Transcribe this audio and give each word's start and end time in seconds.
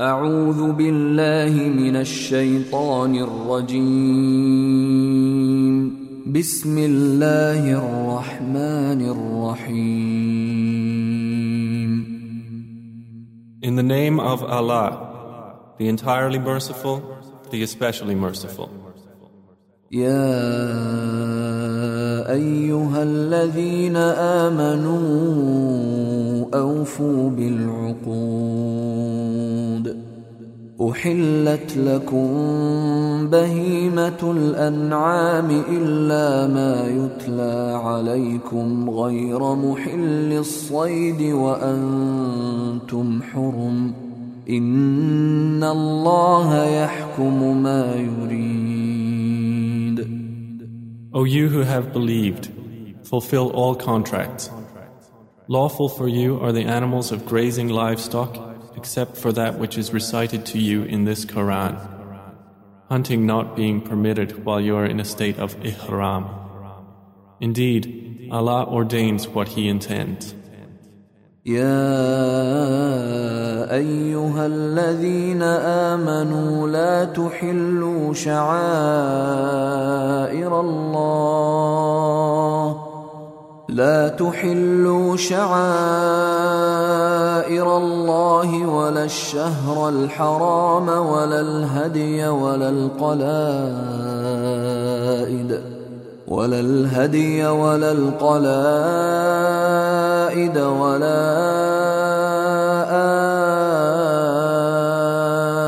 أعوذ 0.00 0.72
بالله 0.72 1.52
من 1.76 1.96
الشيطان 1.96 3.12
الرجيم. 3.20 3.84
بسم 6.32 6.78
الله 6.78 7.62
الرحمن 7.68 9.00
الرحيم. 9.12 10.40
In 13.60 13.76
the 13.76 13.82
name 13.82 14.16
of 14.18 14.42
Allah, 14.42 14.90
the 15.76 15.86
entirely 15.88 16.38
merciful, 16.38 17.02
the 17.50 17.62
especially 17.62 18.14
merciful. 18.14 18.70
يا 19.92 20.32
أيها 22.32 23.02
الذين 23.02 23.96
آمنوا 24.46 25.00
أوفوا 26.54 27.30
بالعقود 27.30 28.89
أحلت 30.80 31.76
لكم 31.76 32.28
بهيمة 33.30 34.20
الأنعام 34.22 35.50
إلا 35.50 36.46
ما 36.46 36.86
يتلى 36.88 37.80
عليكم 37.84 38.90
غير 38.90 39.54
محل 39.54 40.32
الصيد 40.32 41.32
وأنتم 41.32 43.22
حرم 43.22 43.94
إن 44.50 45.64
الله 45.64 46.64
يحكم 46.64 47.62
ما 47.62 47.94
يريد 47.94 48.60
O 51.12 51.24
you 51.24 51.48
who 51.48 51.62
have 51.62 51.92
believed, 51.92 52.48
fulfill 53.02 53.50
all 53.50 53.74
contracts. 53.74 54.48
Lawful 55.48 55.88
for 55.88 56.08
you 56.08 56.38
are 56.38 56.52
the 56.52 56.64
animals 56.64 57.10
of 57.10 57.26
grazing 57.26 57.68
livestock, 57.68 58.49
except 58.75 59.17
for 59.17 59.31
that 59.33 59.59
which 59.59 59.77
is 59.77 59.93
recited 59.93 60.45
to 60.47 60.59
you 60.59 60.83
in 60.83 61.05
this 61.05 61.25
Quran. 61.25 61.77
Hunting 62.89 63.25
not 63.25 63.55
being 63.55 63.81
permitted 63.81 64.45
while 64.45 64.61
you 64.61 64.75
are 64.75 64.85
in 64.85 64.99
a 64.99 65.05
state 65.05 65.39
of 65.39 65.55
ihram. 65.65 66.29
Indeed, 67.41 68.29
Allah 68.31 68.65
ordains 68.65 69.27
what 69.27 69.49
He 69.49 69.67
intends. 69.67 70.35
يا 71.45 71.85
ايها 73.75 74.45
الذين 74.45 75.41
امنوا 75.93 76.67
لا 76.67 77.05
تحلوا 77.05 78.13
شعائر 78.13 79.15
الله 80.59 81.65
لا 83.70 84.08
تحلوا 84.08 85.16
شعائر 85.16 85.46
الله 87.76 88.66
ولا 88.66 89.04
الشهر 89.04 89.88
الحرام 89.88 90.88
ولا 90.88 91.40
الهدي 91.40 92.26
ولا 92.28 92.68
القلائد 92.68 93.20
ولا 96.28 96.60
الهدي 96.60 97.46
ولا 97.46 97.92
القلائد 97.92 98.50
ولا 100.58 101.40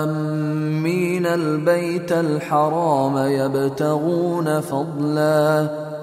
آمين. 0.03 1.27
البيت 1.27 2.13
الحرام 2.13 3.19
يبتغون 3.19 4.61
فضلا 4.61 5.92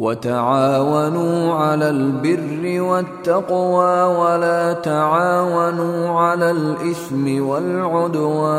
وتعاونوا 0.00 1.54
على 1.54 1.90
البر 1.90 2.80
والتقوى 2.80 4.02
ولا 4.02 4.72
تعاونوا 4.72 6.08
على 6.08 6.50
الإثم 6.50 7.42
والعدوان 7.48 8.56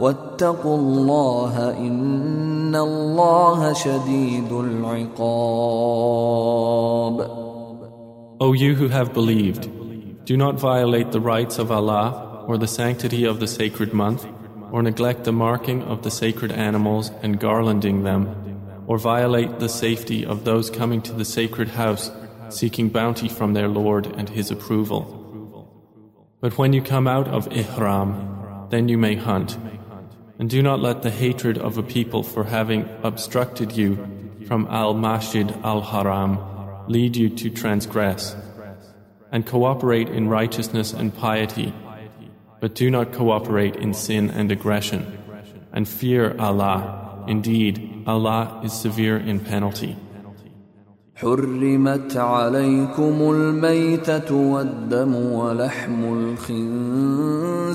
واتقوا 0.00 0.76
الله 0.76 1.74
إن 1.78 2.76
الله 2.76 3.72
شديد 3.72 4.52
العقاب 4.52 6.06
O 8.38 8.52
you 8.52 8.74
who 8.74 8.88
have 8.88 9.14
believed, 9.14 9.70
do 10.26 10.36
not 10.36 10.60
violate 10.60 11.10
the 11.10 11.20
rights 11.20 11.58
of 11.58 11.72
Allah 11.72 12.44
or 12.46 12.58
the 12.58 12.66
sanctity 12.66 13.24
of 13.24 13.40
the 13.40 13.46
sacred 13.46 13.94
month, 13.94 14.26
or 14.70 14.82
neglect 14.82 15.24
the 15.24 15.32
marking 15.32 15.82
of 15.82 16.02
the 16.02 16.10
sacred 16.10 16.52
animals 16.52 17.10
and 17.22 17.40
garlanding 17.40 18.04
them, 18.04 18.39
or 18.91 18.97
violate 18.97 19.59
the 19.59 19.69
safety 19.69 20.25
of 20.25 20.43
those 20.43 20.69
coming 20.69 21.01
to 21.01 21.13
the 21.13 21.23
sacred 21.23 21.69
house 21.69 22.11
seeking 22.49 22.89
bounty 22.89 23.29
from 23.29 23.53
their 23.53 23.69
Lord 23.69 24.05
and 24.05 24.27
His 24.27 24.51
approval. 24.51 25.01
But 26.41 26.57
when 26.57 26.73
you 26.73 26.81
come 26.81 27.07
out 27.07 27.29
of 27.29 27.47
Ihram, 27.53 28.67
then 28.69 28.89
you 28.89 28.97
may 28.97 29.15
hunt. 29.15 29.57
And 30.39 30.49
do 30.49 30.61
not 30.61 30.81
let 30.81 31.03
the 31.03 31.09
hatred 31.09 31.57
of 31.57 31.77
a 31.77 31.83
people 31.83 32.21
for 32.21 32.43
having 32.43 32.89
obstructed 33.01 33.77
you 33.77 33.95
from 34.45 34.67
Al 34.69 34.93
Masjid 34.93 35.49
Al 35.63 35.79
Haram 35.79 36.37
lead 36.89 37.15
you 37.15 37.29
to 37.29 37.49
transgress. 37.49 38.35
And 39.31 39.45
cooperate 39.45 40.09
in 40.09 40.27
righteousness 40.27 40.91
and 40.91 41.15
piety, 41.15 41.73
but 42.59 42.75
do 42.75 42.91
not 42.91 43.13
cooperate 43.13 43.77
in 43.77 43.93
sin 43.93 44.29
and 44.29 44.51
aggression. 44.51 45.17
And 45.71 45.87
fear 45.87 46.35
Allah. 46.37 47.00
Indeed, 47.27 48.03
Allah 48.07 48.61
is 48.63 48.73
severe 48.73 49.17
in 49.17 49.39
penalty. 49.39 49.95
حرمت 51.21 52.17
عليكم 52.17 53.31
الميتة 53.31 54.35
والدم 54.35 55.15
ولحم 55.15 56.33
الخنزير 56.49 57.65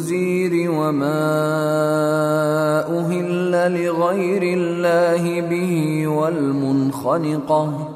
وما 0.71 1.23
أهل 2.99 3.53
لغير 3.85 4.43
الله 4.43 5.41
به 5.41 6.07
والمنخنقة 6.07 7.96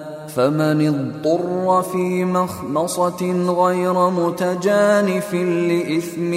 فمن 0.30 0.86
اضطر 0.86 1.82
في 1.82 2.24
مخمصة 2.24 3.22
غير 3.62 4.10
متجانف 4.10 5.34
لإثم 5.34 6.32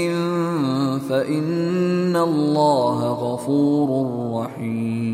فإن 1.10 2.16
الله 2.16 3.00
غفور 3.08 3.90
رحيم 4.42 5.10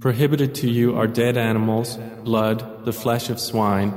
Prohibited 0.00 0.54
to 0.54 0.66
you 0.66 0.96
are 0.96 1.06
dead 1.06 1.36
animals, 1.36 1.98
blood, 2.24 2.86
the 2.86 2.92
flesh 2.92 3.28
of 3.28 3.38
swine, 3.38 3.92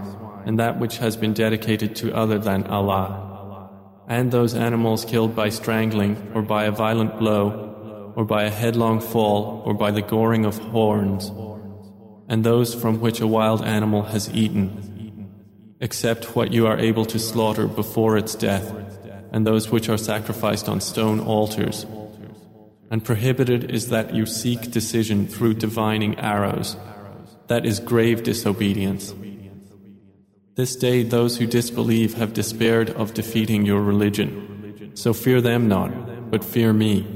and 0.46 0.60
that 0.60 0.78
which 0.78 0.98
has 0.98 1.16
been 1.16 1.32
dedicated 1.32 1.96
to 1.96 2.14
other 2.14 2.38
than 2.38 2.68
Allah, 2.68 3.70
and 4.10 4.30
those 4.30 4.54
animals 4.54 5.06
killed 5.06 5.34
by 5.34 5.48
strangling, 5.48 6.18
or 6.36 6.42
by 6.42 6.66
a 6.66 6.72
violent 6.72 7.18
blow, 7.18 8.12
or 8.18 8.26
by 8.26 8.44
a 8.44 8.50
headlong 8.50 9.00
fall, 9.00 9.64
or 9.66 9.74
by 9.74 9.92
the 9.92 10.02
goring 10.02 10.44
of 10.44 10.58
horns, 10.58 11.32
and 12.29 12.45
those 12.45 12.75
from 12.75 13.01
which 13.01 13.21
a 13.21 13.27
wild 13.27 13.65
animal 13.65 14.03
has 14.03 14.31
eaten, 14.35 15.31
except 15.81 16.37
what 16.37 16.53
you 16.53 16.67
are 16.67 16.79
able 16.79 17.07
to 17.07 17.19
slaughter 17.19 17.67
before 17.67 18.17
its 18.17 18.35
death, 18.35 18.75
and 19.33 19.47
those 19.47 19.71
which 19.71 19.89
are 19.89 19.97
sacrificed 19.97 20.69
on 20.69 20.81
stone 20.81 21.21
altars. 21.21 21.87
And 22.91 23.05
prohibited 23.05 23.71
is 23.71 23.89
that 23.89 24.15
you 24.15 24.27
seek 24.27 24.71
decision 24.71 25.27
through 25.27 25.55
divining 25.55 26.19
arrows. 26.19 26.77
That 27.49 27.67
is 27.67 27.81
grave 27.81 28.23
disobedience. 28.23 29.15
This 30.55 30.75
day 30.75 31.03
those 31.03 31.39
who 31.39 31.47
disbelieve 31.47 32.15
have 32.15 32.33
despaired 32.33 32.91
of 32.91 33.15
defeating 33.15 33.65
your 33.65 33.81
religion. 33.81 34.91
So 34.95 35.15
fear 35.15 35.41
them 35.41 35.69
not, 35.69 36.31
but 36.31 36.45
fear 36.45 36.73
me. 36.73 37.07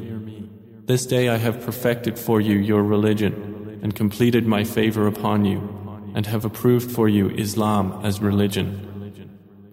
This 0.84 1.06
day 1.06 1.28
I 1.28 1.36
have 1.36 1.64
perfected 1.64 2.18
for 2.18 2.40
you 2.40 2.56
your 2.56 2.82
religion, 2.82 3.51
and 3.81 3.95
completed 3.95 4.45
my 4.45 4.63
favor 4.63 5.07
upon 5.07 5.45
you, 5.45 5.59
and 6.15 6.25
have 6.25 6.45
approved 6.45 6.91
for 6.91 7.07
you 7.07 7.29
Islam 7.29 7.99
as 8.03 8.21
religion. 8.21 8.69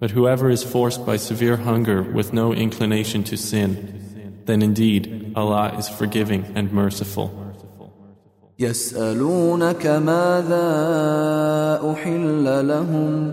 But 0.01 0.11
whoever 0.11 0.51
is 0.51 0.63
forced 0.63 1.07
by 1.07 1.17
severe 1.17 1.57
hunger 1.57 2.03
with 2.03 2.33
no 2.33 2.53
inclination 2.53 3.25
to 3.25 3.37
sin, 3.37 4.43
then 4.45 4.61
indeed 4.61 5.33
Allah 5.35 5.75
is 5.79 5.89
forgiving 5.89 6.45
and 6.55 6.73
merciful. 6.73 7.31
يسألونك 8.59 9.87
ماذا 9.87 10.67
أحل 11.93 12.69
لهم 12.69 13.33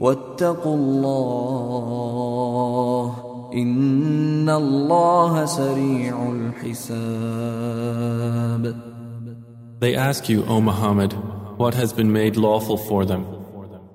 واتقوا 0.00 0.76
الله 0.76 1.54
ان 3.54 4.48
الله 4.48 5.44
سريع 5.44 6.32
الحساب 6.32 7.74
They 9.80 9.94
ask 9.96 10.28
you, 10.30 10.44
O 10.46 10.60
Muhammad, 10.60 11.12
what 11.58 11.74
has 11.74 11.92
been 11.92 12.12
made 12.12 12.36
lawful 12.36 12.78
for 12.78 13.04
them. 13.04 13.26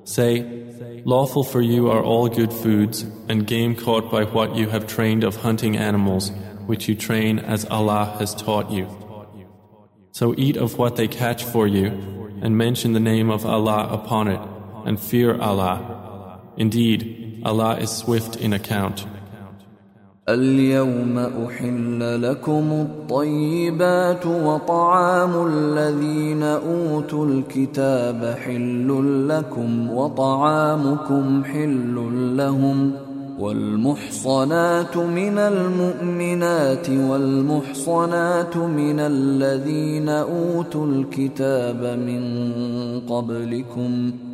Say, 0.04 0.60
Lawful 1.06 1.44
for 1.44 1.62
you 1.62 1.90
are 1.90 2.04
all 2.04 2.28
good 2.28 2.54
foods 2.54 3.04
and 3.28 3.48
game 3.48 3.76
caught 3.76 4.12
by 4.12 4.26
what 4.26 4.56
you 4.56 4.70
have 4.70 4.86
trained 4.86 5.24
of 5.24 5.38
hunting 5.38 5.78
animals, 5.78 6.32
which 6.66 6.88
you 6.88 6.96
train 6.96 7.40
as 7.40 7.66
Allah 7.66 8.16
has 8.20 8.36
taught 8.36 8.70
you. 8.70 8.88
So 10.12 10.36
eat 10.38 10.58
of 10.58 10.78
what 10.78 10.98
they 10.98 11.08
catch 11.08 11.44
for 11.44 11.68
you 11.68 11.88
and 12.42 12.58
mention 12.58 12.94
the 12.94 13.00
name 13.00 13.30
of 13.30 13.46
Allah 13.46 13.88
upon 13.92 14.28
it 14.28 14.42
and 14.86 15.00
fear 15.00 15.40
Allah. 15.40 15.93
Indeed, 16.57 17.43
Allah 17.45 17.79
is 17.81 17.91
swift 17.91 18.37
in 18.37 18.53
account. 18.53 19.07
اليوم 20.29 21.19
أحل 21.19 22.23
لكم 22.23 22.73
الطيبات 22.73 24.27
وطعام 24.27 25.47
الذين 25.47 26.43
أوتوا 26.43 27.27
الكتاب 27.27 28.37
حل 28.45 28.89
لكم 29.29 29.91
وطعامكم 29.91 31.45
حل 31.45 32.11
لهم 32.37 32.93
والمحصنات 33.39 34.97
من 34.97 35.39
المؤمنات 35.39 36.91
والمحصنات 36.91 38.57
من 38.57 39.01
الذين 39.01 40.09
أوتوا 40.09 40.87
الكتاب 40.87 41.99
من 41.99 42.23
قبلكم 43.09 44.13
ۖ 44.31 44.34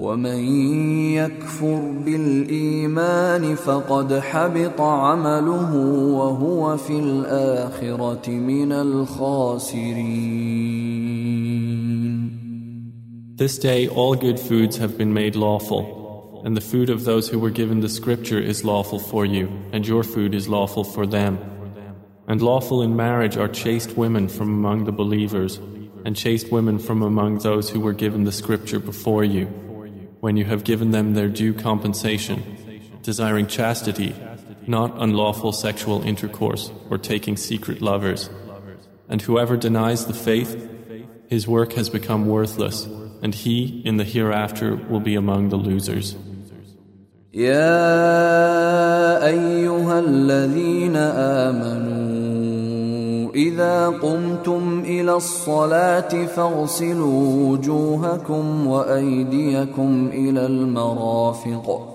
ومن 0.00 0.44
يكفر 1.14 1.80
بالايمان 2.04 3.54
فقد 3.54 4.18
حبط 4.18 4.80
عمله 4.80 5.76
وهو 6.16 6.76
في 6.76 6.98
الاخره 6.98 8.30
من 8.30 8.72
الخاسرين 8.72 10.16
This 13.36 13.58
day 13.58 13.86
all 13.86 14.14
good 14.14 14.40
foods 14.40 14.78
have 14.78 14.96
been 14.96 15.12
made 15.12 15.36
lawful 15.36 16.40
and 16.44 16.56
the 16.56 16.62
food 16.62 16.88
of 16.88 17.04
those 17.04 17.28
who 17.28 17.38
were 17.38 17.50
given 17.50 17.80
the 17.80 17.88
scripture 17.88 18.38
is 18.38 18.64
lawful 18.64 18.98
for 18.98 19.26
you 19.26 19.48
and 19.72 19.86
your 19.86 20.02
food 20.02 20.34
is 20.34 20.48
lawful 20.48 20.84
for 20.84 21.06
them 21.06 21.38
and 22.28 22.40
lawful 22.40 22.82
in 22.82 22.96
marriage 22.96 23.36
are 23.36 23.48
chaste 23.48 23.96
women 23.96 24.28
from 24.28 24.48
among 24.48 24.84
the 24.84 24.92
believers 24.92 25.60
and 26.04 26.16
chaste 26.16 26.50
women 26.50 26.78
from 26.78 27.02
among 27.02 27.38
those 27.38 27.68
who 27.70 27.80
were 27.80 27.92
given 27.92 28.24
the 28.24 28.32
scripture 28.32 28.78
before 28.78 29.24
you 29.24 29.46
when 30.20 30.36
you 30.36 30.44
have 30.44 30.64
given 30.64 30.90
them 30.90 31.14
their 31.14 31.28
due 31.28 31.54
compensation, 31.54 32.42
desiring 33.02 33.46
chastity, 33.46 34.14
not 34.66 34.92
unlawful 34.98 35.52
sexual 35.52 36.02
intercourse 36.02 36.72
or 36.90 36.98
taking 36.98 37.36
secret 37.36 37.80
lovers. 37.80 38.28
And 39.08 39.22
whoever 39.22 39.56
denies 39.56 40.06
the 40.06 40.14
faith, 40.14 40.68
his 41.28 41.46
work 41.46 41.74
has 41.74 41.88
become 41.88 42.26
worthless, 42.26 42.86
and 43.22 43.34
he 43.34 43.82
in 43.84 43.96
the 43.96 44.04
hereafter 44.04 44.74
will 44.74 45.00
be 45.00 45.14
among 45.14 45.50
the 45.50 45.56
losers. 45.56 46.16
يا 47.36 49.26
أيها 49.26 49.98
الذين 49.98 50.96
آمنوا 50.96 51.99
إذا 53.35 53.87
قمتم 53.87 54.79
إلى 54.85 55.13
الصلاة 55.15 56.25
فاغسلوا 56.25 57.49
وجوهكم 57.49 58.67
وأيديكم 58.67 60.09
إلى 60.13 60.45
المرافق. 60.45 61.87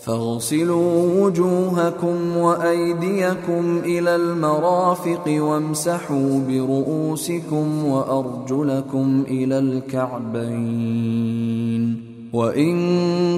فاغسلوا 0.00 1.20
وجوهكم 1.22 2.36
وأيديكم 2.36 3.78
إلى 3.84 4.16
المرافق 4.16 5.22
وامسحوا 5.26 6.40
برؤوسكم 6.48 7.86
وأرجلكم 7.86 9.24
إلى 9.28 9.58
الكعبين. 9.58 10.96
وإن 12.32 12.78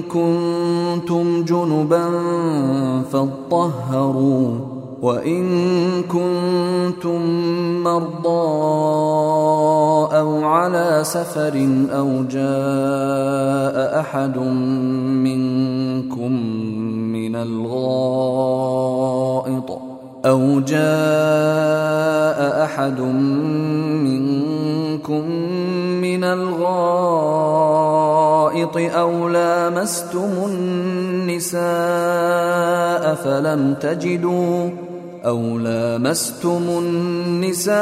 كنتم 0.01 1.43
جنبا 1.43 2.09
فاطهروا. 3.11 4.78
وإن 5.01 5.43
كنتم 6.03 7.21
مرضى 7.83 8.29
أو 10.17 10.43
على 10.45 10.99
سفر 11.03 11.69
أو 11.91 12.23
جاء 12.23 13.99
أحد 13.99 14.37
منكم 15.27 16.31
من 17.11 17.35
الغائط 17.35 18.79
أو 20.25 20.59
جاء 20.59 20.79
أحد 22.63 22.99
منكم 24.03 25.31
من 26.01 26.23
الغائط 26.23 27.69
أو 28.77 29.29
لامستم 29.29 30.31
النساء 30.45 31.59
فلم 33.15 33.73
تجدوا 33.81 34.69
أو 35.25 35.57
لامستم 35.57 36.63
النساء 36.69 37.77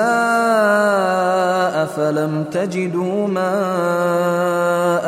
فلم 1.86 2.44
تجدوا 2.52 3.28
ماء 3.28 5.08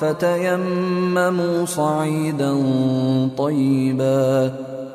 فتيمموا 0.00 1.64
صعيدا 1.66 2.62
طيبا 3.38 4.52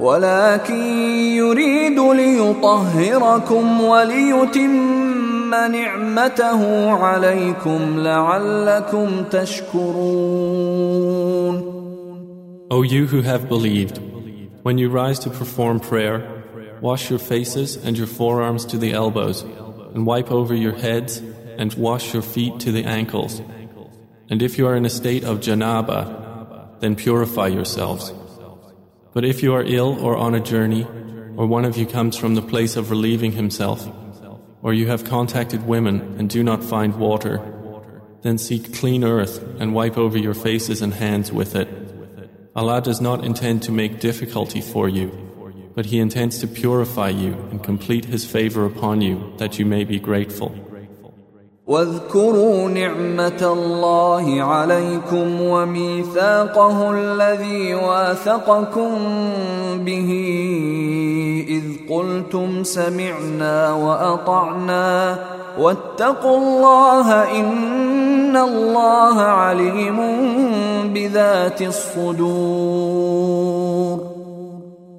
ولكن 0.00 0.82
يريد 1.36 1.98
ليطهركم 1.98 3.80
وليتم 3.80 5.50
نعمته 5.50 6.90
عليكم 6.90 7.98
لعلكم 7.98 9.24
تشكرون 9.30 10.78
O 12.70 12.82
you 12.82 13.06
who 13.06 13.22
have 13.22 13.48
believed, 13.48 13.98
when 14.62 14.76
you 14.76 14.90
rise 14.90 15.18
to 15.20 15.30
perform 15.30 15.80
prayer, 15.80 16.20
wash 16.82 17.08
your 17.08 17.18
faces 17.18 17.76
and 17.76 17.96
your 17.96 18.06
forearms 18.06 18.66
to 18.66 18.76
the 18.76 18.92
elbows, 18.92 19.42
and 19.94 20.04
wipe 20.06 20.30
over 20.30 20.54
your 20.54 20.74
heads 20.74 21.22
and 21.56 21.72
wash 21.74 22.12
your 22.12 22.22
feet 22.22 22.60
to 22.60 22.70
the 22.70 22.84
ankles. 22.84 23.40
And 24.28 24.42
if 24.42 24.58
you 24.58 24.66
are 24.66 24.76
in 24.76 24.84
a 24.84 24.90
state 24.90 25.24
of 25.24 25.40
janaba, 25.40 26.78
then 26.80 26.94
purify 26.94 27.46
yourselves. 27.46 28.12
But 29.13 29.23
if 29.23 29.43
you 29.43 29.53
are 29.53 29.63
ill 29.63 30.03
or 30.03 30.17
on 30.17 30.33
a 30.33 30.39
journey, 30.39 30.87
or 31.37 31.45
one 31.45 31.65
of 31.65 31.77
you 31.77 31.85
comes 31.85 32.17
from 32.17 32.35
the 32.35 32.41
place 32.41 32.75
of 32.75 32.89
relieving 32.89 33.33
himself, 33.33 33.87
or 34.63 34.73
you 34.73 34.87
have 34.87 35.03
contacted 35.03 35.67
women 35.67 36.15
and 36.17 36.29
do 36.29 36.43
not 36.43 36.63
find 36.63 36.95
water, 36.95 37.41
then 38.21 38.37
seek 38.37 38.73
clean 38.73 39.03
earth 39.03 39.43
and 39.59 39.75
wipe 39.75 39.97
over 39.97 40.17
your 40.17 40.33
faces 40.33 40.81
and 40.81 40.93
hands 40.95 41.31
with 41.31 41.55
it. 41.55 41.67
Allah 42.55 42.81
does 42.81 43.01
not 43.01 43.23
intend 43.23 43.61
to 43.63 43.71
make 43.71 43.99
difficulty 43.99 44.61
for 44.61 44.87
you, 44.87 45.11
but 45.75 45.87
He 45.87 45.99
intends 45.99 46.39
to 46.39 46.47
purify 46.47 47.09
you 47.09 47.33
and 47.51 47.63
complete 47.63 48.05
His 48.05 48.25
favor 48.25 48.65
upon 48.65 49.01
you 49.01 49.33
that 49.37 49.59
you 49.59 49.65
may 49.65 49.83
be 49.83 49.99
grateful. 49.99 50.55
واذكروا 51.68 52.68
نعمة 52.68 53.42
الله 53.42 54.42
عليكم 54.42 55.40
وميثاقه 55.40 56.90
الذي 56.90 57.74
واثقكم 57.74 58.90
به 59.78 60.10
إذ 61.48 61.62
قلتم 61.90 62.64
سمعنا 62.64 63.72
وأطعنا 63.72 65.18
واتقوا 65.58 66.38
الله 66.38 67.40
إن 67.40 68.36
الله 68.36 69.20
عليم 69.20 69.98
بذات 70.94 71.62
الصدور 71.62 73.28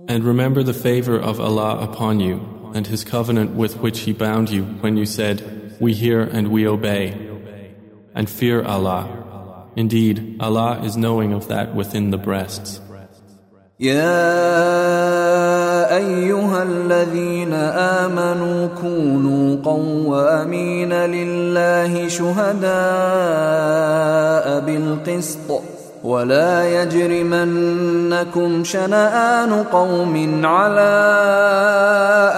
And 0.08 0.24
remember 0.24 0.64
the 0.64 0.74
favor 0.74 1.20
of 1.20 1.40
Allah 1.40 1.80
upon 1.82 2.20
you 2.20 2.42
and 2.74 2.88
His 2.88 3.04
covenant 3.04 3.52
with 3.56 3.78
which 3.80 4.00
He 4.02 4.14
bound 4.14 4.50
you 4.50 4.64
when 4.82 4.98
you 4.98 5.06
said, 5.06 5.60
we 5.80 5.94
hear 5.94 6.22
and 6.22 6.50
we 6.52 6.68
obey. 6.68 7.14
And 8.14 8.30
fear 8.30 8.64
Allah. 8.64 9.08
Indeed, 9.76 10.38
Allah 10.40 10.82
is 10.84 10.98
knowing 10.98 11.32
of 11.34 11.48
that 11.48 11.76
within 11.76 12.12
the 12.12 12.18
breasts. 12.18 12.82
يا 13.80 14.28
أيها 15.98 16.64
الذين 16.64 17.54
آمنوا 18.04 18.68
كونوا 18.82 19.64
قوامين 19.64 20.94
لله 20.94 22.08
شهداء 22.08 22.70
بالقسط 24.60 25.62
ولا 26.04 26.82
يجرمنكم 26.82 28.64
شنآن 28.64 29.64
قوم 29.64 30.46
على 30.46 30.92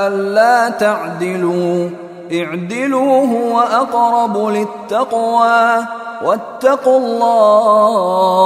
ألا 0.07 0.69
تعدلوا 0.69 1.89
اعدلوا 2.31 3.25
هو 3.25 3.59
اقرب 3.59 4.38
للتقوى 4.38 5.88
واتقوا 6.23 7.00
الله 7.00 8.41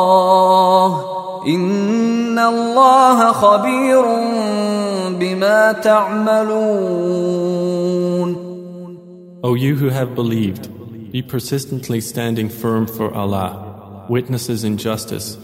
ان 1.48 2.40
الله 2.40 3.32
خبير 3.32 4.06
بما 5.20 5.72
تعملون 5.72 7.16
O 9.44 9.54
you 9.54 9.76
who 9.76 9.90
have 9.90 10.16
believed, 10.16 10.70
be 11.12 11.22
persistently 11.22 12.02
standing 12.02 12.50
firm 12.50 12.88
for 12.88 13.14
Allah, 13.14 14.06
witnesses 14.10 14.64
in 14.64 14.78
justice, 14.78 15.38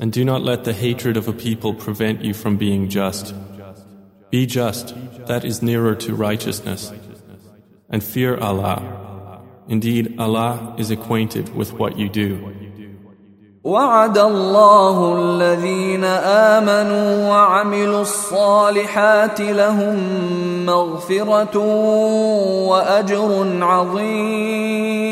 and 0.00 0.10
do 0.12 0.24
not 0.24 0.42
let 0.42 0.64
the 0.64 0.72
hatred 0.72 1.16
of 1.16 1.28
a 1.28 1.32
people 1.32 1.72
prevent 1.72 2.24
you 2.24 2.34
from 2.34 2.56
being 2.56 2.88
just. 2.88 3.32
Be 4.30 4.44
just, 4.44 4.92
that 5.28 5.44
is 5.44 5.62
nearer 5.62 5.94
to 5.94 6.16
righteousness 6.16 6.90
and 7.88 8.02
fear 8.02 8.36
Allah. 8.36 9.40
Indeed, 9.68 10.16
Allah 10.18 10.74
is 10.78 10.90
acquainted 10.90 11.54
with 11.54 11.72
what 11.72 11.96
you 11.98 12.08
do. 12.08 12.54
وعد 13.64 14.18
الله 14.18 15.16
الذين 15.18 16.04
آمنوا 16.04 17.28
وعملوا 17.28 18.02
الصالحات 18.02 19.40
لهم 19.40 19.96
مغفرة 20.66 21.58
وأجر 22.68 23.64
عظيم 23.64 25.04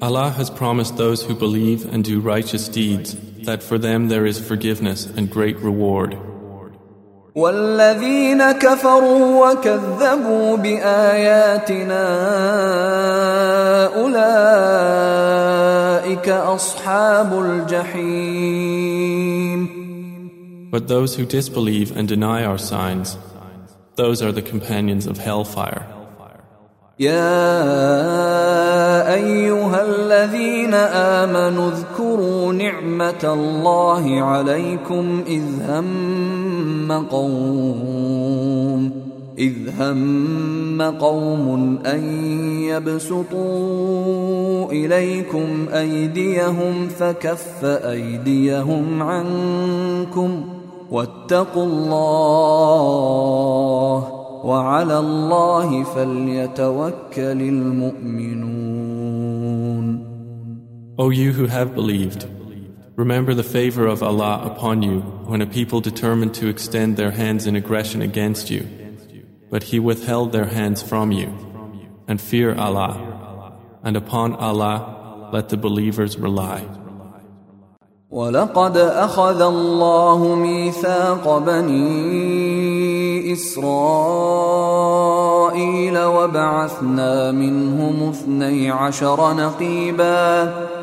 Allah 0.00 0.30
has 0.30 0.48
promised 0.48 0.96
those 0.96 1.24
who 1.24 1.34
believe 1.34 1.84
and 1.92 2.04
do 2.04 2.20
righteous 2.20 2.68
deeds 2.68 3.16
that 3.44 3.62
for 3.62 3.76
them 3.78 4.08
there 4.08 4.24
is 4.24 4.38
forgiveness 4.38 5.06
and 5.06 5.28
great 5.28 5.58
reward. 5.58 6.16
والذين 7.35 8.51
كفروا 8.51 9.51
وكذبوا 9.51 10.57
بآياتنا 10.57 12.05
أولئك 13.95 15.49
أصحاب 16.29 17.39
الجحيم 17.39 18.93
But 20.71 20.87
those 20.87 21.15
who 21.15 21.25
disbelieve 21.25 21.95
and 21.95 22.07
deny 22.07 22.43
our 22.43 22.57
signs, 22.57 23.17
those 23.95 24.23
are 24.23 24.31
the 24.31 24.41
companions 24.41 25.05
of 25.05 25.19
hellfire. 25.19 25.85
يا 26.99 27.53
أيها 29.13 29.81
الذين 29.81 30.73
آمنوا 31.23 31.71
اذكروا 31.71 32.53
نعمة 32.53 33.23
الله 33.23 34.21
عليكم 34.21 35.23
إذ 35.27 35.43
هم 35.69 36.42
قوم 37.11 38.91
إذ 39.37 39.53
هم 39.79 40.81
قوم 40.81 41.77
أن 41.85 42.03
يبسطوا 42.63 43.91
إليكم 44.71 45.65
أيديهم 45.73 46.87
فكف 46.87 47.65
أيديهم 47.65 49.03
عنكم 49.03 50.43
واتقوا 50.91 51.65
الله 51.65 53.03
وعلى 54.43 54.99
الله 54.99 55.83
فليتوكل 55.83 57.41
المؤمنون. 57.41 58.73
O 60.95 61.09
you 61.09 61.31
who 61.31 61.47
have 61.47 61.73
believed, 61.73 62.27
remember 62.96 63.32
the 63.34 63.44
favor 63.44 63.86
of 63.86 64.02
Allah 64.02 64.42
upon 64.44 64.82
you 64.82 65.00
when 65.30 65.40
a 65.40 65.46
people 65.46 65.80
determined 65.80 66.34
to 66.34 66.48
extend 66.48 66.96
their 66.96 67.12
hands 67.12 67.46
in 67.46 67.54
aggression 67.56 68.02
against 68.02 68.50
you, 68.50 68.66
but 69.50 69.62
He 69.64 69.78
withheld 69.78 70.32
their 70.32 70.46
hands 70.46 70.82
from 70.82 71.12
you, 71.12 71.28
and 72.08 72.20
fear 72.20 72.54
Allah, 72.54 72.94
and 73.82 73.96
upon 73.96 74.34
Allah 74.34 75.30
let 75.32 75.48
the 75.48 75.56
believers 75.56 76.18
rely. 76.18 76.66
ولقد 78.10 78.76
أخذ 78.76 79.42
الله 79.42 80.34
ميثاق 80.34 81.38
بني 81.38 83.32
إسرائيل 83.32 83.68
وبعثنا 85.98 87.32
منهم 87.32 88.08
اثني 88.08 88.70
عشر 88.70 89.34
نقيبا 89.34 90.54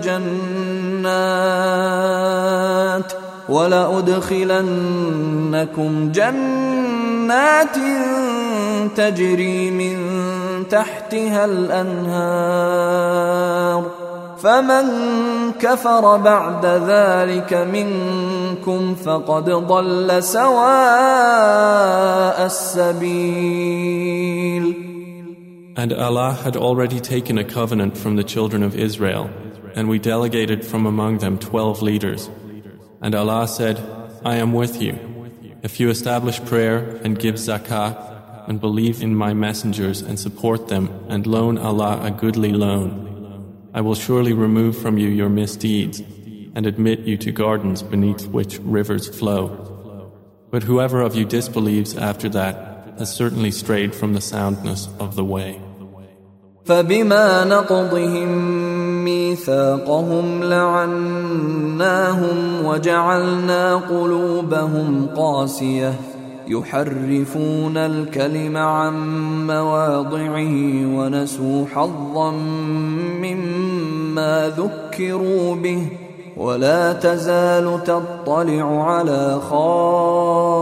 جنات 0.00 1.16
ولأدخلنكم 3.48 4.32
جنات 6.12 7.76
تجري 8.96 9.70
من 9.70 9.96
تحتها 10.68 11.44
الأنهار 11.44 13.06
فمن 14.37 14.85
كفر 15.59 16.17
بعد 16.17 16.65
ذلك 16.65 17.53
منكم 17.53 18.95
فقد 18.95 19.49
ضل 19.49 20.23
سواء 20.23 20.85
السبيل 22.45 24.11
And 25.73 25.93
Allah 25.93 26.33
had 26.33 26.57
already 26.57 26.99
taken 26.99 27.37
a 27.37 27.45
covenant 27.45 27.97
from 27.97 28.17
the 28.17 28.25
children 28.25 28.61
of 28.61 28.75
Israel, 28.75 29.29
and 29.73 29.87
we 29.87 29.99
delegated 29.99 30.65
from 30.65 30.85
among 30.85 31.19
them 31.19 31.39
twelve 31.39 31.81
leaders. 31.81 32.29
And 33.01 33.15
Allah 33.15 33.47
said, 33.47 33.79
I 34.25 34.35
am 34.35 34.51
with 34.51 34.81
you. 34.81 34.99
If 35.63 35.79
you 35.79 35.89
establish 35.89 36.43
prayer 36.43 36.99
and 37.03 37.17
give 37.17 37.35
zakah, 37.35 37.95
and 38.47 38.59
believe 38.59 39.01
in 39.01 39.15
my 39.15 39.33
messengers 39.33 40.01
and 40.01 40.19
support 40.19 40.67
them, 40.67 40.89
and 41.07 41.25
loan 41.25 41.57
Allah 41.57 42.01
a 42.03 42.11
goodly 42.11 42.51
loan, 42.51 43.07
I 43.75 43.81
will 43.81 43.95
surely 43.95 44.33
remove 44.33 44.77
from 44.77 44.97
you 44.97 45.07
your 45.07 45.29
misdeeds, 45.29 46.01
and 46.55 46.65
admit 46.65 46.99
you 47.01 47.17
to 47.17 47.31
gardens 47.31 47.81
beneath 47.81 48.27
which 48.27 48.59
rivers 48.59 49.07
flow. 49.07 49.43
But 50.51 50.63
whoever 50.63 51.01
of 51.01 51.15
you 51.15 51.25
disbelieves 51.25 51.95
after 51.95 52.27
that 52.29 52.55
has 52.99 53.13
certainly 53.13 53.51
strayed 53.51 53.95
from 53.95 54.13
the 54.13 54.21
soundness 54.21 54.89
of 54.99 55.15
the 55.15 55.23
way. 55.23 55.61
فبما 56.65 57.43
نقضهم 57.45 58.29
ميثاقهم 59.03 60.43
لعناهم 60.43 61.45
وجعلنا 62.65 63.75
قلوبهم 63.75 65.07
قاسيه 65.15 65.93
يحرفون 66.47 67.77
الكلم 67.77 68.57
عن 68.57 68.93
مواضعه 69.47 70.85
ونسوا 70.95 71.65
حظا 71.65 72.31
مما 73.21 73.54
ذكروا 74.48 75.54
به 75.54 75.88
ولا 76.36 76.92
تزال 76.92 77.84
تطلع 77.84 78.84
على 78.92 79.40
خائنة 79.50 80.54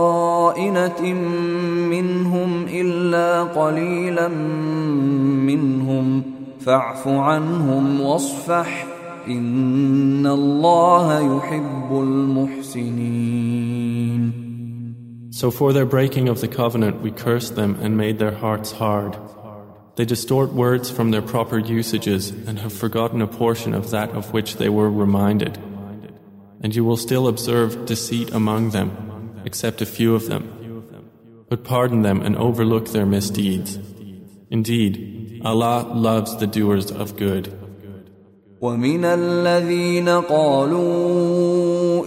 منهم 1.89 2.65
إلا 2.73 3.43
قليلا 3.43 4.27
منهم. 5.47 6.21
فاعف 6.59 7.07
عنهم 7.07 8.01
واصفح. 8.01 8.87
إن 9.27 10.27
الله 10.27 11.37
يحب 11.37 11.91
المحسنين. 11.91 13.35
So 15.31 15.51
for 15.51 15.73
their 15.73 15.85
breaking 15.85 16.29
of 16.29 16.41
the 16.41 16.47
covenant 16.47 17.01
we 17.01 17.11
cursed 17.11 17.55
them 17.55 17.75
and 17.81 17.97
made 17.97 18.19
their 18.19 18.35
hearts 18.35 18.71
hard. 18.71 19.17
They 19.96 20.04
distort 20.04 20.52
words 20.52 20.90
from 20.90 21.10
their 21.10 21.22
proper 21.22 21.58
usages 21.58 22.30
and 22.30 22.58
have 22.60 22.72
forgotten 22.72 23.20
a 23.20 23.26
portion 23.26 23.74
of 23.74 23.90
that 23.90 24.10
of 24.10 24.32
which 24.32 24.56
they 24.56 24.68
were 24.68 24.90
reminded. 24.90 25.58
And 26.62 26.74
you 26.74 26.84
will 26.84 26.96
still 26.96 27.28
observe 27.28 27.86
deceit 27.86 28.32
among 28.32 28.70
them, 28.70 29.42
except 29.44 29.82
a 29.82 29.86
few 29.86 30.14
of 30.14 30.26
them. 30.26 30.44
But 31.48 31.64
pardon 31.64 32.02
them 32.02 32.22
and 32.22 32.36
overlook 32.36 32.88
their 32.88 33.06
misdeeds. 33.06 33.78
Indeed, 34.50 35.42
Allah 35.44 35.90
loves 35.92 36.36
the 36.36 36.46
doers 36.46 36.90
of 36.90 37.16
good. 37.16 37.56
ومن 38.60 39.04
الذين 39.04 40.08
قالوا 40.08 42.06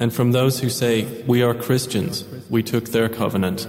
And 0.00 0.12
from 0.12 0.32
those 0.32 0.60
who 0.60 0.70
say, 0.70 1.22
We 1.26 1.42
are 1.42 1.54
Christians, 1.54 2.24
we 2.48 2.62
took 2.62 2.88
their 2.88 3.08
covenant, 3.08 3.68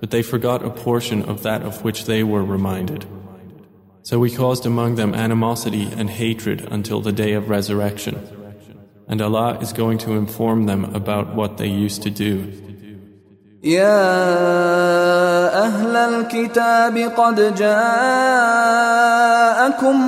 but 0.00 0.10
they 0.10 0.22
forgot 0.22 0.64
a 0.64 0.70
portion 0.70 1.22
of 1.22 1.42
that 1.44 1.62
of 1.62 1.82
which 1.82 2.04
they 2.04 2.22
were 2.22 2.44
reminded. 2.44 3.06
So 4.02 4.18
we 4.18 4.30
caused 4.30 4.66
among 4.66 4.96
them 4.96 5.14
animosity 5.14 5.88
and 5.96 6.10
hatred 6.10 6.66
until 6.70 7.00
the 7.00 7.12
day 7.12 7.32
of 7.34 7.48
resurrection. 7.48 8.20
And 9.08 9.22
Allah 9.22 9.58
is 9.60 9.72
going 9.72 9.98
to 9.98 10.12
inform 10.12 10.66
them 10.66 10.84
about 10.94 11.34
what 11.34 11.56
they 11.56 11.68
used 11.68 12.02
to 12.02 12.10
do. 12.10 12.52
يا 13.62 14.04
أهل 15.64 15.96
الكتاب 15.96 16.98
قد 16.98 17.54
جاءكم 17.54 17.82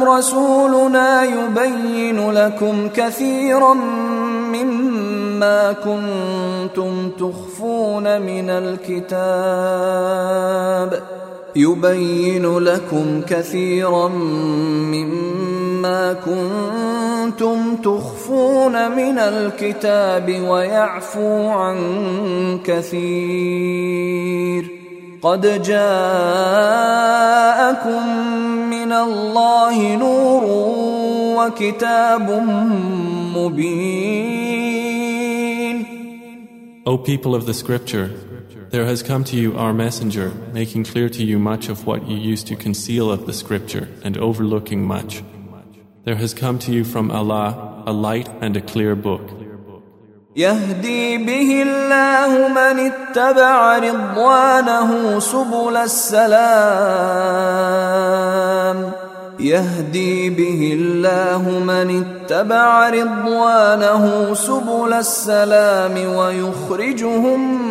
رسولنا 0.05 1.23
يبين 1.23 2.31
لكم 2.31 2.89
كثيرا 2.89 3.75
مما 5.40 5.72
كنتم 5.72 7.10
تخفون 7.20 8.22
من 8.22 8.50
الكتاب 8.50 9.30
يبين 11.56 12.58
لكم 12.58 13.22
كثيرا 13.22 14.08
مما 14.92 16.14
كنتم 16.14 17.76
تخفون 17.76 18.92
من 18.92 19.20
الكتاب 19.20 20.42
ويعفو 20.48 21.48
عن 21.48 21.80
كثير. 22.66 24.10
قد 25.22 25.62
جاءكم 25.64 25.80
من 28.70 28.92
الله 28.92 29.96
نور 29.96 30.44
وكتاب 31.40 32.30
مبين. 33.36 34.49
O 36.89 36.99
people 36.99 37.35
of 37.35 37.47
the 37.47 37.55
scripture, 37.55 38.09
there 38.71 38.85
has 38.85 39.03
come 39.03 39.25
to 39.25 39.37
you 39.37 39.57
our 39.57 39.73
messenger, 39.73 40.31
making 40.53 40.85
clear 40.85 41.09
to 41.09 41.25
you 41.25 41.39
much 41.39 41.69
of 41.69 41.87
what 41.87 42.09
you 42.09 42.17
used 42.17 42.47
to 42.49 42.57
conceal 42.57 43.11
of 43.11 43.27
the 43.27 43.33
scripture 43.33 43.89
and 44.03 44.19
overlooking 44.19 44.87
much. 44.87 45.23
There 46.05 46.17
has 46.17 46.35
come 46.35 46.59
to 46.61 46.73
you 46.73 46.85
from 46.85 47.11
Allah 47.11 47.83
a 47.87 47.93
light 47.93 48.29
and 48.41 48.57
a 48.57 48.61
clear 48.61 48.95
book. 48.95 49.31
يهدي 50.37 51.19
به 51.19 51.63
الله 51.63 52.49
من 52.49 52.79
اتبع 52.91 53.79
رضوانه 53.79 55.19
سبل 55.19 55.77
السلام 55.77 56.65
يهدي 59.40 60.30
به 60.30 60.74
الله 60.74 61.60
من 61.60 62.04
اتبع 62.04 62.90
رضوانه 62.90 64.34
سبل 64.34 64.94
السلام 64.94 66.16
ويخرجهم 66.16 67.64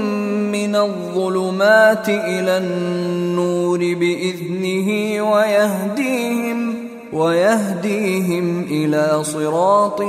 من 0.52 0.76
الظلمات 0.76 2.08
إلى 2.08 2.58
النور 2.58 3.78
بإذنه 3.78 5.22
ويهديهم 5.32 6.88
ويهديهم 7.12 8.64
إلى 8.70 9.24
صراط 9.24 10.02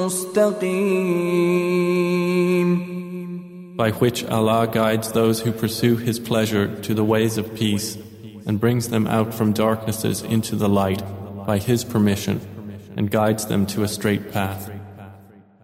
مستقيم. 0.00 1.10
By 3.76 3.90
which 3.92 4.24
Allah 4.28 4.66
guides 4.66 5.12
those 5.12 5.40
who 5.40 5.52
pursue 5.52 5.96
His 5.96 6.18
pleasure 6.18 6.68
to 6.82 6.94
the 6.94 7.04
ways 7.04 7.38
of 7.38 7.54
peace. 7.54 7.96
and 8.49 8.59
brings 8.59 8.89
them 8.89 9.07
out 9.07 9.33
from 9.33 9.53
darknesses 9.53 10.21
into 10.21 10.55
the 10.55 10.69
light 10.69 11.03
by 11.45 11.57
His 11.57 11.83
permission 11.83 12.41
and 12.97 13.11
guides 13.11 13.45
them 13.45 13.65
to 13.67 13.83
a 13.83 13.87
straight 13.87 14.31
path. 14.31 14.69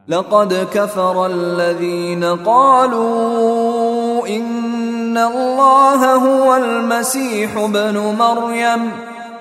لقد 0.07 0.67
كفر 0.73 1.25
الذين 1.25 2.23
قالوا 2.23 4.27
إن 4.27 5.17
الله 5.17 6.15
هو 6.15 6.55
المسيح 6.55 7.57
ابن 7.57 7.97
مريم 7.97 9.04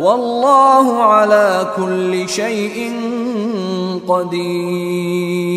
والله 0.00 1.02
على 1.02 1.72
كل 1.76 2.28
شيء 2.28 2.92
قدير 4.08 5.56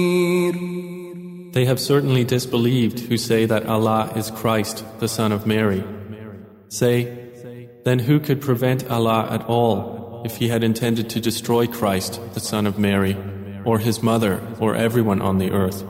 They 1.51 1.65
have 1.65 1.79
certainly 1.79 2.23
disbelieved 2.23 2.99
who 2.99 3.17
say 3.17 3.45
that 3.45 3.65
Allah 3.65 4.13
is 4.15 4.29
Christ, 4.31 4.85
the 4.99 5.07
Son 5.07 5.31
of 5.31 5.47
Mary. 5.47 5.83
Say, 6.69 7.19
then 7.83 7.99
who 7.99 8.19
could 8.19 8.39
prevent 8.39 8.89
Allah 8.89 9.27
at 9.31 9.45
all 9.45 10.21
if 10.25 10.35
He 10.37 10.49
had 10.49 10.63
intended 10.63 11.09
to 11.09 11.19
destroy 11.19 11.65
Christ, 11.65 12.21
the 12.33 12.39
Son 12.39 12.67
of 12.67 12.77
Mary, 12.77 13.17
or 13.65 13.79
His 13.79 14.03
mother, 14.03 14.41
or 14.59 14.75
everyone 14.75 15.21
on 15.21 15.39
the 15.39 15.51
earth? 15.51 15.83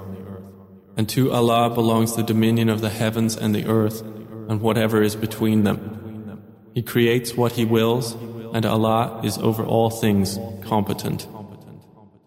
And 0.95 1.10
to 1.10 1.32
Allah 1.32 1.69
belongs 1.69 2.15
the 2.15 2.24
dominion 2.24 2.69
of 2.69 2.82
the 2.82 2.89
heavens 2.89 3.36
and 3.36 3.54
the 3.54 3.65
earth, 3.65 4.02
and 4.02 4.62
whatever 4.62 5.02
is 5.02 5.15
between 5.15 5.63
them. 5.63 6.41
He 6.74 6.82
creates 6.82 7.36
what 7.36 7.54
He 7.54 7.65
wills, 7.65 8.15
and 8.54 8.65
Allah 8.65 9.19
is 9.24 9.38
over 9.38 9.63
all 9.63 9.89
things 9.89 10.39
competent. 10.67 11.28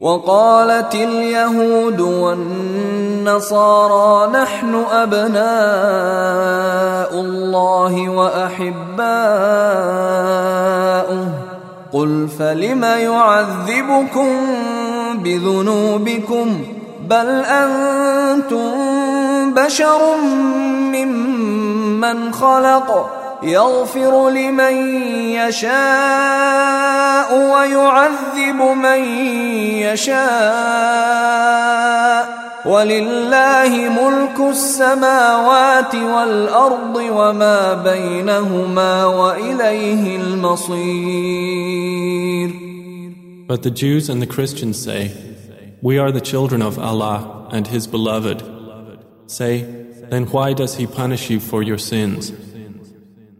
وقالت 0.02 0.94
اليهود 0.94 2.00
والنصارى 3.20 3.52
نحن 4.32 4.74
ابناء 4.90 5.42
الله 7.20 8.08
واحباؤه 8.08 9.02
قل 11.92 12.28
فلم 12.38 12.84
يعذبكم 12.84 14.28
بذنوبكم 15.22 16.64
بل 17.08 17.28
انتم 17.44 18.70
بشر 19.54 20.16
ممن 20.92 22.32
خلق 22.32 23.10
يغفر 23.42 24.30
لمن 24.30 24.74
يشاء 25.34 27.28
ويعذب 27.34 28.60
من 28.76 29.04
يشاء 29.82 31.22
ولله 32.66 33.68
ملك 33.68 34.40
السماوات 34.50 35.94
والارض 35.94 36.96
وما 36.96 37.74
بينهما 37.74 39.04
واليه 39.04 40.16
المصير 40.16 41.42
But 43.48 43.62
the 43.64 43.70
Jews 43.70 44.08
and 44.08 44.22
the 44.22 44.26
Christians 44.26 44.80
say, 44.80 45.10
We 45.82 45.98
are 45.98 46.12
the 46.12 46.22
children 46.22 46.62
of 46.62 46.78
Allah 46.78 47.48
and 47.50 47.66
His 47.66 47.86
beloved. 47.86 48.42
Say, 49.26 49.64
then 50.10 50.24
why 50.26 50.54
does 50.54 50.76
He 50.76 50.86
punish 50.86 51.28
you 51.28 51.38
for 51.40 51.62
your 51.62 51.76
sins? 51.76 52.32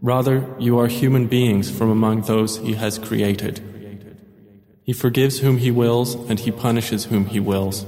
Rather, 0.01 0.55
you 0.59 0.77
are 0.79 0.87
human 0.87 1.27
beings 1.27 1.71
from 1.71 1.89
among 1.89 2.21
those 2.21 2.57
He 2.57 2.73
has 2.73 2.99
created. 2.99 3.61
He 4.83 4.93
forgives 4.93 5.39
whom 5.39 5.57
He 5.57 5.71
wills 5.71 6.15
and 6.29 6.39
He 6.39 6.51
punishes 6.51 7.05
whom 7.05 7.25
He 7.25 7.39
wills. 7.39 7.85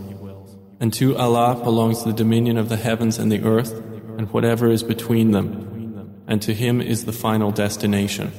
And 0.79 0.93
to 0.93 1.15
Allah 1.17 1.55
belongs 1.63 2.03
the 2.03 2.13
dominion 2.13 2.57
of 2.57 2.69
the 2.69 2.77
heavens 2.77 3.17
and 3.19 3.31
the 3.31 3.43
earth 3.43 3.73
and 4.17 4.31
whatever 4.33 4.69
is 4.69 4.83
between 4.83 5.31
them. 5.31 6.23
And 6.27 6.41
to 6.41 6.53
Him 6.53 6.81
is 6.81 7.05
the 7.05 7.13
final 7.13 7.51
destination. 7.51 8.31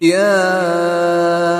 يا 0.00 1.59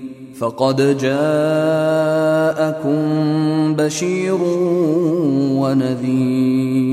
فقد 0.40 0.98
جاءكم 0.98 1.26
بشير 3.74 4.38
ونذير 5.60 6.86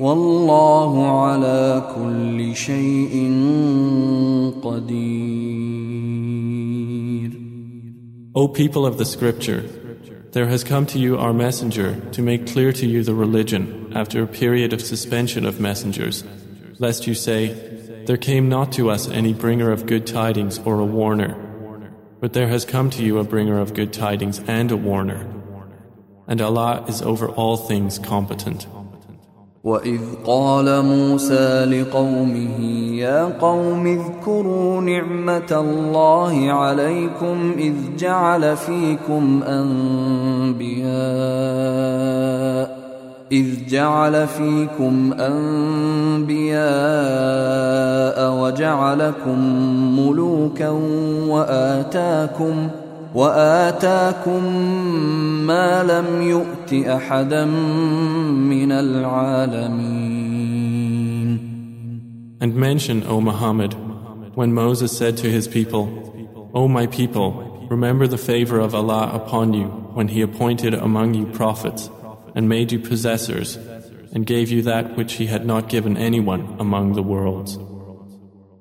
والله 0.00 1.06
على 1.06 1.82
كل 1.96 2.56
شيء 2.56 3.32
قدير 4.62 5.82
O 8.34 8.48
people 8.48 8.86
of 8.86 8.96
the 8.96 9.04
scripture, 9.04 9.62
there 10.32 10.46
has 10.46 10.64
come 10.64 10.86
to 10.86 10.98
you 10.98 11.18
our 11.18 11.34
messenger 11.34 12.00
to 12.12 12.22
make 12.22 12.46
clear 12.46 12.72
to 12.72 12.86
you 12.86 13.02
the 13.02 13.14
religion 13.14 13.92
after 13.94 14.22
a 14.22 14.26
period 14.26 14.72
of 14.72 14.80
suspension 14.80 15.44
of 15.44 15.60
messengers, 15.60 16.24
lest 16.78 17.06
you 17.06 17.12
say, 17.12 17.52
There 18.06 18.16
came 18.16 18.48
not 18.48 18.72
to 18.72 18.88
us 18.88 19.06
any 19.06 19.34
bringer 19.34 19.70
of 19.70 19.84
good 19.84 20.06
tidings 20.06 20.58
or 20.64 20.80
a 20.80 20.86
warner. 20.86 21.45
But 22.20 22.32
there 22.32 22.48
has 22.48 22.64
come 22.64 22.90
to 22.90 23.02
you 23.02 23.18
a 23.18 23.24
bringer 23.24 23.58
of 23.58 23.74
good 23.74 23.92
tidings 23.92 24.40
and 24.46 24.70
a 24.70 24.76
warner. 24.76 25.26
And 26.28 26.40
Allah 26.40 26.84
is 26.86 27.02
over 27.02 27.28
all 27.28 27.56
things 27.56 27.98
competent. 27.98 28.66
وإذ 29.64 30.00
قال 30.26 30.84
موسى 30.84 31.64
لقومه 31.64 32.60
يا 32.98 33.24
قوم 33.38 33.86
اذكروا 33.86 34.80
نعمة 34.80 35.52
الله 35.52 36.52
عليكم 36.52 37.54
إذ 37.58 37.96
جعل 37.96 38.56
فيكم 38.56 39.42
أنبياء 39.42 40.82
إذ 43.31 43.67
جعل 43.69 44.27
فيكم 44.27 45.13
أنبياء 45.13 46.57
وجعلكم 48.41 49.39
ملوكا 49.99 50.69
وآتاكم 51.27 52.67
وآتاكم 53.15 54.43
ما 55.47 55.83
لم 55.83 56.21
يؤت 56.21 56.73
أحدا 56.87 57.45
من 57.45 58.71
العالمين 58.71 60.27
And 62.39 62.55
mention, 62.55 63.03
O 63.07 63.19
Muhammad, 63.19 63.73
when 64.35 64.53
Moses 64.53 64.95
said 64.95 65.17
to 65.17 65.27
his 65.27 65.47
people, 65.47 65.89
O 66.53 66.67
my 66.67 66.85
people, 66.85 67.67
remember 67.69 68.05
the 68.07 68.17
favor 68.17 68.59
of 68.59 68.75
Allah 68.75 69.09
upon 69.11 69.53
you 69.53 69.65
when 69.95 70.07
He 70.07 70.21
appointed 70.21 70.75
among 70.75 71.15
you 71.15 71.25
prophets 71.25 71.89
and 72.36 72.48
made 72.48 72.72
you 72.72 72.78
possessors 72.78 73.58
and 74.12 74.26
gave 74.26 74.50
you 74.50 74.62
that 74.62 74.96
which 74.96 75.14
He 75.14 75.26
had 75.26 75.44
not 75.46 75.68
given 75.68 75.96
anyone 75.96 76.56
among 76.58 76.94
the 76.94 77.02
worlds. 77.02 77.58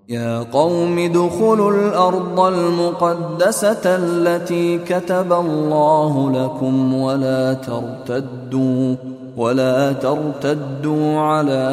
يا 0.10 0.40
قوم 0.44 1.00
ادخلوا 1.00 1.72
الأرض 1.72 2.40
المقدسة 2.40 3.82
التي 3.86 4.78
كتب 4.78 5.34
الله 5.34 6.32
لكم 6.32 6.94
ولا 6.94 7.54
ترتدوا 7.54 8.96
ولا 9.38 9.94
ترتدوا 9.94 11.20
على 11.20 11.70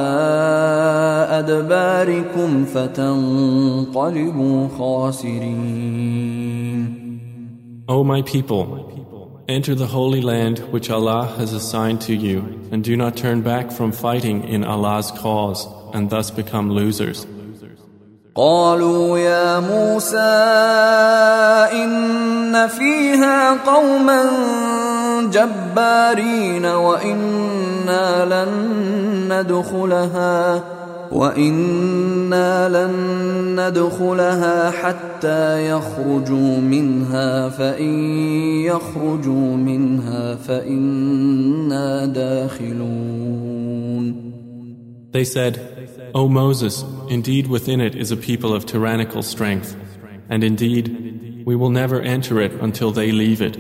أدباركم 1.31 2.65
فتنقلبوا 2.65 4.69
خاسرين 4.79 6.19
O 7.91 8.05
my 8.05 8.21
people, 8.21 8.67
enter 9.49 9.75
the 9.75 9.87
holy 9.87 10.21
land 10.21 10.59
which 10.73 10.91
Allah 10.91 11.27
has 11.39 11.53
assigned 11.53 12.01
to 12.03 12.15
you 12.15 12.69
and 12.71 12.85
do 12.85 12.97
not 12.97 13.17
turn 13.17 13.41
back 13.43 13.71
from 13.73 13.93
fighting 13.93 14.45
in 14.45 14.65
Allah's 14.65 15.11
cause 15.11 15.67
and 15.95 16.11
thus 16.11 16.31
become 16.31 16.71
losers. 16.71 17.27
قالوا 18.39 19.19
يا 19.19 19.61
موسى 19.61 20.17
إن 21.75 22.69
فيها 22.69 23.67
قوما 23.67 24.23
جبارين 25.33 26.67
وإنا 26.67 28.25
لن 28.25 28.53
ندخلها 29.33 30.63
وإنا 31.13 32.69
لن 32.69 32.95
ندخلها 33.61 34.71
حتى 34.71 35.71
يخرجوا 35.71 36.61
منها 36.61 37.49
فإن 37.49 37.95
يخرجوا 38.65 39.57
منها 39.57 40.35
فإنا 40.35 42.07
داخلون 42.07 43.49
They 45.11 45.25
said, 45.25 45.59
O 46.15 46.29
Moses, 46.29 46.85
indeed 47.09 47.47
within 47.47 47.81
it 47.81 47.95
is 47.95 48.13
a 48.13 48.17
people 48.17 48.53
of 48.55 48.67
tyrannical 48.67 49.23
strength, 49.23 49.75
and 50.29 50.45
indeed 50.45 51.45
we 51.47 51.57
will 51.57 51.71
never 51.71 51.99
enter 52.01 52.41
it 52.41 52.53
until 52.61 52.91
they 52.93 53.11
leave 53.11 53.41
it. 53.41 53.57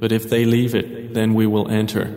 But 0.00 0.12
if 0.12 0.30
they 0.30 0.44
leave 0.44 0.74
it, 0.76 1.14
then 1.14 1.34
we 1.34 1.46
will 1.48 1.68
enter. 1.68 2.16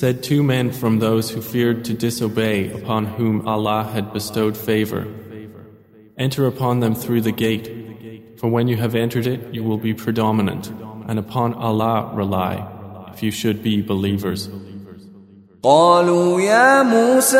said 0.00 0.22
two 0.22 0.42
men 0.42 0.72
from 0.72 0.98
those 0.98 1.30
who 1.30 1.40
feared 1.40 1.84
to 1.84 1.94
disobey 1.94 2.70
upon 2.72 3.06
whom 3.06 3.46
Allah 3.46 3.84
had 3.84 4.12
bestowed 4.12 4.56
favor. 4.56 5.06
Enter 6.18 6.46
upon 6.46 6.80
them 6.80 6.94
through 6.94 7.20
the 7.20 7.32
gate, 7.32 8.38
for 8.38 8.48
when 8.48 8.68
you 8.68 8.76
have 8.76 8.94
entered 8.94 9.26
it, 9.26 9.54
you 9.54 9.62
will 9.62 9.78
be 9.78 9.94
predominant, 9.94 10.70
and 11.08 11.18
upon 11.18 11.54
Allah 11.54 12.10
rely, 12.14 12.54
if 13.12 13.22
you 13.22 13.30
should 13.30 13.62
be 13.62 13.82
believers. 13.82 14.48
قالوا 15.62 16.40
يا 16.40 16.82
موسى 16.82 17.38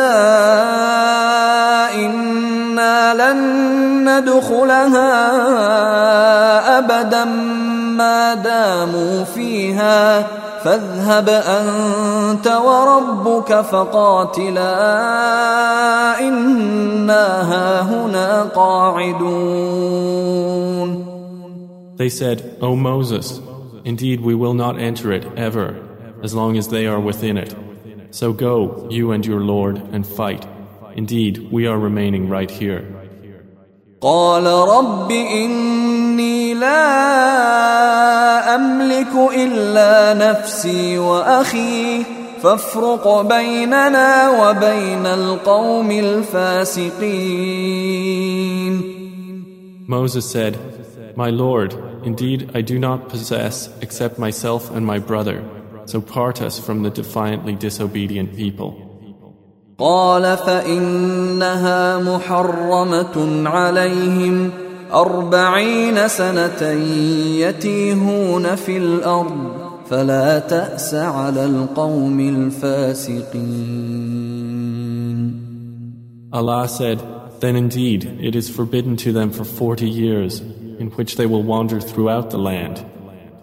إنا 1.95 3.13
لن 3.13 3.39
ندخلها 4.09 5.11
أبدا 6.77 7.25
ما 7.95 8.33
داموا 8.33 9.23
فيها 9.23 10.27
فاذهب 10.63 11.29
أنت 11.29 12.47
وربك 12.47 13.61
فقاتلا 13.61 14.73
إنا 16.19 17.25
هاهنا 17.51 18.43
قاعدون 18.43 20.07
They 21.97 22.09
said, 22.09 22.57
O 22.61 22.75
Moses, 22.75 23.41
indeed 23.83 24.21
we 24.21 24.35
will 24.35 24.53
not 24.53 24.79
enter 24.79 25.11
it 25.11 25.25
ever, 25.35 25.75
as 26.21 26.35
long 26.35 26.55
as 26.55 26.67
they 26.67 26.85
are 26.85 26.99
within 26.99 27.37
it. 27.37 27.55
So 28.11 28.33
go, 28.33 28.87
you 28.91 29.11
and 29.13 29.25
your 29.25 29.39
Lord, 29.41 29.81
and 29.91 30.05
fight. 30.05 30.45
Indeed, 30.95 31.51
we 31.51 31.65
are 31.65 31.77
remaining 31.79 32.29
right 32.29 32.51
here. 32.51 32.85
قال 34.01 34.45
رب 34.45 35.11
إني 35.11 36.40
لا 36.62 38.54
أملك 38.54 39.14
إلا 39.34 40.14
نفسي 40.14 40.98
وأخي 40.98 42.02
فافرق 42.42 43.20
بيننا 43.20 44.30
وبين 44.30 45.06
القوم 45.06 45.90
الفاسقين 45.90 47.42
Moses 49.88 50.24
said, 50.30 50.56
My 51.16 51.30
Lord, 51.30 51.70
indeed 52.04 52.50
I 52.54 52.60
do 52.62 52.78
not 52.78 53.08
possess 53.08 53.68
except 53.82 54.18
myself 54.18 54.70
and 54.74 54.86
my 54.86 54.98
brother, 54.98 55.44
so 55.86 56.00
part 56.00 56.40
us 56.40 56.58
from 56.58 56.82
the 56.82 56.90
defiantly 56.90 57.54
disobedient 57.56 58.36
people. 58.36 58.70
قال 59.78 60.36
فإنها 60.36 61.98
محرمة 61.98 63.48
عليهم 63.48 64.50
أربعين 64.93 66.07
سنة 66.07 66.61
يتيهون 67.37 68.55
في 68.55 68.77
الأرض 68.77 69.67
فلا 69.89 70.39
تأس 70.39 70.93
على 70.93 71.45
القوم 71.45 72.19
الفاسقين 72.19 73.87
Allah 76.33 76.67
said, 76.67 77.01
Then 77.39 77.55
indeed 77.55 78.19
it 78.21 78.35
is 78.35 78.49
forbidden 78.49 78.97
to 78.97 79.13
them 79.13 79.31
for 79.31 79.45
forty 79.45 79.89
years, 79.89 80.41
in 80.41 80.91
which 80.97 81.15
they 81.15 81.25
will 81.25 81.43
wander 81.43 81.79
throughout 81.79 82.31
the 82.31 82.37
land. 82.37 82.85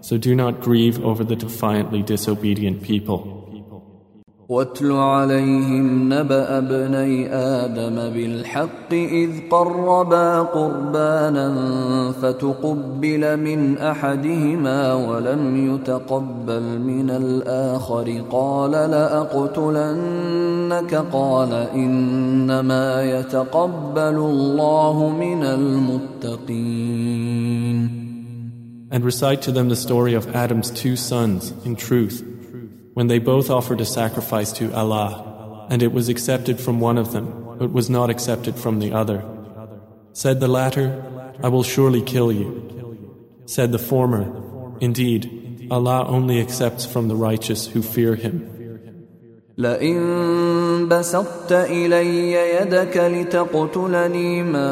So 0.02 0.18
do 0.18 0.34
not 0.34 0.60
grieve 0.60 1.02
over 1.02 1.24
the 1.24 1.34
defiantly 1.34 2.02
disobedient 2.02 2.82
people. 2.82 3.37
واتل 4.49 4.91
عليهم 4.91 6.13
نبأ 6.13 6.57
ابني 6.57 7.35
آدم 7.35 7.95
بالحق 8.13 8.93
إذ 8.93 9.29
قربا 9.51 10.39
قربانا 10.41 11.47
فتقبل 12.21 13.37
من 13.37 13.77
أحدهما 13.77 14.93
ولم 14.93 15.75
يتقبل 15.75 16.79
من 16.79 17.09
الآخر. 17.09 18.23
قال 18.31 18.71
لأقتلنك؟ 18.71 20.15
قال 21.13 21.53
إنما 21.53 23.03
يتقبل 23.03 24.17
الله 24.31 25.09
من 25.09 25.43
المتقين. 25.43 26.69
And 28.91 29.03
recite 29.03 29.43
to 29.43 29.51
them 29.51 29.69
the 29.69 29.75
story 29.75 30.15
of 30.15 30.35
Adam's 30.35 30.71
two 30.71 30.95
sons 30.95 31.53
in 31.63 31.75
truth. 31.75 32.38
when 32.94 33.08
they 33.08 33.18
both 33.18 33.50
offered 33.50 33.80
a 33.80 33.84
sacrifice 33.84 34.52
to 34.52 34.72
Allah, 34.72 35.66
and 35.70 35.82
it 35.82 35.92
was 35.92 36.08
accepted 36.08 36.60
from 36.60 36.80
one 36.80 36.98
of 36.98 37.12
them, 37.12 37.56
but 37.58 37.72
was 37.72 37.90
not 37.90 38.10
accepted 38.10 38.56
from 38.56 38.78
the 38.78 38.92
other. 38.92 39.24
Said 40.12 40.40
the 40.40 40.48
latter, 40.48 41.02
I 41.42 41.48
will 41.48 41.62
surely 41.64 42.02
kill 42.02 42.30
you. 42.30 42.48
Said 43.46 43.72
the 43.72 43.78
former, 43.78 44.24
Indeed, 44.80 45.68
Allah 45.70 46.06
only 46.06 46.40
accepts 46.40 46.86
from 46.86 47.08
the 47.08 47.16
righteous 47.16 47.66
who 47.66 47.82
fear 47.82 48.14
Him. 48.14 48.50
لئن 49.58 50.88
بسطت 50.88 51.52
إلي 51.52 52.32
يدك 52.32 52.96
لتقتلني 52.96 54.42
ما 54.42 54.70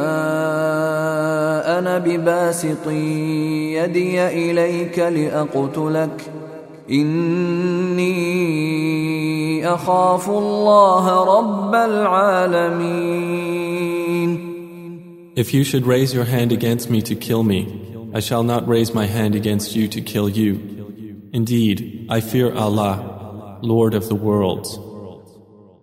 أنا 1.79 1.99
بباسط 1.99 2.89
يدي 3.79 4.23
إليك 4.27 4.99
لأقتلك 4.99 6.36
إني 6.91 8.53
أخاف 9.75 10.31
الله 10.31 11.25
رب 11.39 11.75
العالمين 11.75 13.33
If 15.35 15.55
you 15.55 15.65
should 15.65 15.87
raise 15.87 16.13
your 16.13 16.25
hand 16.25 16.53
against 16.53 16.91
me 16.91 17.01
to 17.03 17.15
kill 17.15 17.43
me, 17.43 17.67
I 18.15 18.21
shall 18.21 18.43
not 18.43 18.69
raise 18.69 18.93
my 18.93 19.07
hand 19.07 19.35
against 19.35 19.75
you 19.75 19.89
to 19.89 20.03
kill 20.03 20.29
you. 20.29 20.61
Indeed, 21.33 22.07
I 22.11 22.21
fear 22.21 22.53
Allah, 22.53 23.59
Lord 23.63 23.95
of 23.95 24.09
the 24.09 24.15
worlds. 24.15 24.79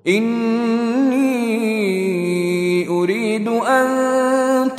إني 0.08 1.30
أريد 2.88 3.48
أن 3.48 4.70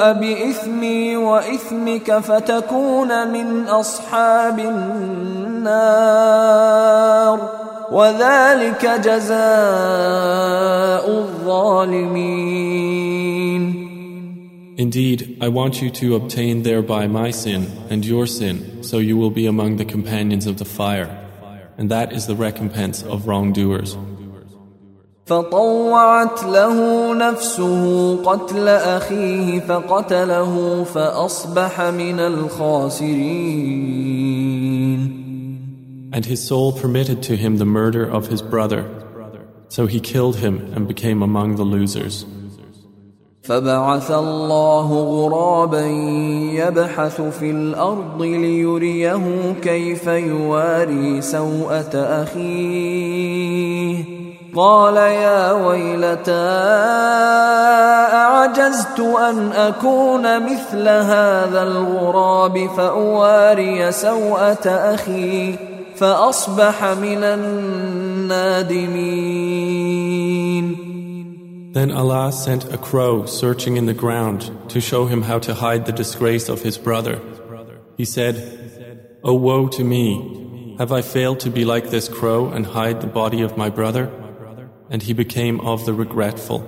تبوء 0.00 0.12
بإثمي 0.12 1.16
وإثمك 1.16 2.18
فتكون 2.18 3.28
من 3.32 3.64
أصحاب 3.64 4.58
النار 4.58 5.76
وذلك 7.92 8.86
جزاء 9.04 9.36
الظالمين 11.18 12.56
Indeed, 14.78 15.38
I 15.40 15.48
want 15.48 15.80
you 15.80 15.88
to 15.90 16.16
obtain 16.16 16.62
thereby 16.62 17.06
my 17.06 17.30
sin 17.30 17.66
and 17.88 18.04
your 18.04 18.26
sin, 18.26 18.82
so 18.82 18.98
you 18.98 19.16
will 19.16 19.30
be 19.30 19.46
among 19.46 19.76
the 19.76 19.86
companions 19.86 20.46
of 20.46 20.58
the 20.58 20.66
fire. 20.66 21.08
And 21.78 21.90
that 21.90 22.12
is 22.12 22.26
the 22.26 22.36
recompense 22.36 23.02
of 23.02 23.26
wrongdoers. 23.26 23.96
فطوعت 25.31 26.43
له 26.43 26.77
نفسه 27.13 28.15
قتل 28.23 28.67
أخيه 28.67 29.59
فقتله 29.59 30.83
فأصبح 30.83 31.81
من 31.81 32.19
الخاسرين 32.19 33.71
And 36.13 36.25
his 36.25 36.45
soul 36.45 36.73
permitted 36.73 37.23
to 37.23 37.37
him 37.37 37.55
the 37.55 37.65
murder 37.65 38.03
of 38.03 38.27
his 38.27 38.41
brother. 38.41 38.83
So 39.69 39.85
he 39.85 40.01
killed 40.01 40.35
him 40.35 40.55
and 40.75 40.85
became 40.85 41.21
among 41.21 41.55
the 41.55 41.63
losers. 41.63 42.25
فبعث 43.43 44.11
الله 44.11 44.87
غرابا 44.93 45.85
يبحث 46.59 47.21
في 47.21 47.51
الأرض 47.51 48.21
ليريه 48.21 49.53
كيف 49.61 50.07
يواري 50.07 51.21
سوءة 51.21 51.95
أخيه 52.23 54.10
قال 54.56 54.96
يا 54.96 55.52
ويلتى 55.52 56.32
اعجزت 58.14 59.00
ان 59.00 59.52
اكون 59.52 60.52
مثل 60.52 60.88
هذا 60.88 61.62
الغراب 61.62 62.70
فاواري 62.76 63.92
سوءه 63.92 64.68
اخي 64.68 65.54
فاصبح 65.96 66.84
من 66.84 67.22
النادمين 67.22 68.86
Then 71.76 71.90
Allah 71.92 72.32
sent 72.32 72.72
a 72.72 72.78
crow 72.78 73.26
searching 73.26 73.76
in 73.76 73.84
the 73.84 73.92
ground 73.92 74.50
to 74.70 74.80
show 74.80 75.04
him 75.04 75.20
how 75.20 75.38
to 75.40 75.52
hide 75.52 75.84
the 75.84 75.92
disgrace 75.92 76.48
of 76.48 76.62
his 76.62 76.78
brother. 76.78 77.20
He 77.98 78.06
said, 78.06 78.34
O 79.22 79.34
woe 79.34 79.68
to 79.68 79.84
me! 79.84 80.74
Have 80.78 80.90
I 80.90 81.02
failed 81.02 81.40
to 81.40 81.50
be 81.50 81.66
like 81.66 81.90
this 81.90 82.08
crow 82.08 82.48
and 82.48 82.64
hide 82.64 83.02
the 83.02 83.06
body 83.06 83.42
of 83.42 83.58
my 83.58 83.68
brother? 83.68 84.10
And 84.91 85.01
he 85.01 85.13
became 85.13 85.59
of 85.61 85.85
the 85.85 85.93
regretful. 85.93 86.61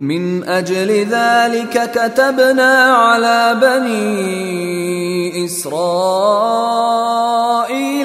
من 0.00 0.44
أجل 0.44 1.06
ذلك 1.08 1.90
كتبنا 1.90 2.84
على 2.84 3.56
بني 3.62 5.44
إسرائيل 5.44 5.80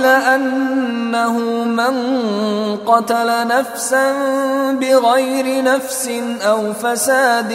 أنه 0.06 1.38
من 1.66 1.96
قتل 2.78 3.48
نفسا 3.48 4.12
بغير 4.72 5.64
نفس 5.64 6.10
أو 6.42 6.74
فساد 6.74 7.50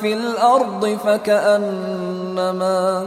في 0.00 0.12
الأرض 0.12 0.98
فكأنما 1.04 3.06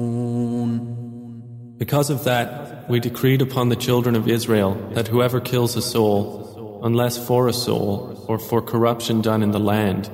Because 1.81 2.11
of 2.11 2.25
that, 2.25 2.87
we 2.87 2.99
decreed 2.99 3.41
upon 3.41 3.69
the 3.69 3.75
children 3.75 4.15
of 4.15 4.27
Israel 4.27 4.75
that 4.93 5.07
whoever 5.07 5.41
kills 5.41 5.75
a 5.75 5.81
soul, 5.81 6.79
unless 6.83 7.17
for 7.17 7.47
a 7.47 7.53
soul 7.53 8.23
or 8.27 8.37
for 8.37 8.61
corruption 8.61 9.19
done 9.21 9.41
in 9.41 9.49
the 9.49 9.59
land, 9.59 10.07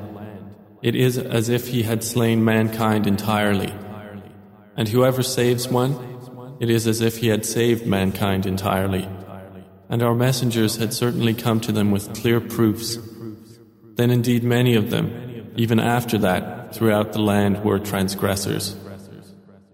it 0.82 0.96
is 0.96 1.18
as 1.18 1.50
if 1.50 1.68
he 1.68 1.84
had 1.84 2.06
slain 2.06 2.46
mankind 2.46 3.06
entirely. 3.06 3.74
And 4.78 4.88
whoever 4.88 5.22
saves 5.22 5.68
one, 5.68 6.56
it 6.62 6.70
is 6.70 6.88
as 6.88 7.02
if 7.02 7.18
he 7.18 7.28
had 7.28 7.46
saved 7.46 7.86
mankind 7.86 8.46
entirely. 8.46 9.06
And 9.90 10.02
our 10.02 10.16
messengers 10.16 10.78
had 10.78 10.94
certainly 10.94 11.34
come 11.34 11.60
to 11.60 11.74
them 11.74 11.92
with 11.92 12.14
clear 12.16 12.40
proofs. 12.40 12.98
Then 13.96 14.10
indeed 14.10 14.42
many 14.42 14.76
of 14.76 14.90
them, 14.90 15.52
even 15.58 15.82
after 15.82 16.18
that, 16.20 16.74
throughout 16.74 17.12
the 17.12 17.22
land 17.22 17.66
were 17.66 17.78
transgressors. 17.78 18.78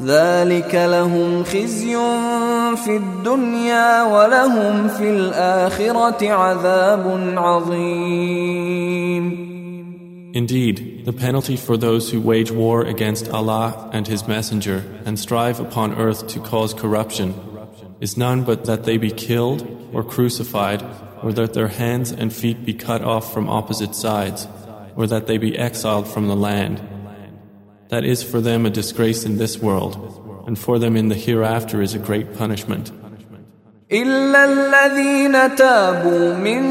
ذلك 0.00 0.74
لهم 0.74 1.44
خزي 1.44 1.96
في 2.76 2.96
الدنيا 2.96 4.02
ولهم 4.02 4.88
في 4.88 5.10
الآخرة 5.10 6.30
عذاب 6.30 7.34
عظيم 7.36 8.72
Indeed, 10.34 11.04
the 11.04 11.12
penalty 11.12 11.56
for 11.56 11.76
those 11.76 12.10
who 12.10 12.18
wage 12.18 12.50
war 12.50 12.80
against 12.86 13.28
Allah 13.28 13.90
and 13.92 14.08
His 14.08 14.26
Messenger 14.26 14.82
and 15.04 15.18
strive 15.18 15.60
upon 15.60 15.92
earth 15.98 16.26
to 16.28 16.40
cause 16.40 16.72
corruption 16.72 17.34
is 18.00 18.16
none 18.16 18.42
but 18.42 18.64
that 18.64 18.84
they 18.84 18.96
be 18.96 19.10
killed 19.10 19.60
or 19.92 20.02
crucified, 20.02 20.82
or 21.22 21.32
that 21.34 21.52
their 21.52 21.68
hands 21.68 22.10
and 22.10 22.32
feet 22.32 22.64
be 22.64 22.72
cut 22.72 23.02
off 23.02 23.32
from 23.32 23.48
opposite 23.48 23.94
sides, 23.94 24.48
or 24.96 25.06
that 25.06 25.26
they 25.26 25.36
be 25.36 25.56
exiled 25.56 26.08
from 26.08 26.28
the 26.28 26.34
land. 26.34 26.80
That 27.88 28.04
is 28.04 28.22
for 28.22 28.40
them 28.40 28.64
a 28.64 28.70
disgrace 28.70 29.24
in 29.24 29.36
this 29.36 29.58
world, 29.58 29.94
and 30.46 30.58
for 30.58 30.78
them 30.78 30.96
in 30.96 31.08
the 31.08 31.14
hereafter 31.14 31.82
is 31.82 31.94
a 31.94 31.98
great 31.98 32.36
punishment. 32.36 32.90
إلا 33.92 34.44
الذين 34.44 35.56
تابوا 35.56 36.34
من 36.34 36.62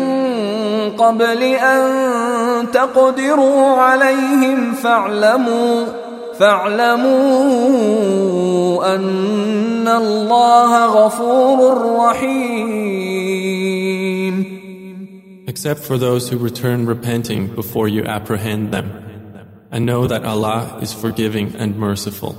قبل 0.98 1.44
أن 1.44 2.72
تقدروا 2.72 3.66
عليهم 3.78 4.74
فاعلموا 4.74 5.86
فاعلموا 6.40 7.12
أن 8.96 9.88
الله 9.88 10.86
غفور 10.86 11.96
رحيم 11.98 13.32
Except 15.48 15.82
for 15.82 15.98
those 15.98 16.30
who 16.30 16.38
return 16.38 16.86
repenting 16.88 17.48
before 17.48 17.88
you 17.88 18.04
apprehend 18.06 18.72
them. 18.72 18.88
and 19.72 19.86
know 19.86 20.08
that 20.08 20.24
Allah 20.26 20.80
is 20.82 20.94
forgiving 20.94 21.56
and 21.58 21.78
merciful. 21.78 22.36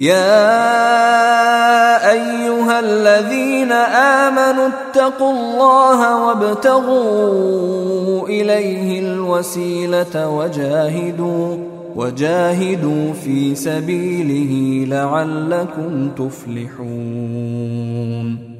يا 0.00 0.34
أيها 2.12 2.80
الذين 2.80 3.72
آمنوا 3.72 4.68
اتقوا 4.68 5.32
الله 5.32 6.26
وابتغوا 6.26 8.28
إليه 8.28 9.00
الوسيلة 9.00 10.28
وجاهدوا 10.28 11.56
وجاهدوا 11.96 13.12
في 13.12 13.54
سبيله 13.54 14.84
لعلكم 14.88 16.10
تفلحون 17.14 18.54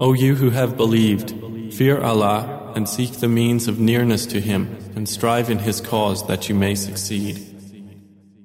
O 0.00 0.12
you 0.12 0.34
who 0.34 0.50
have 0.50 0.76
believed, 0.76 1.32
fear 1.72 2.00
Allah 2.00 2.44
and 2.78 2.88
seek 2.88 3.12
the 3.20 3.28
means 3.28 3.68
of 3.68 3.78
nearness 3.78 4.26
to 4.26 4.40
Him 4.40 4.76
and 4.96 5.08
strive 5.08 5.50
in 5.50 5.58
His 5.58 5.80
cause 5.80 6.26
that 6.26 6.48
you 6.48 6.54
may 6.54 6.74
succeed. 6.74 7.54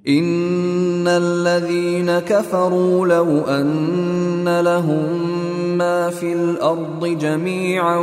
إن 0.08 1.08
الذين 1.08 2.20
كفروا 2.20 3.08
لو 3.08 3.42
أن 3.42 4.60
لهم 4.62 5.78
ما 5.78 6.10
في 6.10 6.34
الأرض 6.34 7.06
جميعا 7.06 7.98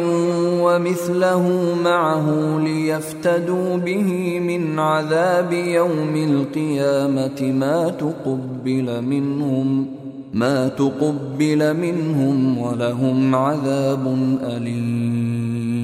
ومثله 0.63 1.75
معه 1.85 2.59
ليفتدوا 2.59 3.77
به 3.77 4.41
من 4.41 4.79
عذاب 4.79 5.53
يوم 5.53 6.17
القيامة 6.17 7.43
ما 7.43 7.89
تقبل 7.89 9.03
منهم 9.03 9.87
ما 10.35 10.69
تقبل 10.69 11.77
منهم 11.77 12.59
ولهم 12.59 13.35
عذاب 13.35 14.05
أليم 14.43 15.80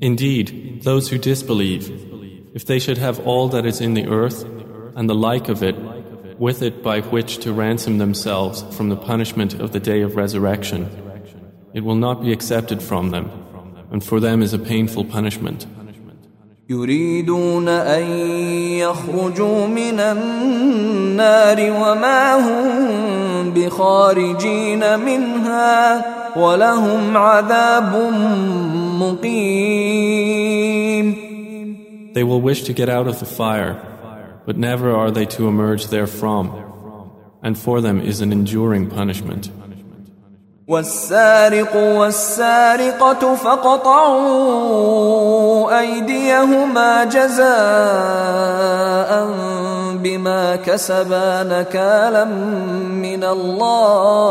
Indeed, 0.00 0.82
those 0.82 1.08
who 1.08 1.18
disbelieve, 1.18 1.90
if 2.54 2.66
they 2.66 2.78
should 2.78 2.98
have 2.98 3.18
all 3.26 3.48
that 3.48 3.64
is 3.64 3.80
in 3.80 3.94
the 3.94 4.06
earth 4.06 4.44
and 4.94 5.08
the 5.08 5.14
like 5.14 5.48
of 5.48 5.62
it, 5.62 5.76
with 6.38 6.62
it 6.62 6.82
by 6.82 7.00
which 7.00 7.38
to 7.38 7.52
ransom 7.52 7.98
themselves 7.98 8.62
from 8.76 8.88
the 8.90 8.96
punishment 8.96 9.54
of 9.54 9.72
the 9.72 9.80
day 9.80 10.02
of 10.02 10.16
resurrection, 10.16 10.88
it 11.72 11.80
will 11.84 11.94
not 11.94 12.22
be 12.22 12.32
accepted 12.32 12.82
from 12.82 13.10
them, 13.10 13.30
and 13.90 14.04
for 14.04 14.20
them 14.20 14.42
is 14.42 14.52
a 14.52 14.58
painful 14.58 15.04
punishment. 15.04 15.66
يريدون 16.68 17.68
أن 17.68 18.02
يخرجوا 18.82 19.66
من 19.66 20.00
النار 20.00 21.58
وما 21.60 22.34
هم 22.34 23.50
بخارجين 23.50 24.98
منها 24.98 26.04
ولهم 26.36 27.16
عذاب 27.16 28.12
مقيم 29.00 29.89
They 32.14 32.24
will 32.24 32.40
wish 32.40 32.62
to 32.62 32.72
get 32.72 32.88
out 32.88 33.06
of 33.06 33.18
the 33.20 33.26
fire, 33.26 33.74
but 34.46 34.56
never 34.56 34.94
are 34.94 35.10
they 35.10 35.26
to 35.36 35.48
emerge 35.48 35.86
therefrom, 35.88 36.50
and 37.42 37.58
for 37.58 37.80
them 37.80 38.00
is 38.00 38.20
an 38.20 38.32
enduring 38.32 38.88
punishment. 38.88 39.50
والسارق 40.68 41.76
والسارقة 41.76 43.34
فقطعوا 43.34 44.18
أيديهما 45.80 47.04
جزاء 47.04 47.46
بما 50.02 50.56
كسبا 50.56 51.42
نكالا 51.42 52.24
من 52.24 53.24
الله 53.24 54.30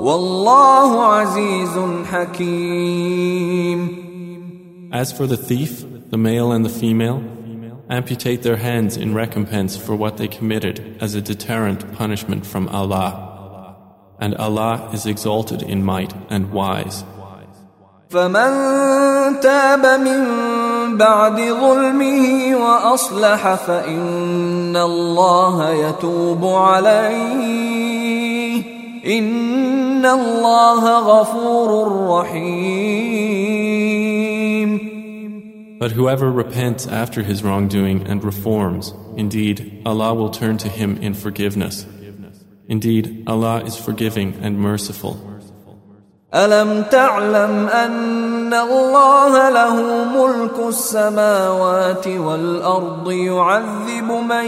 والله 0.00 1.04
عزيز 1.04 1.78
حكيم 2.10 4.06
As 4.92 5.12
for 5.12 5.26
the 5.26 5.36
thief, 5.36 5.84
the 6.10 6.18
male 6.18 6.52
and 6.52 6.64
the 6.64 6.70
female, 6.70 7.22
amputate 7.88 8.42
their 8.42 8.56
hands 8.56 8.96
in 8.96 9.14
recompense 9.14 9.76
for 9.76 9.94
what 9.94 10.16
they 10.16 10.28
committed 10.28 10.96
as 11.00 11.14
a 11.14 11.20
deterrent 11.20 11.92
punishment 11.92 12.46
from 12.46 12.68
Allah. 12.68 13.76
And 14.18 14.34
Allah 14.36 14.90
is 14.92 15.06
exalted 15.06 15.62
in 15.62 15.84
might 15.84 16.12
and 16.30 16.52
wise. 16.52 17.04
فمن 18.10 19.40
تاب 19.40 19.86
من 20.00 20.22
بعد 20.96 21.40
ظلمه 21.40 22.56
واصلح 22.56 23.54
فان 23.54 24.76
الله 24.76 25.70
يتوب 25.70 26.44
عليه 26.44 27.96
ان 29.06 30.06
الله 30.06 30.98
غفور 30.98 31.70
رحيم 32.08 33.49
But 35.80 35.92
whoever 35.92 36.32
repents 36.32 36.86
after 36.86 37.22
his 37.22 37.42
wrongdoing 37.42 38.06
and 38.06 38.24
reforms, 38.24 38.94
indeed, 39.16 39.82
Allah 39.84 40.14
will 40.14 40.30
turn 40.30 40.56
to 40.58 40.68
him 40.68 40.96
in 40.98 41.12
forgiveness. 41.12 41.86
Indeed, 42.68 43.24
Allah 43.26 43.62
is 43.64 43.76
forgiving 43.76 44.34
and 44.42 44.58
merciful. 44.58 45.20
ألم 46.34 46.82
تعلم 46.90 47.68
أن 47.68 48.19
الله 48.53 49.49
له 49.49 49.75
ملك 50.03 50.59
السماوات 50.67 52.07
والأرض 52.07 53.11
يعذب 53.11 54.11
من 54.29 54.45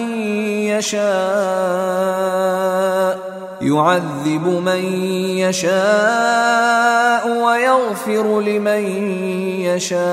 يشاء 0.72 1.04
يعذب 3.62 4.46
من 4.66 4.84
يشاء 5.46 7.24
ويغفر 7.46 8.42
لمن 8.42 8.84
يشاء 9.72 10.04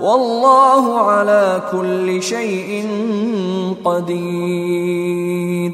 والله 0.00 1.00
على 1.00 1.62
كل 1.72 2.22
شيء 2.22 2.86
قدير 3.84 5.72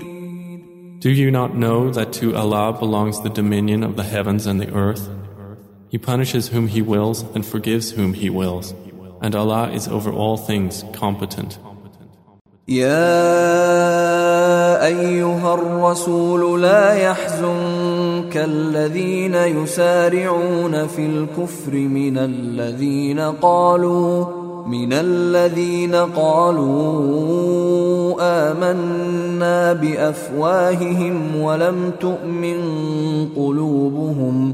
Do 1.01 1.09
you 1.09 1.31
not 1.31 1.57
know 1.57 1.89
that 1.91 2.13
to 2.21 2.37
Allah 2.37 2.77
belongs 2.79 3.23
the 3.23 3.31
dominion 3.31 3.83
of 3.83 3.97
the 3.97 4.03
heavens 4.05 4.47
and 4.47 4.61
the 4.61 4.71
earth? 4.75 5.09
He 5.90 5.98
punishes 5.98 6.50
whom 6.50 6.68
He 6.68 6.82
wills 6.82 7.24
and 7.34 7.46
forgives 7.46 7.92
whom 7.92 8.14
He 8.14 8.30
wills, 8.30 8.74
and 9.22 9.36
Allah 9.36 9.72
is 9.72 9.88
over 9.88 10.12
all 10.12 10.38
things 10.38 10.84
competent. 10.94 11.58
يا 12.68 13.26
ايها 14.86 15.54
الرسول 15.54 16.62
لا 16.62 16.94
يحزنك 16.94 18.38
الذين 18.38 19.36
يسارعون 19.36 20.88
في 20.88 21.06
الكفر 21.06 21.74
من 21.74 22.18
الذين 22.18 23.20
قالوا 23.20 24.26
من 24.68 24.94
الذين 24.94 25.96
قالوا 25.96 26.96
آمنا 28.22 29.74
بأفواههم 29.74 31.36
ولم 31.36 31.92
تؤمن 32.00 32.60
قلوبهم 33.36 34.54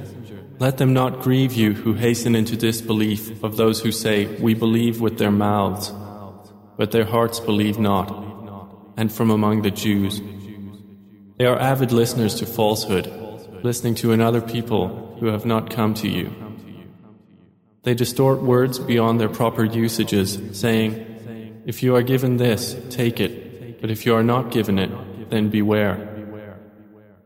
Let 0.61 0.77
them 0.77 0.93
not 0.93 1.21
grieve 1.21 1.53
you 1.53 1.73
who 1.73 1.95
hasten 1.95 2.35
into 2.35 2.55
disbelief 2.55 3.43
of 3.43 3.57
those 3.57 3.81
who 3.81 3.91
say, 3.91 4.27
We 4.39 4.53
believe 4.53 5.01
with 5.01 5.17
their 5.17 5.31
mouths, 5.31 5.91
but 6.77 6.91
their 6.91 7.03
hearts 7.03 7.39
believe 7.39 7.79
not, 7.79 8.11
and 8.95 9.11
from 9.11 9.31
among 9.31 9.63
the 9.63 9.71
Jews. 9.71 10.21
They 11.39 11.47
are 11.47 11.57
avid 11.57 11.91
listeners 11.91 12.35
to 12.35 12.45
falsehood, 12.45 13.07
listening 13.63 13.95
to 13.95 14.11
another 14.11 14.39
people 14.39 15.17
who 15.19 15.25
have 15.33 15.47
not 15.47 15.71
come 15.71 15.95
to 15.95 16.07
you. 16.07 16.29
They 17.81 17.95
distort 17.95 18.43
words 18.43 18.77
beyond 18.77 19.19
their 19.19 19.29
proper 19.29 19.63
usages, 19.63 20.37
saying, 20.51 21.63
If 21.65 21.81
you 21.81 21.95
are 21.95 22.03
given 22.03 22.37
this, 22.37 22.75
take 22.91 23.19
it, 23.19 23.81
but 23.81 23.89
if 23.89 24.05
you 24.05 24.13
are 24.13 24.21
not 24.21 24.51
given 24.51 24.77
it, 24.77 24.91
then 25.31 25.49
beware. 25.49 26.07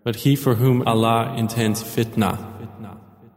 But 0.05 0.15
he 0.15 0.37
for 0.37 0.55
whom 0.55 0.87
Allah 0.87 1.35
intends 1.35 1.83
fitna, 1.83 2.54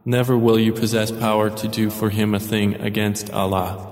Never 0.08 0.36
will 0.36 0.58
you 0.58 0.74
possess 0.74 1.10
power 1.10 1.48
to 1.48 1.66
do 1.66 1.88
for 1.88 2.10
him 2.10 2.34
a 2.34 2.40
thing 2.40 2.74
against 2.74 3.32
Allah. 3.32 3.90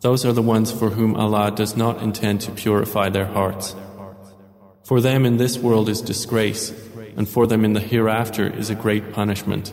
Those 0.00 0.26
are 0.26 0.32
the 0.32 0.42
ones 0.42 0.72
for 0.72 0.90
whom 0.90 1.14
Allah 1.14 1.52
does 1.52 1.76
not 1.76 2.02
intend 2.02 2.40
to 2.42 2.50
purify 2.50 3.08
their 3.08 3.26
hearts. 3.26 3.76
For 4.84 5.00
them 5.00 5.24
in 5.24 5.36
this 5.36 5.58
world 5.58 5.88
is 5.88 6.00
disgrace, 6.00 6.72
and 7.16 7.28
for 7.28 7.46
them 7.46 7.64
in 7.64 7.72
the 7.72 7.80
hereafter 7.80 8.52
is 8.52 8.68
a 8.68 8.74
great 8.74 9.12
punishment. 9.12 9.72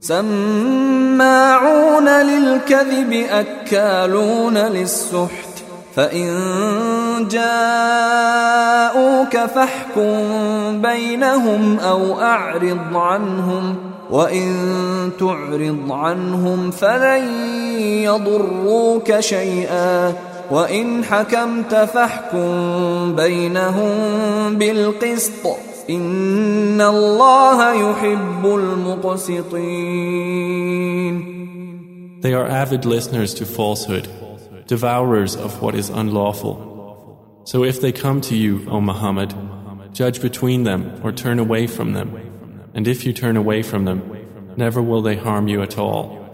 سماعون 0.00 2.08
للكذب 2.08 3.12
أكالون 3.12 4.58
للسحت 4.58 5.64
فإن 5.94 7.28
جاءوك 7.30 9.36
فاحكم 9.36 10.82
بينهم 10.82 11.78
أو 11.78 12.20
أعرض 12.20 12.96
عنهم ۖ 12.96 13.87
وان 14.10 15.10
تعرض 15.18 15.92
عنهم 15.92 16.70
فلن 16.70 17.28
يضروك 17.80 19.20
شيئا 19.20 20.14
وان 20.50 21.04
حكمت 21.04 21.74
فاحكم 21.74 23.16
بينهم 23.16 24.58
بالقسط 24.58 25.46
ان 25.90 26.80
الله 26.80 27.90
يحب 27.90 28.46
المقسطين 28.46 29.84
They 32.20 32.32
are 32.32 32.46
avid 32.46 32.86
listeners 32.86 33.34
to 33.34 33.44
falsehood, 33.44 34.08
devourers 34.66 35.36
of 35.36 35.60
what 35.60 35.74
is 35.74 35.90
unlawful. 35.90 36.56
So 37.44 37.64
if 37.64 37.82
they 37.82 37.92
come 37.92 38.22
to 38.22 38.34
you, 38.34 38.66
O 38.66 38.80
Muhammad, 38.80 39.34
judge 39.92 40.22
between 40.22 40.64
them 40.64 41.00
or 41.02 41.12
turn 41.12 41.38
away 41.38 41.66
from 41.66 41.92
them. 41.92 42.27
And 42.74 42.88
if 42.88 43.06
you 43.06 43.12
turn 43.12 43.36
away 43.36 43.62
from 43.62 43.84
them, 43.84 44.00
never 44.56 44.82
will 44.82 45.02
they 45.02 45.16
harm 45.16 45.48
you 45.48 45.62
at 45.62 45.78
all. 45.78 46.24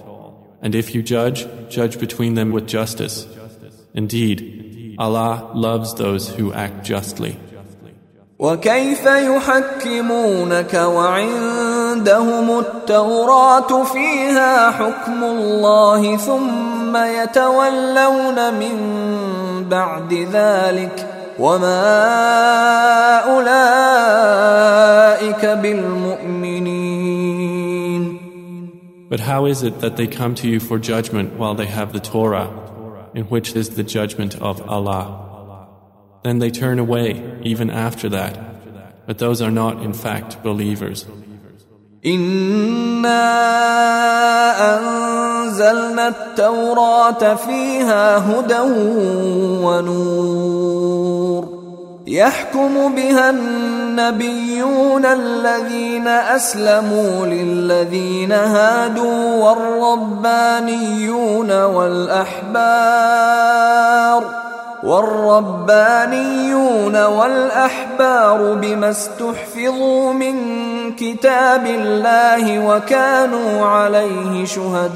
And 0.62 0.74
if 0.74 0.94
you 0.94 1.02
judge, 1.02 1.46
judge 1.68 1.98
between 1.98 2.34
them 2.34 2.52
with 2.52 2.66
justice. 2.66 3.26
Indeed, 3.94 4.96
Allah 4.98 5.50
loves 5.54 5.94
those 5.94 6.28
who 6.28 6.52
act 6.52 6.84
justly. 6.84 7.36
وكيف 8.40 9.06
يحكمونك 9.06 10.74
وعندهم 10.74 12.58
التوراة 12.58 13.84
فيها 13.84 14.70
حكم 14.70 15.24
الله 15.24 16.16
ثم 16.16 16.96
يتولون 16.96 18.54
من 18.54 18.76
بعد 19.68 20.14
ذلك 20.32 21.06
وما 21.38 21.88
أولئك 23.28 24.66
بالمؤمنين 25.46 26.23
But 29.08 29.20
how 29.20 29.46
is 29.46 29.62
it 29.62 29.80
that 29.80 29.96
they 29.96 30.06
come 30.06 30.34
to 30.36 30.48
you 30.48 30.60
for 30.60 30.78
judgment 30.78 31.34
while 31.34 31.54
they 31.54 31.66
have 31.66 31.92
the 31.92 32.00
Torah, 32.00 32.48
in 33.14 33.24
which 33.24 33.56
is 33.56 33.70
the 33.70 33.82
judgment 33.82 34.40
of 34.40 34.62
Allah? 34.68 35.66
Then 36.22 36.38
they 36.38 36.50
turn 36.50 36.78
away 36.78 37.40
even 37.42 37.70
after 37.70 38.08
that, 38.10 39.06
but 39.06 39.18
those 39.18 39.42
are 39.42 39.50
not 39.50 39.82
in 39.82 39.92
fact 39.92 40.42
believers. 40.42 41.06
إنا 42.06 43.26
أنزلنا 44.76 46.08
التوراة 46.08 47.34
فيها 47.34 48.18
هدى 48.18 48.60
ونور 49.64 50.93
يحكم 52.07 52.95
بها 52.95 53.29
النبيون 53.29 55.05
الذين 55.05 56.07
أسلموا 56.07 57.25
للذين 57.25 58.31
هادوا 58.31 59.43
والربانيون 59.43 61.63
والأحبار 61.63 62.55
والربانيون 64.83 67.03
والأحبار 67.03 68.53
بما 68.53 68.89
استحفظوا 68.89 70.13
من 70.13 70.35
كتاب 70.95 71.65
الله 71.65 72.67
وكانوا 72.67 73.65
عليه 73.65 74.45
شهداء 74.45 74.95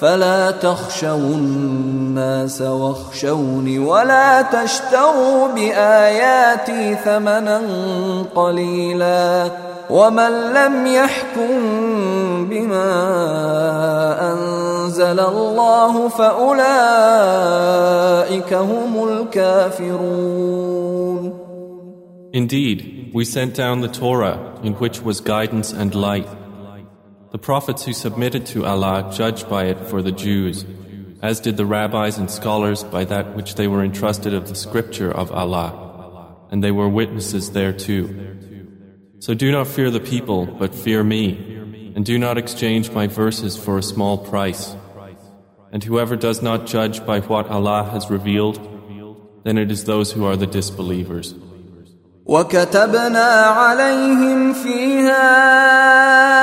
فلا 0.00 0.50
تخشوا 0.50 1.34
الناس 1.34 2.62
واخشوني 2.62 3.78
ولا 3.78 4.42
تشتروا 4.42 5.48
بآياتي 5.48 6.94
ثمنا 6.94 7.60
قليلا 8.34 9.50
ومن 9.90 10.52
لم 10.54 10.86
يحكم 10.86 11.50
بما 12.48 12.92
أنزل 14.32 15.20
الله 15.20 16.08
فأولئك 16.08 16.54
هم 18.52 19.08
الكافرون. 19.08 20.64
Indeed, 22.32 23.10
we 23.14 23.24
sent 23.24 23.54
down 23.54 23.80
the 23.80 23.88
Torah 23.88 24.38
in 24.64 24.72
which 24.74 25.00
was 25.02 25.20
guidance 25.20 25.72
and 25.72 25.94
light. 25.94 26.26
The 27.33 27.37
prophets 27.37 27.85
who 27.85 27.93
submitted 27.93 28.45
to 28.47 28.65
Allah 28.65 29.11
judged 29.15 29.47
by 29.49 29.65
it 29.65 29.79
for 29.87 30.01
the 30.01 30.11
Jews, 30.11 30.65
as 31.21 31.39
did 31.39 31.57
the 31.57 31.65
rabbis 31.65 32.17
and 32.17 32.31
scholars 32.31 32.83
by 32.83 33.05
that 33.05 33.35
which 33.35 33.55
they 33.55 33.67
were 33.67 33.83
entrusted 33.83 34.33
of 34.33 34.47
the 34.47 34.55
scripture 34.55 35.11
of 35.11 35.31
Allah, 35.31 36.37
and 36.49 36.63
they 36.63 36.71
were 36.71 36.89
witnesses 36.89 37.51
thereto. 37.51 38.09
So 39.19 39.33
do 39.33 39.51
not 39.51 39.67
fear 39.67 39.91
the 39.91 39.99
people, 39.99 40.45
but 40.45 40.73
fear 40.73 41.03
me, 41.03 41.91
and 41.95 42.05
do 42.05 42.17
not 42.17 42.37
exchange 42.37 42.91
my 42.91 43.05
verses 43.05 43.57
for 43.57 43.77
a 43.77 43.83
small 43.83 44.17
price. 44.17 44.75
And 45.71 45.83
whoever 45.83 46.15
does 46.15 46.41
not 46.41 46.65
judge 46.65 47.05
by 47.05 47.19
what 47.19 47.47
Allah 47.47 47.83
has 47.91 48.09
revealed, 48.09 48.57
then 49.43 49.57
it 49.57 49.69
is 49.69 49.83
those 49.83 50.13
who 50.13 50.25
are 50.25 50.35
the 50.35 50.47
disbelievers. 50.47 51.35
وكتبنا 52.25 53.29
عليهم 53.45 54.53
فيها 54.53 56.42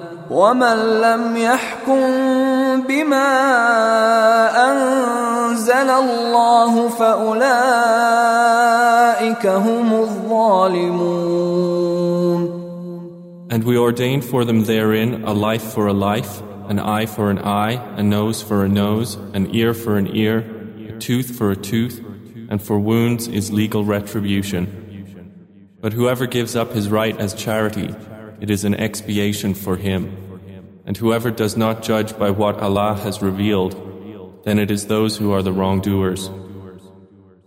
ومن 0.30 0.76
لم 1.00 1.36
يحكم 1.36 2.02
بما 2.88 3.32
انزل 4.72 5.90
الله 5.90 6.88
فاولئك 6.88 7.46
هم 9.46 9.92
الظالمون 9.92 11.46
And 13.48 13.62
we 13.64 13.78
ordained 13.78 14.24
for 14.24 14.44
them 14.44 14.64
therein 14.64 15.22
a 15.24 15.32
life 15.32 15.62
for 15.62 15.86
a 15.86 15.92
life, 15.92 16.42
an 16.68 16.80
eye 16.80 17.06
for 17.06 17.30
an 17.30 17.38
eye, 17.38 17.80
a 17.96 18.02
nose 18.02 18.42
for 18.42 18.64
a 18.64 18.68
nose, 18.68 19.14
an 19.34 19.54
ear 19.54 19.72
for 19.72 19.96
an 19.96 20.08
ear, 20.14 20.44
a 20.88 20.98
tooth 20.98 21.36
for 21.38 21.52
a 21.52 21.56
tooth, 21.56 22.04
and 22.50 22.60
for 22.60 22.78
wounds 22.78 23.28
is 23.28 23.52
legal 23.52 23.84
retribution. 23.84 24.66
But 25.80 25.92
whoever 25.92 26.26
gives 26.26 26.56
up 26.56 26.72
his 26.72 26.88
right 26.88 27.16
as 27.16 27.34
charity, 27.34 27.94
it 28.40 28.50
is 28.50 28.64
an 28.64 28.74
expiation 28.74 29.54
for 29.54 29.76
him. 29.76 30.19
And 30.90 30.96
whoever 30.96 31.30
does 31.30 31.56
not 31.56 31.82
judge 31.82 32.16
by 32.18 32.30
what 32.30 32.60
Allah 32.60 32.94
has 33.02 33.20
revealed, 33.20 33.74
then 34.44 34.58
it 34.58 34.70
is 34.70 34.86
those 34.86 35.16
who 35.16 35.32
are 35.32 35.42
the 35.42 35.52
wrongdoers. 35.52 36.30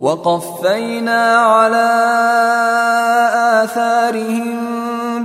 وقفينا 0.00 1.36
على 1.36 1.88
آثارهم 3.64 4.73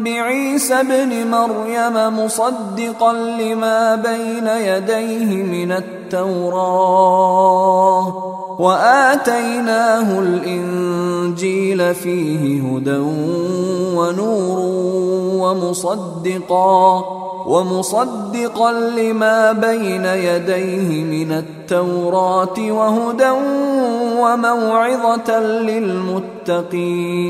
بعيسى 0.04 0.74
ابن 0.74 1.30
مريم 1.30 2.24
مصدقا 2.24 3.12
لما 3.12 3.94
بين 3.94 4.46
يديه 4.46 5.42
من 5.42 5.72
التوراه 5.72 7.50
واتيناه 8.60 10.18
الانجيل 10.18 11.94
فيه 11.94 12.62
هدى 12.62 12.98
ونور 13.96 14.58
ومصدقا 15.40 17.04
ومصدقا 17.46 18.72
لما 18.72 19.52
بين 19.52 20.04
يديه 20.04 21.04
من 21.04 21.32
التوراه 21.32 22.54
وهدى 22.58 23.30
وموعظه 24.18 25.40
للمتقين 25.40 27.20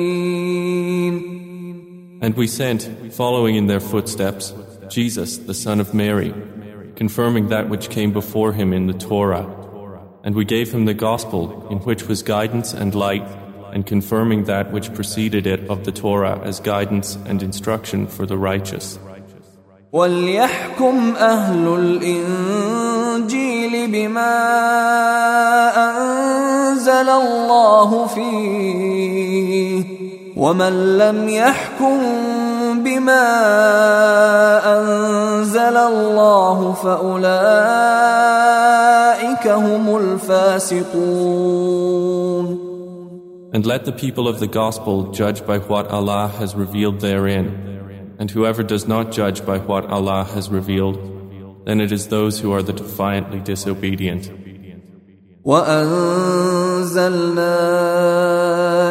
And 2.22 2.36
we 2.36 2.48
sent, 2.48 3.14
following 3.14 3.56
in 3.56 3.68
their 3.68 3.80
footsteps, 3.80 4.54
Jesus, 4.90 5.38
the 5.38 5.54
son 5.54 5.80
of 5.80 5.94
Mary, 5.94 6.34
confirming 6.96 7.50
that 7.50 7.70
which 7.70 7.90
came 7.90 8.14
before 8.14 8.54
him 8.54 8.74
in 8.74 8.88
the 8.88 8.94
Torah 8.94 9.66
And 10.26 10.34
we 10.34 10.44
gave 10.44 10.74
him 10.74 10.86
the 10.86 10.96
gospel, 10.96 11.68
in 11.70 11.78
which 11.86 12.08
was 12.08 12.24
guidance 12.24 12.74
and 12.74 12.96
light, 12.96 13.28
and 13.72 13.86
confirming 13.86 14.46
that 14.46 14.72
which 14.72 14.92
preceded 14.96 15.46
it 15.46 15.70
of 15.70 15.86
the 15.86 15.92
Torah 15.92 16.42
as 16.44 16.60
guidance 16.60 17.16
and 17.28 17.44
instruction 17.44 18.08
for 18.08 18.26
the 18.26 18.36
righteous. 18.36 18.98
وليحكم 19.94 21.16
أهل 21.16 21.68
الإنجيل 22.02 23.32
بما 23.92 24.36
أنزل 25.78 27.10
الله 27.10 28.08
فيه 28.08 29.89
ومن 30.40 30.98
لم 30.98 31.30
يحكم 31.30 32.00
بما 32.84 33.26
أنزل 34.78 35.78
الله 35.78 36.74
فأولئك 36.74 37.26
هم 39.48 39.98
الفاسقون 39.98 41.46
And 43.54 43.66
let 43.66 43.86
the 43.86 43.94
people 43.94 44.28
of 44.28 44.42
the 44.42 44.48
gospel 44.48 45.12
judge 45.14 45.46
by 45.46 45.60
what 45.60 45.88
Allah 45.88 46.28
has 46.40 46.56
revealed 46.56 47.00
therein. 47.00 47.46
And 48.20 48.30
whoever 48.30 48.64
does 48.64 48.86
not 48.86 49.14
judge 49.14 49.46
by 49.46 49.60
what 49.60 49.86
Allah 49.86 50.26
has 50.34 50.50
revealed, 50.50 50.98
then 51.66 51.80
it 51.80 51.94
is 51.94 52.10
those 52.10 52.42
who 52.42 52.52
are 52.52 52.62
the 52.62 52.74
defiantly 52.74 53.40
disobedient. 53.40 54.30
وأنزلنا 55.45 57.31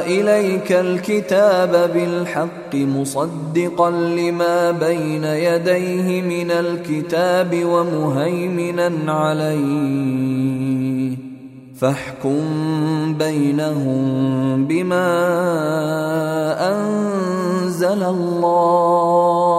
إليك 0.06 0.72
الكتاب 0.72 1.92
بالحق 1.94 2.76
مصدقا 2.76 3.92
لما 3.92 4.72
بين 4.72 5.24
يديه 5.24 6.22
من 6.22 6.52
الكتاب 6.52 7.66
ومهيمنا 7.66 9.14
عليه. 9.14 11.18
فاحكم 11.80 12.44
بينهم 13.14 14.66
بما 14.66 15.10
أنزل 16.72 18.04
الله. 18.04 19.59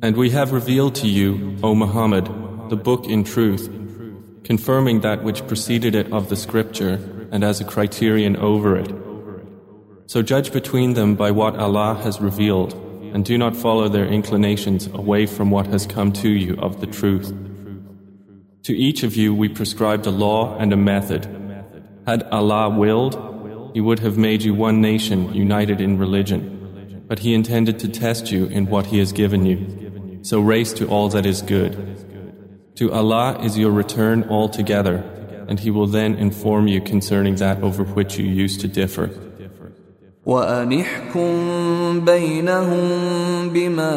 And 0.00 0.16
we 0.16 0.30
have 0.30 0.52
revealed 0.52 0.94
to 0.96 1.08
you, 1.08 1.56
O 1.60 1.74
Muhammad, 1.74 2.26
the 2.70 2.76
book 2.76 3.06
in 3.06 3.24
truth, 3.24 3.68
confirming 4.44 5.00
that 5.00 5.24
which 5.24 5.44
preceded 5.48 5.96
it 5.96 6.12
of 6.12 6.28
the 6.28 6.36
scripture 6.36 7.28
and 7.32 7.42
as 7.42 7.60
a 7.60 7.64
criterion 7.64 8.36
over 8.36 8.76
it. 8.76 8.94
So 10.06 10.22
judge 10.22 10.52
between 10.52 10.94
them 10.94 11.16
by 11.16 11.32
what 11.32 11.56
Allah 11.56 11.94
has 12.04 12.20
revealed, 12.20 12.74
and 13.12 13.24
do 13.24 13.36
not 13.36 13.56
follow 13.56 13.88
their 13.88 14.06
inclinations 14.06 14.86
away 14.86 15.26
from 15.26 15.50
what 15.50 15.66
has 15.66 15.84
come 15.84 16.12
to 16.12 16.28
you 16.28 16.54
of 16.60 16.80
the 16.80 16.86
truth. 16.86 17.34
To 18.62 18.76
each 18.76 19.02
of 19.02 19.16
you 19.16 19.34
we 19.34 19.48
prescribed 19.48 20.06
a 20.06 20.10
law 20.10 20.56
and 20.58 20.72
a 20.72 20.76
method. 20.76 21.26
Had 22.06 22.22
Allah 22.30 22.70
willed, 22.70 23.72
He 23.74 23.80
would 23.80 23.98
have 23.98 24.16
made 24.16 24.42
you 24.42 24.54
one 24.54 24.80
nation 24.80 25.34
united 25.34 25.80
in 25.80 25.98
religion. 25.98 26.54
But 27.08 27.18
He 27.18 27.34
intended 27.34 27.80
to 27.80 27.88
test 27.88 28.30
you 28.30 28.46
in 28.46 28.66
what 28.66 28.86
He 28.86 28.98
has 29.00 29.12
given 29.12 29.44
you 29.44 29.87
So 30.21 30.39
race 30.39 30.73
to 30.73 30.87
all 30.87 31.09
that 31.09 31.25
is 31.25 31.41
good. 31.41 31.73
To 32.75 32.91
Allah 32.91 33.39
is 33.43 33.57
your 33.57 33.71
return 33.71 34.23
altogether, 34.29 35.03
and 35.47 35.59
He 35.59 35.69
will 35.69 35.87
then 35.87 36.15
inform 36.15 36.67
you 36.67 36.81
concerning 36.81 37.35
that 37.35 37.61
over 37.61 37.83
which 37.83 38.17
you 38.17 38.25
used 38.25 38.61
to 38.61 38.67
differ. 38.67 39.09
وأنحكم 40.25 41.25
بينهم 42.05 43.49
بما 43.49 43.93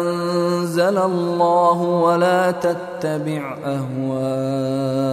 أنزل 0.00 0.98
الله 0.98 1.80
ولا 1.82 2.50
تتبع 2.50 3.56
أهواءهم 3.64 5.12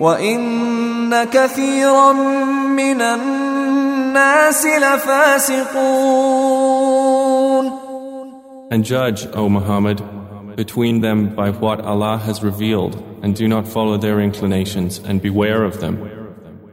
وإن 0.00 1.24
كثيرا 1.24 2.12
من 2.76 3.00
الناس 3.00 4.66
لفاسقون 4.66 6.06
And 8.68 8.84
judge, 8.84 9.26
O 9.32 9.48
Muhammad, 9.48 10.02
between 10.56 11.00
them 11.00 11.36
by 11.36 11.50
what 11.50 11.80
Allah 11.80 12.18
has 12.18 12.42
revealed, 12.42 13.00
and 13.22 13.36
do 13.36 13.46
not 13.46 13.68
follow 13.68 13.96
their 13.96 14.18
inclinations, 14.20 14.98
and 14.98 15.22
beware 15.22 15.62
of 15.62 15.80
them. 15.80 16.16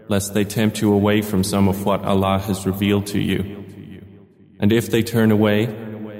lest 0.09 0.33
they 0.33 0.43
tempt 0.43 0.81
you 0.81 0.93
away 0.93 1.21
from 1.21 1.43
some 1.43 1.67
of 1.67 1.85
what 1.85 2.03
Allah 2.03 2.39
has 2.39 2.65
revealed 2.65 3.07
to 3.07 3.19
you. 3.19 3.63
And 4.59 4.71
if 4.71 4.89
they 4.91 5.01
turn 5.03 5.31
away, 5.31 5.65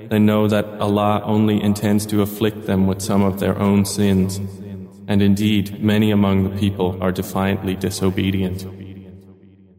then 0.10 0.26
know 0.26 0.48
that 0.48 0.66
Allah 0.80 1.22
only 1.24 1.62
intends 1.62 2.06
to 2.08 2.22
afflict 2.22 2.66
them 2.66 2.88
with 2.88 3.02
some 3.02 3.22
of 3.22 3.40
their 3.40 3.58
own 3.58 3.86
sins. 3.86 4.40
And 5.08 5.22
indeed, 5.22 5.84
many 5.84 6.12
among 6.12 6.44
the 6.44 6.56
people 6.58 6.98
are 7.02 7.12
defiantly 7.12 7.76
disobedient. 7.76 8.66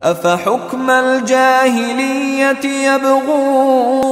أفحكم 0.03 0.91
الجاهلية 0.91 2.65
يبغون 2.65 4.05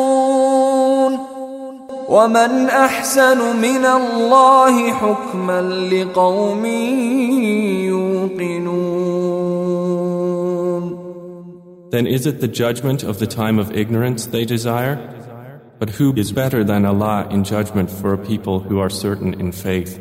ومن 2.09 2.69
أحسن 2.69 3.57
من 3.57 3.85
الله 3.85 4.93
حكما 4.93 5.63
لقوم 5.63 6.63
Then 11.91 12.07
is 12.07 12.27
it 12.27 12.41
the 12.41 12.49
judgment 12.49 13.03
of 13.03 13.19
the 13.19 13.27
time 13.27 13.59
of 13.59 13.77
ignorance 13.77 14.25
they 14.25 14.47
desire? 14.47 14.97
But 15.79 15.91
who 15.91 16.15
is 16.17 16.33
better 16.33 16.65
than 16.65 16.87
Allah 16.87 17.29
in 17.31 17.45
judgment 17.45 17.91
for 17.91 18.15
a 18.15 18.19
people 18.19 18.61
who 18.61 18.79
are 18.79 18.89
certain 18.89 19.35
in 19.35 19.53
faith? 19.53 20.01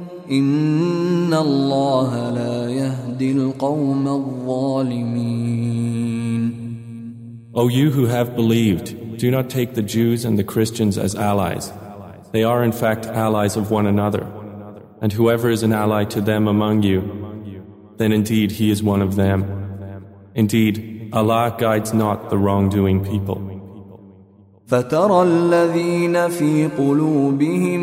ان 0.30 1.34
الله 1.34 2.30
لا 2.30 2.70
يهدي 2.70 3.32
القوم 3.32 4.08
الظالمين 4.08 5.46
O 7.54 7.68
you 7.68 7.90
who 7.90 8.04
have 8.06 8.36
believed, 8.36 9.18
do 9.18 9.30
not 9.30 9.48
take 9.48 9.74
the 9.74 9.82
Jews 9.82 10.26
and 10.26 10.38
the 10.38 10.44
Christians 10.44 10.98
as 10.98 11.14
allies. 11.14 11.72
They 12.32 12.44
are 12.44 12.62
in 12.62 12.72
fact 12.72 13.06
allies 13.06 13.56
of 13.56 13.70
one 13.70 13.86
another. 13.86 14.26
And 15.00 15.10
whoever 15.12 15.48
is 15.48 15.62
an 15.62 15.72
ally 15.72 16.04
to 16.04 16.20
them 16.20 16.48
among 16.48 16.82
you, 16.82 17.00
then 17.96 18.12
indeed 18.12 18.50
he 18.52 18.70
is 18.70 18.82
one 18.82 19.00
of 19.00 19.16
them. 19.16 19.38
Indeed, 20.34 21.10
Allah 21.14 21.56
guides 21.58 21.94
not 21.94 22.28
the 22.28 22.36
wrongdoing 22.36 23.04
people. 23.04 23.40
فترى 24.66 25.22
الذين 25.22 26.28
في 26.28 26.66
قلوبهم 26.78 27.82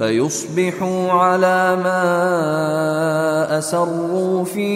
فيصبحوا 0.00 1.10
على 1.10 1.76
ما 1.84 3.58
اسروا 3.58 4.44
في 4.44 4.70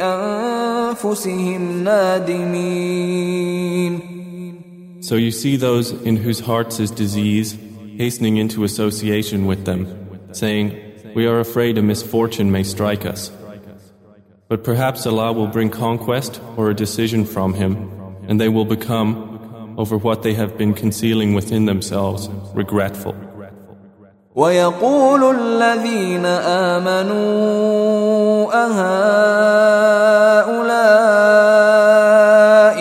انفسهم 0.00 1.84
نادمين 1.84 3.40
So 5.02 5.16
you 5.16 5.32
see 5.32 5.56
those 5.56 5.90
in 5.90 6.16
whose 6.18 6.40
hearts 6.40 6.78
is 6.78 6.90
disease 6.90 7.58
hastening 7.98 8.36
into 8.36 8.64
association 8.64 9.46
with 9.46 9.64
them, 9.64 9.80
saying, 10.32 10.66
We 11.16 11.26
are 11.26 11.40
afraid 11.40 11.78
a 11.78 11.82
misfortune 11.82 12.52
may 12.52 12.62
strike 12.62 13.04
us. 13.04 13.32
But 14.48 14.62
perhaps 14.62 15.06
Allah 15.06 15.32
will 15.32 15.48
bring 15.48 15.70
conquest 15.70 16.40
or 16.56 16.70
a 16.70 16.74
decision 16.74 17.24
from 17.24 17.54
Him, 17.54 17.72
and 18.28 18.40
they 18.40 18.48
will 18.48 18.64
become, 18.64 19.74
over 19.76 19.96
what 19.96 20.22
they 20.22 20.34
have 20.34 20.56
been 20.56 20.74
concealing 20.74 21.34
within 21.34 21.64
themselves, 21.66 22.28
regretful. 22.54 23.14
ويقول 24.35 25.35
الذين 25.35 26.25
آمنوا 26.75 27.25
أهؤلاء 28.65 29.95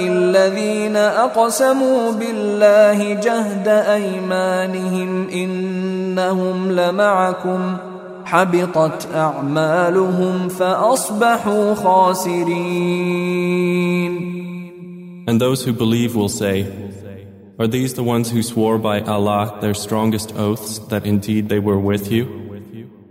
الذين 0.08 0.96
أقسموا 0.96 2.12
بالله 2.12 3.12
جهد 3.12 3.68
أيمانهم 3.68 5.28
إنهم 5.28 6.72
لمعكم 6.72 7.76
ۖ 7.90 7.94
حبطت 8.24 9.08
أعمالهم 9.14 10.48
فأصبحوا 10.48 11.74
خاسرين. 11.74 12.54
And 15.26 15.40
those 15.40 15.64
who 15.64 15.72
believe 15.72 16.14
will 16.16 16.28
say, 16.28 16.66
Are 17.59 17.67
these 17.67 17.93
the 17.93 18.03
ones 18.03 18.31
who 18.31 18.41
swore 18.41 18.77
by 18.77 19.01
Allah 19.01 19.57
their 19.59 19.73
strongest 19.73 20.35
oaths 20.37 20.79
that 20.91 21.05
indeed 21.05 21.49
they 21.49 21.59
were 21.59 21.79
with 21.79 22.09
you? 22.09 22.23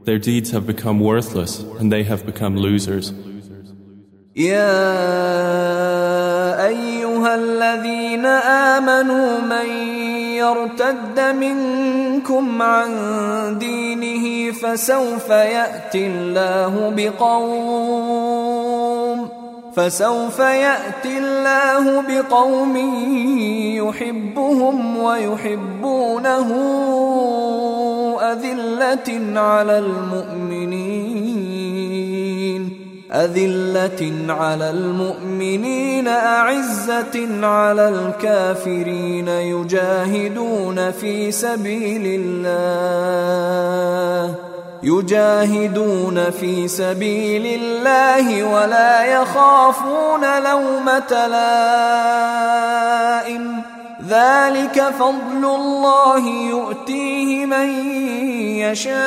Their 0.05 0.19
deeds 0.19 0.53
have 0.53 0.67
become 0.67 1.01
worthless 1.01 1.61
and 1.79 1.93
they 1.93 2.05
have 2.05 2.25
become 2.25 2.57
losers. 2.57 3.13
يا 4.37 4.71
أيها 6.67 7.35
الذين 7.35 8.27
آمنوا 8.27 9.41
من 9.41 9.69
يرتد 10.39 11.21
منكم 11.21 12.63
عن 12.63 12.91
دينه 13.59 14.53
فسوف 14.53 15.29
يأتي 15.31 16.07
الله 16.07 16.93
بقوم 16.97 18.62
فسوف 19.76 20.40
يأتي 20.40 21.18
الله 21.18 22.02
بقوم 22.02 22.78
يحبهم 23.78 24.98
ويحبونه 24.98 26.50
أذلة 28.22 29.40
على 29.40 29.78
المؤمنين 29.80 31.54
أذلة 33.14 34.34
على 34.34 34.70
المؤمنين 34.70 36.08
أعزة 36.08 37.46
على 37.48 37.90
الكافرين 37.90 39.28
يجاهدون 39.28 40.92
في 40.92 41.32
سبيل 41.32 42.22
الله. 42.46 44.36
يجاهدون 44.83 46.31
في 46.31 46.69
سبيل 46.69 47.61
الله 47.61 48.45
ولا 48.45 49.05
يخافون 49.05 50.43
لومة 50.43 51.27
لائم 51.27 52.59
ذلك 54.09 54.83
فضل 54.99 55.45
الله 55.45 56.29
يؤتيه 56.51 57.47
من 57.47 57.71
يشاء 58.65 58.99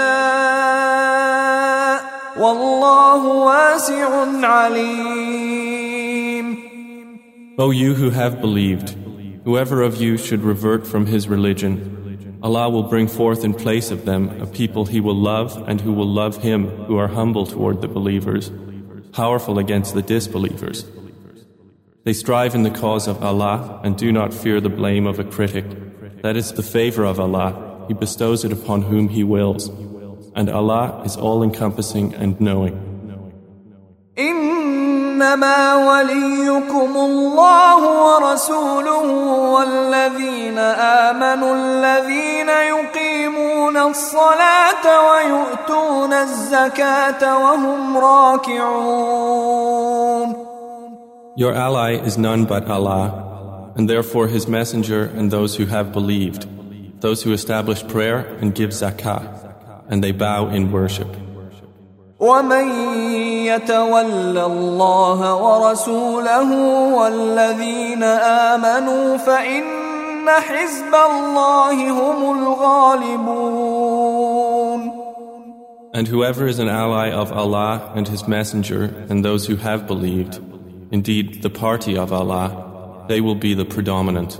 والله 2.38 3.26
واسع 3.26 4.10
عليم 4.44 5.92
O 7.58 7.70
you 7.70 7.94
who 7.94 8.10
have 8.10 8.42
believed, 8.42 8.96
whoever 9.44 9.82
of 9.84 9.98
you 9.98 10.18
should 10.18 10.42
revert 10.42 10.88
from 10.88 11.06
his 11.06 11.28
religion, 11.28 11.95
Allah 12.43 12.69
will 12.69 12.83
bring 12.83 13.09
forth 13.09 13.45
in 13.45 13.55
place 13.55 13.91
of 13.91 14.05
them 14.05 14.41
a 14.41 14.47
people 14.47 14.87
He 14.87 15.01
will 15.01 15.17
love 15.17 15.63
and 15.69 15.81
who 15.81 15.93
will 15.93 16.07
love 16.07 16.43
Him 16.43 16.69
who 16.85 16.97
are 16.99 17.09
humble 17.09 17.47
toward 17.47 17.81
the 17.81 17.89
believers, 17.89 18.51
powerful 19.13 19.59
against 19.59 19.95
the 19.95 20.03
disbelievers. 20.03 20.85
They 22.05 22.13
strive 22.13 22.55
in 22.55 22.63
the 22.63 22.71
cause 22.71 23.09
of 23.09 23.23
Allah 23.23 23.81
and 23.83 23.97
do 23.97 24.13
not 24.13 24.33
fear 24.33 24.61
the 24.61 24.69
blame 24.69 25.07
of 25.07 25.19
a 25.19 25.25
critic. 25.25 25.65
That 26.23 26.37
is 26.37 26.53
the 26.53 26.63
favor 26.63 27.05
of 27.05 27.19
Allah. 27.19 27.85
He 27.89 27.95
bestows 27.95 28.45
it 28.45 28.53
upon 28.53 28.83
whom 28.83 29.09
He 29.09 29.25
wills. 29.25 29.69
And 30.35 30.49
Allah 30.49 31.03
is 31.05 31.17
all 31.17 31.43
encompassing 31.43 32.15
and 32.15 32.41
knowing. 32.41 32.97
إنما 35.16 35.76
وليكم 35.76 36.92
الله 36.96 37.80
ورسوله 38.06 39.06
والذين 39.56 40.58
آمنوا 41.08 41.54
الذين 41.56 42.50
يقيمون 42.50 43.78
الصلاة 43.78 44.86
ويؤتون 45.10 46.14
الزكاة 46.14 47.38
وهم 47.44 47.98
راكعون 47.98 49.52
Your 51.38 51.54
ally 51.54 51.92
is 51.96 52.18
none 52.18 52.44
but 52.44 52.68
Allah, 52.68 53.72
and 53.78 53.90
therefore 53.90 54.28
His 54.28 54.50
Messenger 54.50 55.04
and 55.16 55.32
those 55.32 55.56
who 55.56 55.66
have 55.66 55.94
believed, 55.94 56.46
those 57.00 57.24
who 57.24 57.32
establish 57.32 57.88
prayer 57.88 58.18
and 58.42 58.54
give 58.54 58.72
zakah, 58.72 59.24
and 59.88 60.04
they 60.04 60.12
bow 60.12 60.50
in 60.50 60.74
worship. 60.74 61.08
ومن 62.22 62.68
يتول 63.46 64.38
الله 64.38 65.36
ورسوله 65.36 66.50
والذين 66.94 68.04
آمنوا 68.54 69.18
فإن 69.18 70.30
حزب 70.30 70.96
الله 70.96 71.90
هم 71.90 72.38
الغالبون 72.38 73.82
And 75.94 76.08
whoever 76.08 76.48
is 76.48 76.60
an 76.60 76.70
ally 76.70 77.10
of 77.12 77.34
Allah 77.34 77.92
and 77.96 78.08
His 78.08 78.26
Messenger 78.26 79.06
and 79.10 79.26
those 79.26 79.48
who 79.48 79.58
have 79.58 79.88
believed, 79.88 80.40
Indeed, 80.90 81.42
the 81.42 81.50
party 81.50 81.98
of 81.98 82.14
Allah, 82.14 83.06
they 83.10 83.20
will 83.20 83.36
be 83.36 83.54
the 83.54 83.66
predominant. 83.66 84.40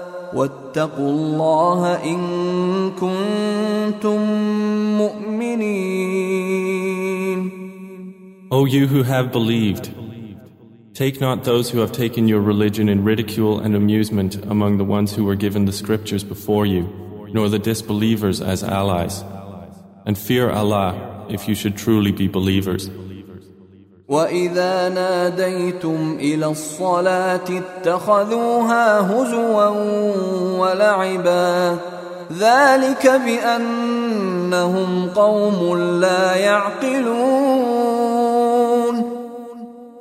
واتقوا 0.34 1.10
الله 1.10 2.04
ان 2.04 2.20
كنتم 2.90 4.20
مؤمنين 4.98 6.46
O 8.48 8.64
you 8.64 8.86
who 8.86 9.02
have 9.02 9.32
believed, 9.32 9.90
take 10.94 11.20
not 11.20 11.42
those 11.42 11.70
who 11.70 11.80
have 11.80 11.90
taken 11.90 12.28
your 12.28 12.40
religion 12.40 12.88
in 12.88 13.02
ridicule 13.02 13.58
and 13.58 13.74
amusement 13.74 14.36
among 14.44 14.78
the 14.78 14.84
ones 14.84 15.14
who 15.14 15.24
were 15.24 15.34
given 15.34 15.64
the 15.64 15.72
scriptures 15.72 16.22
before 16.22 16.64
you, 16.64 16.82
nor 17.32 17.48
the 17.48 17.58
disbelievers 17.58 18.40
as 18.40 18.62
allies. 18.62 19.24
And 20.06 20.16
fear 20.16 20.48
Allah 20.48 21.26
if 21.28 21.48
you 21.48 21.56
should 21.56 21.76
truly 21.76 22.12
be 22.12 22.28
believers. 22.28 22.88
واذا 24.11 24.89
ناديتم 24.89 26.17
الى 26.19 26.45
الصلاه 26.45 27.47
اتخذوها 27.49 28.99
هزوا 28.99 29.67
ولعبا 30.59 31.77
ذلك 32.39 33.07
بانهم 33.25 35.09
قوم 35.09 35.77
لا 35.99 36.35
يعقلون 36.35 37.71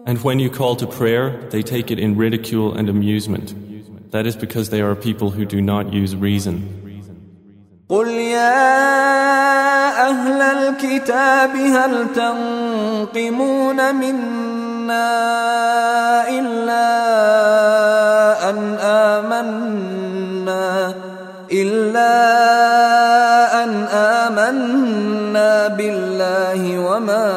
And 0.07 0.19
when 0.25 0.41
you 0.41 0.51
call 0.51 0.75
to 0.77 0.87
prayer, 0.89 1.39
they 1.51 1.63
take 1.63 1.93
it 1.93 2.01
in 2.01 2.17
ridicule 2.17 2.75
and 2.75 2.89
amusement. 2.89 3.55
That 4.11 4.27
is 4.27 4.35
because 4.35 4.71
they 4.71 4.81
are 4.81 4.97
people 4.97 5.31
who 5.31 5.45
do 5.45 5.61
not 5.63 5.93
use 5.93 6.17
reason. 6.17 6.57
قل 7.89 8.09
يا 8.09 9.70
أهل 10.09 10.43
الكتاب 10.43 11.57
هل 11.57 12.07
تنقمون 12.15 13.95
منا 13.95 15.09
إلا 16.29 16.91
أن 18.51 18.79
آمنا؟ 18.81 19.71
إلا 21.53 22.15
أن 23.65 23.71
آمنا 23.93 25.69
بالله 25.69 26.79
وما 26.79 27.31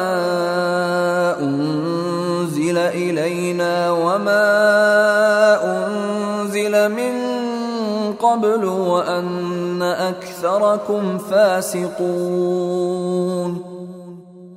أنزل 1.40 2.78
إلينا 2.78 3.90
وما 3.90 4.46
أنزل 5.64 6.88
من 6.88 7.23
قبل 8.33 8.65
وأن 8.65 9.81
أكثركم 9.81 11.17
فاسقون 11.17 12.49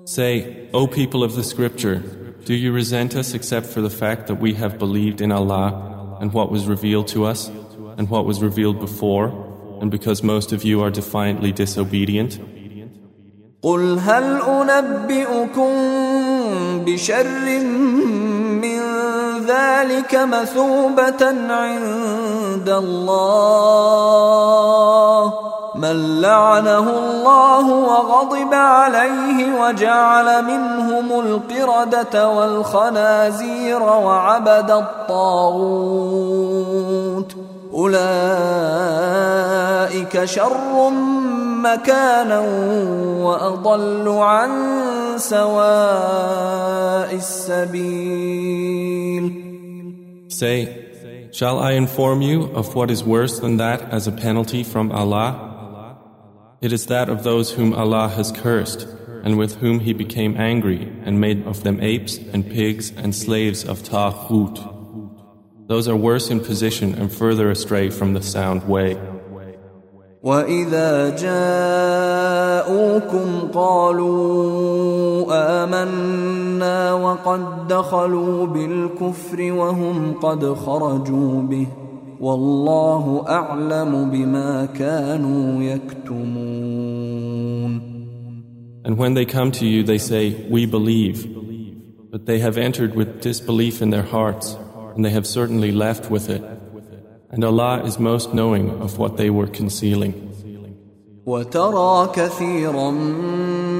Say, 0.05 0.69
O 0.75 0.87
people 0.87 1.23
of 1.23 1.37
the 1.37 1.45
scripture, 1.45 2.03
do 2.45 2.55
you 2.55 2.73
resent 2.73 3.15
us 3.15 3.35
except 3.35 3.67
for 3.67 3.81
the 3.81 3.89
fact 3.89 4.27
that 4.27 4.41
we 4.41 4.55
have 4.55 4.79
believed 4.79 5.21
in 5.21 5.31
Allah 5.31 6.19
and 6.21 6.33
what 6.33 6.51
was 6.51 6.67
revealed 6.67 7.09
to 7.09 7.25
us 7.25 7.51
and 7.97 8.11
what 8.11 8.27
was 8.27 8.43
revealed 8.43 8.81
before 8.81 9.29
and 9.81 9.91
because 9.91 10.23
most 10.23 10.53
of 10.53 10.65
you 10.65 10.83
are 10.83 10.91
defiantly 10.91 11.53
disobedient? 11.53 12.41
قل 13.63 13.99
هل 13.99 14.43
أنبئكم 14.43 15.71
بشر 16.85 17.27
من 17.47 18.26
ذلك 19.48 20.16
مثوبة 20.16 21.26
عند 21.50 22.70
الله. 22.70 23.88
من 25.76 26.22
لعنه 26.22 26.90
الله 26.90 27.70
وغضب 27.70 28.54
عليه 28.54 29.62
وجعل 29.62 30.44
منهم 30.44 31.20
القردة 31.20 32.30
والخنازير 32.30 33.84
وعبد 33.84 34.72
الطاغوت. 34.72 35.88
Say, 50.30 51.30
Shall 51.32 51.60
I 51.60 51.74
inform 51.74 52.24
you 52.24 52.46
of 52.46 52.74
what 52.74 52.90
is 52.90 53.04
worse 53.04 53.40
than 53.40 53.58
that 53.58 53.84
as 53.94 54.08
a 54.08 54.12
penalty 54.12 54.64
from 54.64 54.92
Allah? 54.92 56.00
It 56.62 56.74
is 56.74 56.88
that 56.88 57.10
of 57.10 57.22
those 57.24 57.52
whom 57.52 57.76
Allah 57.76 58.10
has 58.10 58.32
cursed, 58.32 58.88
and 59.24 59.38
with 59.38 59.58
whom 59.58 59.82
He 59.82 59.94
became 59.94 60.36
angry, 60.36 60.92
and 61.06 61.22
made 61.22 61.46
of 61.46 61.62
them 61.62 61.80
apes 61.80 62.18
and 62.18 62.44
pigs 62.44 62.90
and 62.90 63.14
slaves 63.14 63.64
of 63.64 63.84
Taghut. 63.84 64.77
Those 65.67 65.89
are 65.89 65.97
worse 65.97 66.31
in 66.31 66.41
position 66.41 66.95
and 66.95 67.13
further 67.13 67.51
astray 67.51 67.91
from 67.91 68.15
the 68.15 68.23
sound 68.23 68.69
way. 68.69 68.97
وإذا 70.23 71.17
جاءوكم 72.39 72.69
قالوا 73.55 75.27
آمنا 75.65 76.93
وقد 76.93 77.69
دخلوا 77.69 78.47
بالكفر 78.47 79.53
وهم 79.53 80.15
قد 80.23 80.55
خرجوا 80.55 81.43
به 81.43 81.67
والله 82.21 83.25
أعلم 83.29 84.11
بما 84.11 84.65
كانوا 84.67 85.63
يكتمون 85.63 87.13
And 88.85 88.99
when 88.99 89.15
they 89.15 89.25
come 89.25 89.53
to 89.53 89.65
you, 89.65 89.85
they 89.85 89.99
say, 89.99 90.35
We 90.51 90.67
believe. 90.67 91.29
But 92.11 92.27
they 92.27 92.41
have 92.41 92.59
entered 92.59 92.97
with 92.97 93.21
disbelief 93.21 93.81
in 93.81 93.91
their 93.91 94.03
hearts, 94.03 94.57
and 94.97 95.05
they 95.05 95.11
have 95.11 95.27
certainly 95.27 95.73
left 95.73 96.11
with 96.11 96.29
it. 96.29 96.43
And 97.31 97.45
Allah 97.45 97.83
is 97.85 97.99
most 97.99 98.35
knowing 98.35 98.71
of 98.81 98.99
what 98.99 99.17
they 99.17 99.31
were 99.31 99.47
concealing. 99.47 100.33
وترى 101.27 102.13
كثيرا 102.15 102.91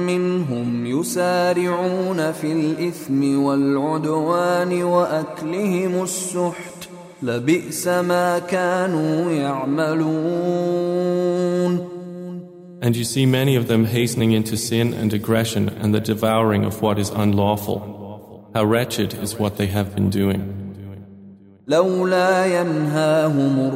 منهم 0.07 0.85
يسارعون 0.85 2.31
في 2.31 2.51
الإثم 2.51 3.43
والعدوان 3.43 4.83
وأكلهم 4.83 6.03
السحت 6.03 6.89
لبئس 7.23 7.87
ما 7.87 8.39
كانوا 8.39 9.31
يعملون 9.31 10.73
And 12.81 12.95
you 12.97 13.03
see 13.05 13.25
many 13.25 13.55
of 13.55 13.67
them 13.69 13.85
hastening 13.85 14.33
into 14.33 14.57
sin 14.57 14.93
and 14.93 15.13
aggression 15.13 15.69
and 15.69 15.93
the 15.95 16.01
devouring 16.01 16.65
of 16.65 16.81
what 16.81 16.99
is 16.99 17.09
unlawful. 17.11 18.49
How 18.53 18.65
wretched 18.65 19.13
is 19.13 19.39
what 19.39 19.55
they 19.55 19.67
have 19.67 19.95
been 19.95 20.09
doing. 20.09 20.56
لولا 21.67 22.45
ينهاهم 22.61 23.71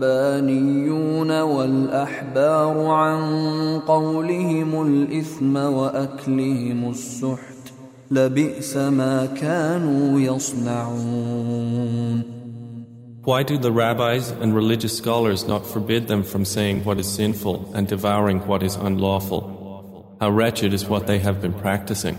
الربانيون 0.00 1.40
والأحبار 1.40 2.86
عن 2.86 3.20
قولهم 3.80 4.86
الإثم 4.86 5.56
وأكلهم 5.56 6.90
السحت 6.90 7.72
لبئس 8.10 8.76
ما 8.76 9.26
كانوا 9.26 10.20
يصنعون 10.20 11.84
Why 13.24 13.42
do 13.42 13.56
the 13.56 13.72
rabbis 13.72 14.30
and 14.30 14.54
religious 14.54 14.94
scholars 14.98 15.48
not 15.48 15.66
forbid 15.66 16.08
them 16.08 16.22
from 16.22 16.44
saying 16.44 16.84
what 16.84 16.98
is 16.98 17.10
sinful 17.10 17.72
and 17.74 17.88
devouring 17.88 18.40
what 18.46 18.62
is 18.62 18.76
unlawful? 18.76 20.16
How 20.20 20.28
wretched 20.28 20.74
is 20.74 20.84
what 20.86 21.06
they 21.06 21.20
have 21.20 21.40
been 21.40 21.54
practicing. 21.54 22.18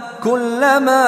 كلما 0.24 1.06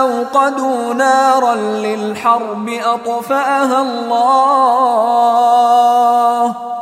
أوقدوا 0.00 0.94
نارا 0.94 1.54
للحرب 1.54 2.68
أطفأها 2.68 3.82
الله 3.82 4.96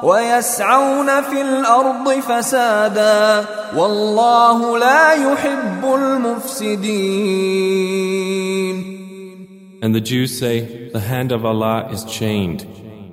ويسعون 0.04 1.22
في 1.22 1.42
الأرض 1.42 2.10
فسادا 2.10 3.44
والله 3.76 4.78
لا 4.78 5.12
يحب 5.12 5.84
المفسدين 5.94 7.24
And 9.82 9.94
the 9.94 10.00
Jews 10.00 10.38
say, 10.38 10.88
The 10.94 11.00
hand 11.00 11.30
of 11.30 11.44
Allah 11.44 11.90
is 11.92 12.04
chained. 12.06 12.66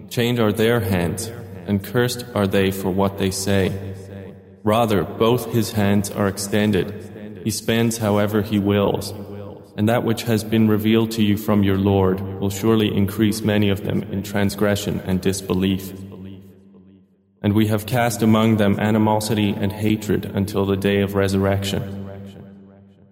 Chained 0.09 0.39
are 0.39 0.53
their 0.53 0.79
hands, 0.79 1.29
and 1.67 1.83
cursed 1.83 2.23
are 2.33 2.47
they 2.47 2.71
for 2.71 2.89
what 2.89 3.17
they 3.17 3.29
say. 3.29 3.73
Rather, 4.63 5.03
both 5.03 5.51
his 5.51 5.73
hands 5.73 6.09
are 6.09 6.29
extended 6.29 7.11
he 7.46 7.52
spends 7.52 7.98
however 7.98 8.42
He 8.42 8.58
wills. 8.58 9.14
And 9.76 9.88
that 9.88 10.02
which 10.02 10.24
has 10.24 10.42
been 10.42 10.66
revealed 10.66 11.12
to 11.12 11.22
you 11.22 11.36
from 11.36 11.62
your 11.62 11.78
Lord 11.78 12.20
will 12.40 12.50
surely 12.50 12.92
increase 12.92 13.40
many 13.40 13.68
of 13.68 13.84
them 13.84 14.02
in 14.10 14.24
transgression 14.24 14.98
and 15.06 15.20
disbelief. 15.20 15.92
And 17.40 17.52
we 17.52 17.68
have 17.68 17.86
cast 17.86 18.20
among 18.20 18.56
them 18.56 18.80
animosity 18.80 19.50
and 19.50 19.70
hatred 19.70 20.24
until 20.24 20.66
the 20.66 20.76
day 20.76 21.02
of 21.02 21.14
resurrection. 21.14 22.10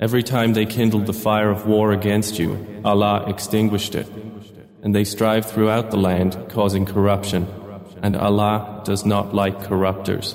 Every 0.00 0.24
time 0.24 0.54
they 0.54 0.66
kindled 0.66 1.06
the 1.06 1.12
fire 1.12 1.50
of 1.50 1.68
war 1.68 1.92
against 1.92 2.36
you, 2.36 2.82
Allah 2.84 3.26
extinguished 3.28 3.94
it. 3.94 4.08
And 4.82 4.92
they 4.92 5.04
strive 5.04 5.46
throughout 5.46 5.92
the 5.92 5.96
land, 5.96 6.46
causing 6.48 6.86
corruption. 6.86 7.46
And 8.02 8.16
Allah 8.16 8.82
does 8.84 9.06
not 9.06 9.32
like 9.32 9.60
corruptors. 9.60 10.34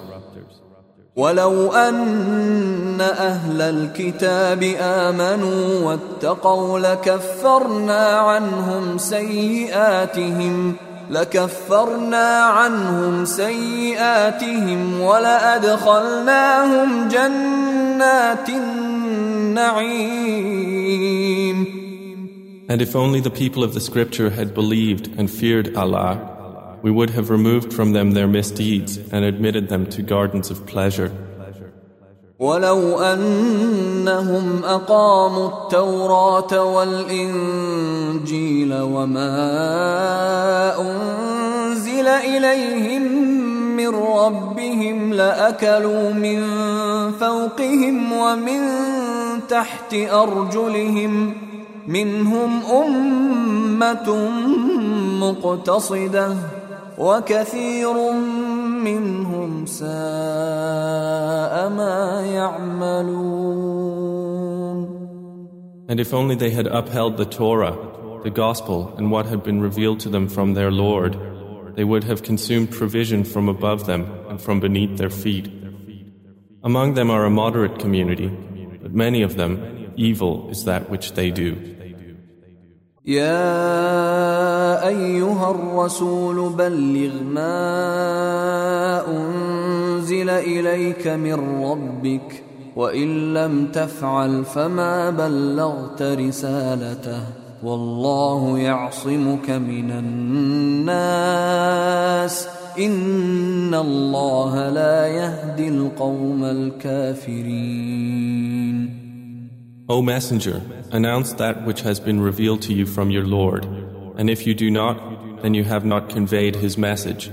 ولو 1.20 1.72
أن 1.74 3.02
أهل 3.02 3.62
الكتاب 3.62 4.64
آمنوا 4.80 5.80
واتقوا 5.84 6.80
لكفرنا 6.80 8.08
عنهم 8.08 8.98
سيئاتهم 8.98 10.76
لكفرنا 11.10 12.40
عنهم 12.40 13.26
سيئاتهم 13.26 15.02
ولأدخلناهم 15.02 16.90
جنات 17.08 18.50
النعيم. 18.50 20.00
And 22.70 22.82
if 22.82 22.96
only 22.96 23.20
the 23.20 23.32
people 23.32 23.64
of 23.64 23.74
the 23.74 23.82
scripture 23.82 24.30
had 24.30 24.54
believed 24.54 25.10
and 25.18 25.30
feared 25.30 25.76
Allah, 25.76 26.39
we 26.83 26.91
would 26.91 27.11
have 27.11 27.31
removed 27.31 27.73
from 27.73 27.93
them 27.93 28.13
their 28.13 28.29
misdeeds 28.29 28.99
and 29.13 29.25
admitted 29.25 29.69
them 29.69 29.87
to 29.87 30.03
gardens 30.03 30.51
of 30.51 30.67
pleasure. 30.67 31.11
ولو 32.39 33.01
أنهم 33.01 34.65
أقاموا 34.65 35.49
التوراة 35.49 36.63
والإنجيل 36.75 38.35
وما 38.75 39.31
أنزل 40.81 42.09
إليهم 42.09 43.03
من 43.77 43.89
ربهم 43.89 45.13
لأكلوا 45.13 46.13
من 46.13 46.43
فوقهم 47.13 48.13
ومن 48.13 48.61
تحت 49.49 49.95
أرجلهم 49.95 51.35
منهم 51.89 52.63
أمة 52.65 54.31
مقتصدة 55.21 56.37
وكثير 56.99 58.13
منهم 58.85 59.67
ساء 59.67 59.89
ما 61.69 62.27
يعملون 62.27 63.75
And 65.87 66.01
if 66.01 66.15
only 66.15 66.35
they 66.35 66.51
had 66.51 66.67
upheld 66.67 67.19
the 67.19 67.27
Torah, 67.27 67.77
the 68.23 68.31
Gospel, 68.31 68.95
and 68.97 69.11
what 69.11 69.27
had 69.27 69.43
been 69.45 69.61
revealed 69.61 70.01
to 70.01 70.09
them 70.09 70.29
from 70.29 70.55
their 70.55 70.71
Lord, 70.71 71.15
they 71.77 71.85
would 71.85 72.05
have 72.05 72.23
consumed 72.23 72.71
provision 72.71 73.23
from 73.25 73.51
above 73.51 73.85
them 73.85 74.07
and 74.29 74.41
from 74.41 74.61
beneath 74.61 74.97
their 74.97 75.11
feet. 75.11 75.51
Among 76.63 76.95
them 76.95 77.11
are 77.11 77.27
a 77.27 77.31
moderate 77.31 77.79
community, 77.79 78.29
but 78.81 78.95
many 78.95 79.21
of 79.21 79.37
them, 79.37 79.93
evil 79.97 80.49
is 80.49 80.65
that 80.65 80.89
which 80.89 81.13
they 81.13 81.31
do. 81.31 81.75
يا 83.07 84.68
الرسول 85.52 86.54
بلغ 86.54 87.24
ما 87.24 87.58
أنزل 89.08 90.30
إليك 90.30 91.08
من 91.08 91.64
ربك 91.64 92.44
وإن 92.76 93.34
لم 93.34 93.66
تفعل 93.66 94.46
فما 94.46 95.10
بلغت 95.10 96.02
رسالته 96.02 97.22
والله 97.64 98.60
يعصمك 98.60 99.50
من 99.50 99.92
الناس 100.82 101.30
إن 102.80 103.74
الله 103.74 104.70
لا 104.70 105.08
يهدي 105.08 105.68
القوم 105.68 106.44
الكافرين 106.44 108.10
O 109.92 110.04
Messenger, 110.04 110.62
announce 110.92 111.34
that 111.34 111.66
which 111.66 111.82
has 111.82 112.00
been 112.00 112.22
revealed 112.22 112.62
to 112.62 112.74
you 112.74 112.86
from 112.86 113.10
your 113.10 113.26
Lord. 113.26 113.66
And 114.18 114.30
if 114.30 114.46
you 114.46 114.54
do 114.54 114.70
not, 114.70 114.98
then 115.43 115.55
you 115.55 115.65
have 115.65 115.85
not 115.85 116.09
conveyed 116.09 116.57
His 116.57 116.77
message. 116.79 117.31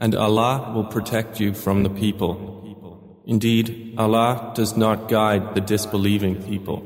And 0.00 0.14
Allah 0.14 0.72
will 0.74 0.84
protect 0.84 1.40
you 1.40 1.54
from 1.54 1.82
the 1.82 1.90
people. 1.90 2.34
Indeed, 3.26 3.94
Allah 3.96 4.52
does 4.54 4.76
not 4.76 5.08
guide 5.08 5.54
the 5.54 5.60
disbelieving 5.60 6.42
people. 6.42 6.82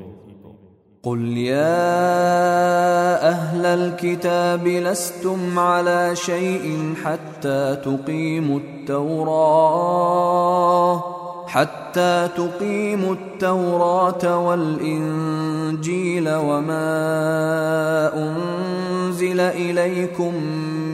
قل 1.03 1.37
يا 1.37 3.29
أهل 3.29 3.67
الكتاب 3.67 4.67
لستم 4.67 5.59
على 5.59 6.17
شيء 6.17 6.95
حتى 7.05 7.77
تقيموا 7.85 8.61
التوراة 8.61 9.79
حتى 11.54 12.30
تقيموا 12.38 13.14
التوراة 13.14 14.38
والإنجيل 14.38 16.30
وما 16.30 16.90
أنزل 18.16 19.40
إليكم 19.40 20.34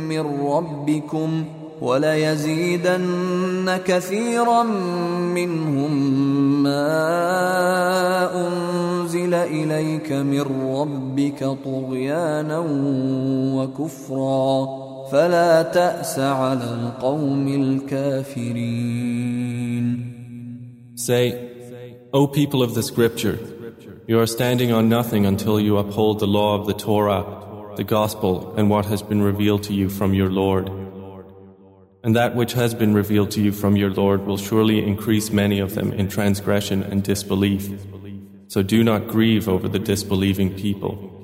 من 0.09 0.47
ربكم 0.47 1.45
وليزيدن 1.81 3.77
كثيرا 3.85 4.63
منهم 5.33 5.93
ما 6.63 6.97
أنزل 8.47 9.33
إليك 9.33 10.11
من 10.11 10.45
ربك 10.75 11.57
طغيانا 11.65 12.63
وكفرا 13.55 14.67
فلا 15.11 15.61
تأس 15.61 16.19
على 16.19 16.63
القوم 16.63 17.47
الكافرين 17.47 19.29
Say, 20.99 21.95
O 22.11 22.27
people 22.27 22.61
of 22.61 22.73
the 22.73 22.83
scripture, 22.83 23.39
you 24.05 24.19
are 24.19 24.27
standing 24.27 24.73
on 24.73 24.89
nothing 24.89 25.25
until 25.25 25.57
you 25.57 25.77
uphold 25.77 26.19
the 26.19 26.27
law 26.27 26.59
of 26.59 26.67
the 26.67 26.73
Torah, 26.73 27.73
the 27.77 27.85
gospel, 27.85 28.53
and 28.57 28.69
what 28.69 28.85
has 28.87 29.01
been 29.01 29.21
revealed 29.21 29.63
to 29.63 29.73
you 29.73 29.89
from 29.89 30.13
your 30.13 30.29
Lord. 30.29 30.67
And 32.03 32.17
that 32.17 32.35
which 32.35 32.51
has 32.51 32.73
been 32.73 32.93
revealed 32.93 33.31
to 33.31 33.41
you 33.41 33.53
from 33.53 33.77
your 33.77 33.91
Lord 33.91 34.25
will 34.25 34.35
surely 34.35 34.85
increase 34.85 35.31
many 35.31 35.59
of 35.59 35.73
them 35.73 35.93
in 35.93 36.09
transgression 36.09 36.83
and 36.83 37.01
disbelief. 37.01 37.71
So 38.49 38.61
do 38.61 38.83
not 38.83 39.07
grieve 39.07 39.47
over 39.47 39.69
the 39.69 39.79
disbelieving 39.79 40.53
people. 40.55 41.18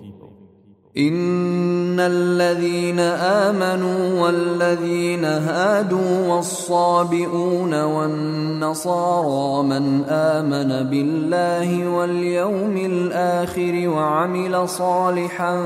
إن 0.97 1.99
الذين 1.99 2.99
آمنوا 2.99 4.21
والذين 4.21 5.25
هادوا 5.25 6.27
والصابئون 6.27 7.83
والنصارى 7.83 9.63
من 9.63 10.03
آمن 10.07 10.89
بالله 10.89 11.89
واليوم 11.89 12.77
الآخر 12.77 13.89
وعمل 13.89 14.69
صالحا 14.69 15.63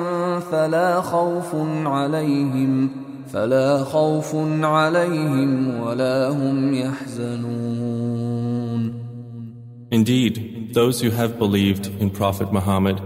فلا 0.51 1.01
خوف 1.01 1.55
عليهم 1.85 2.89
فلا 3.33 3.83
خوف 3.83 4.35
عليهم 4.61 5.79
ولا 5.79 6.29
هم 6.29 6.73
يحزنون 6.73 8.29
Indeed, 9.91 10.73
those 10.73 11.01
who 11.01 11.09
have 11.11 11.39
believed 11.39 11.87
in 11.99 12.09
Prophet 12.11 12.51
Muhammad 12.51 13.01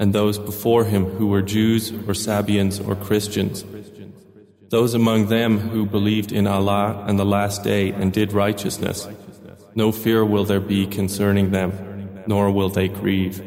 and 0.00 0.12
those 0.12 0.38
before 0.38 0.84
him 0.84 1.04
who 1.04 1.26
were 1.26 1.42
Jews 1.42 1.90
or 1.90 2.14
Sabians 2.14 2.86
or 2.86 2.94
Christians. 2.96 3.64
Those 4.68 4.94
among 4.94 5.26
them 5.28 5.58
who 5.58 5.86
believed 5.86 6.32
in 6.32 6.46
Allah 6.46 7.04
and 7.06 7.18
the 7.18 7.24
Last 7.24 7.62
Day 7.62 7.92
and 7.92 8.12
did 8.12 8.32
righteousness, 8.32 9.08
no 9.74 9.92
fear 9.92 10.24
will 10.24 10.44
there 10.44 10.60
be 10.60 10.86
concerning 10.86 11.50
them, 11.50 11.72
nor 12.26 12.50
will 12.50 12.68
they 12.68 12.88
grieve. 12.88 13.42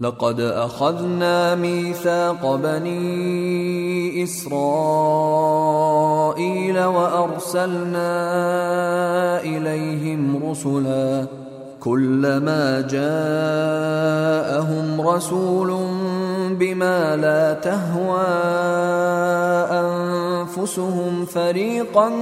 لقد 0.00 0.40
أخذنا 0.40 1.54
ميثاق 1.54 2.56
بني 2.56 4.22
إسرائيل 4.22 5.68
وأرسلنا 6.84 8.10
إليهم 9.44 10.50
رسلاً 10.50 11.43
كلما 11.84 12.80
جاءهم 12.80 13.20
رسول 15.00 15.70
بما 16.58 17.16
لا 17.16 17.54
تهوى 17.54 18.26
انفسهم 19.70 21.24
فريقا 21.24 22.12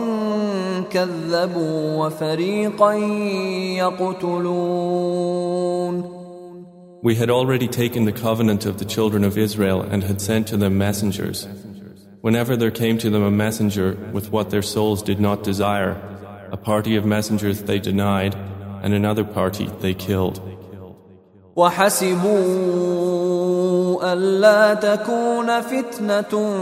كذبوا 0.90 2.06
وفريقا 2.06 2.92
يقتلون 3.82 5.28
We 7.00 7.14
had 7.14 7.30
already 7.30 7.68
taken 7.68 8.06
the 8.06 8.12
covenant 8.12 8.66
of 8.66 8.78
the 8.78 8.84
children 8.84 9.22
of 9.22 9.38
Israel 9.38 9.80
and 9.82 10.02
had 10.02 10.20
sent 10.20 10.48
to 10.48 10.56
them 10.56 10.78
messengers. 10.78 11.46
Whenever 12.20 12.56
there 12.56 12.72
came 12.72 12.98
to 12.98 13.08
them 13.08 13.22
a 13.22 13.30
messenger 13.30 13.96
with 14.12 14.32
what 14.32 14.50
their 14.50 14.62
souls 14.62 15.00
did 15.00 15.20
not 15.20 15.44
desire, 15.44 15.96
a 16.50 16.56
party 16.56 16.96
of 16.96 17.04
messengers 17.04 17.62
they 17.62 17.78
denied, 17.78 18.34
and 18.83 18.93
another 18.93 19.23
party 19.23 19.69
they 19.81 19.93
killed. 19.93 20.39
وحسبوا 21.55 22.33
ألا 24.13 24.73
تكون 24.73 25.61
فتنة 25.61 26.53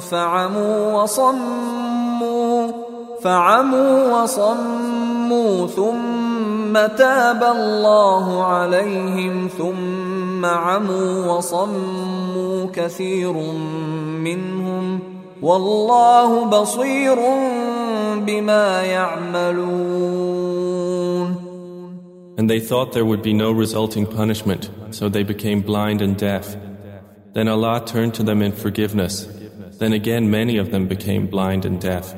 فعموا 0.00 1.02
وصموا 1.02 2.72
فعموا 3.22 4.22
وصموا 4.22 5.66
ثم 5.66 6.86
تاب 6.96 7.44
الله 7.44 8.44
عليهم 8.44 9.48
ثم 9.58 10.44
عموا 10.46 11.36
وصموا 11.36 12.66
كثير 12.72 13.32
منهم 14.24 14.98
والله 15.42 16.44
بصير 16.44 17.18
بما 18.16 18.82
يعملون 18.82 20.39
And 22.39 22.49
they 22.49 22.59
thought 22.59 22.91
there 22.91 23.05
would 23.05 23.21
be 23.21 23.33
no 23.33 23.51
resulting 23.51 24.05
punishment, 24.05 24.69
so 24.91 25.07
they 25.07 25.23
became 25.23 25.61
blind 25.61 26.01
and 26.01 26.17
deaf. 26.17 26.55
Then 27.33 27.47
Allah 27.47 27.83
turned 27.85 28.13
to 28.15 28.23
them 28.23 28.41
in 28.41 28.51
forgiveness. 28.51 29.27
Then 29.79 29.93
again 29.93 30.29
many 30.29 30.57
of 30.57 30.71
them 30.71 30.87
became 30.87 31.27
blind 31.27 31.65
and 31.65 31.79
deaf. 31.79 32.13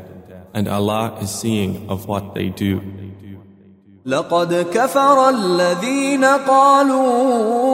And 0.54 0.68
Allah 0.68 1.18
is 1.22 1.32
seeing 1.32 1.90
of 1.90 2.08
what 2.08 2.34
they 2.36 2.50
do. 2.50 2.82
لقد 4.06 4.54
كفر 4.74 5.30
الذين 5.30 6.26
قالوا 6.26 7.68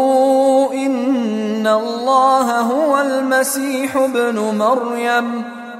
إن 0.73 1.67
الله 1.67 2.59
هو 2.61 3.01
المسيح 3.01 3.97
ابن 3.97 4.39
مريم 4.57 5.56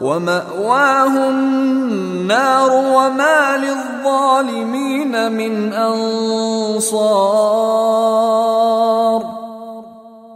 ومأواه 0.00 1.30
النار 1.30 2.70
وما 2.70 3.56
للظالمين 3.56 5.32
من 5.32 5.72
أنصار 5.72 7.32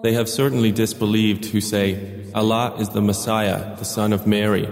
They 0.02 0.12
have 0.12 0.28
certainly 0.28 0.70
disbelieved 0.70 1.46
who 1.46 1.60
say, 1.60 1.98
Allah 2.32 2.76
is 2.78 2.90
the 2.90 3.00
Messiah, 3.02 3.74
the 3.76 3.84
son 3.84 4.12
of 4.12 4.26
Mary, 4.26 4.66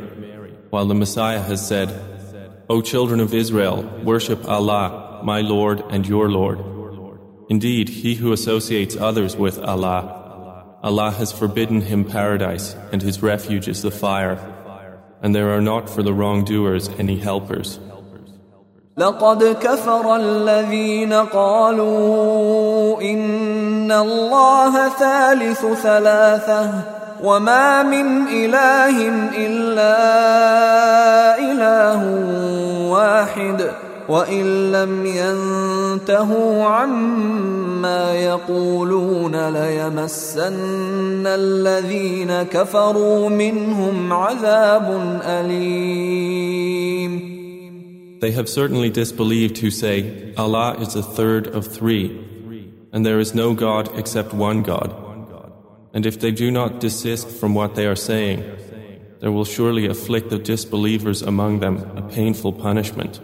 while 0.70 0.86
the 0.86 0.94
Messiah 0.94 1.40
has 1.40 1.66
said, 1.66 1.88
O 2.70 2.80
children 2.80 3.18
of 3.20 3.34
Israel, 3.34 3.82
worship 4.04 4.46
Allah, 4.48 5.20
my 5.24 5.40
Lord 5.40 5.82
and 5.90 6.06
your 6.06 6.30
Lord. 6.30 6.60
Indeed, 7.48 7.88
he 7.88 8.14
who 8.14 8.32
associates 8.32 8.96
others 8.96 9.34
with 9.36 9.58
Allah, 9.58 10.78
Allah 10.82 11.10
has 11.12 11.32
forbidden 11.32 11.80
him 11.80 12.04
paradise, 12.04 12.76
and 12.92 13.02
his 13.02 13.22
refuge 13.22 13.66
is 13.66 13.82
the 13.82 13.90
fire. 13.90 14.36
and 15.22 15.34
there 15.34 15.50
are 15.56 15.60
not 15.60 15.88
for 15.88 16.02
the 16.02 16.12
wrongdoers 16.12 16.88
any 16.98 17.16
helpers. 17.16 17.80
لقد 18.96 19.56
كفر 19.60 20.16
الذين 20.16 21.12
قالوا 21.12 23.02
إن 23.02 23.92
الله 23.92 24.88
ثالث 24.88 25.66
ثلاثة 25.82 26.70
وما 27.24 27.82
من 27.82 28.28
إله 28.28 28.96
إلا 29.36 29.98
إله 31.38 32.00
واحد 32.90 33.70
وان 34.08 34.72
لم 34.72 35.06
ينتهوا 35.06 36.64
عما 36.64 38.14
يقولون 38.14 39.48
ليمسن 39.48 41.26
الذين 41.26 42.42
كفروا 42.42 43.28
منهم 43.28 44.12
عذاب 44.12 45.20
اليم 45.24 46.74
They 48.20 48.30
have 48.30 48.48
certainly 48.48 48.88
disbelieved 48.88 49.58
who 49.58 49.70
say, 49.70 50.32
Allah 50.38 50.76
is 50.80 50.96
a 50.96 51.02
third 51.02 51.46
of 51.46 51.66
three, 51.66 52.06
and 52.90 53.04
there 53.04 53.18
is 53.18 53.34
no 53.34 53.52
God 53.52 53.90
except 53.98 54.32
one 54.32 54.62
God. 54.62 54.94
And 55.92 56.06
if 56.06 56.18
they 56.18 56.30
do 56.30 56.50
not 56.50 56.80
desist 56.80 57.28
from 57.28 57.54
what 57.54 57.74
they 57.74 57.86
are 57.86 57.94
saying, 57.96 58.42
there 59.20 59.30
will 59.30 59.44
surely 59.44 59.86
afflict 59.86 60.30
the 60.30 60.38
disbelievers 60.38 61.20
among 61.20 61.60
them 61.60 61.76
a 61.96 62.02
painful 62.02 62.52
punishment. 62.52 63.20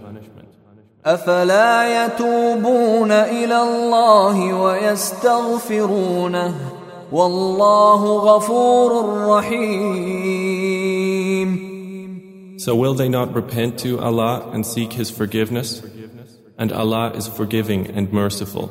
أفلا 1.07 2.05
يتوبون 2.05 3.13
إلى 3.13 3.63
الله 3.63 4.55
ويستغفرونه 4.55 6.55
والله 7.13 8.17
غفور 8.17 9.19
رحيم 9.29 11.01
So 12.59 12.75
will 12.75 12.93
they 12.93 13.09
not 13.09 13.35
repent 13.35 13.79
to 13.79 13.99
Allah 14.01 14.51
and 14.53 14.67
seek 14.67 14.93
His 14.93 15.11
forgiveness? 15.11 15.83
And 16.59 16.71
Allah 16.73 17.11
is 17.15 17.27
forgiving 17.27 17.87
and 17.87 18.13
merciful. 18.13 18.71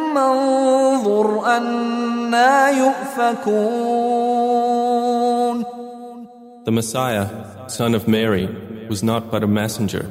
انظر 0.16 1.56
أنا 1.56 2.70
يؤفكون 2.70 4.36
The 6.64 6.72
Messiah, 6.72 7.28
son 7.68 7.94
of 7.94 8.08
Mary, 8.08 8.48
was 8.88 9.02
not 9.04 9.30
but 9.30 9.44
a 9.44 9.46
messenger. 9.46 10.04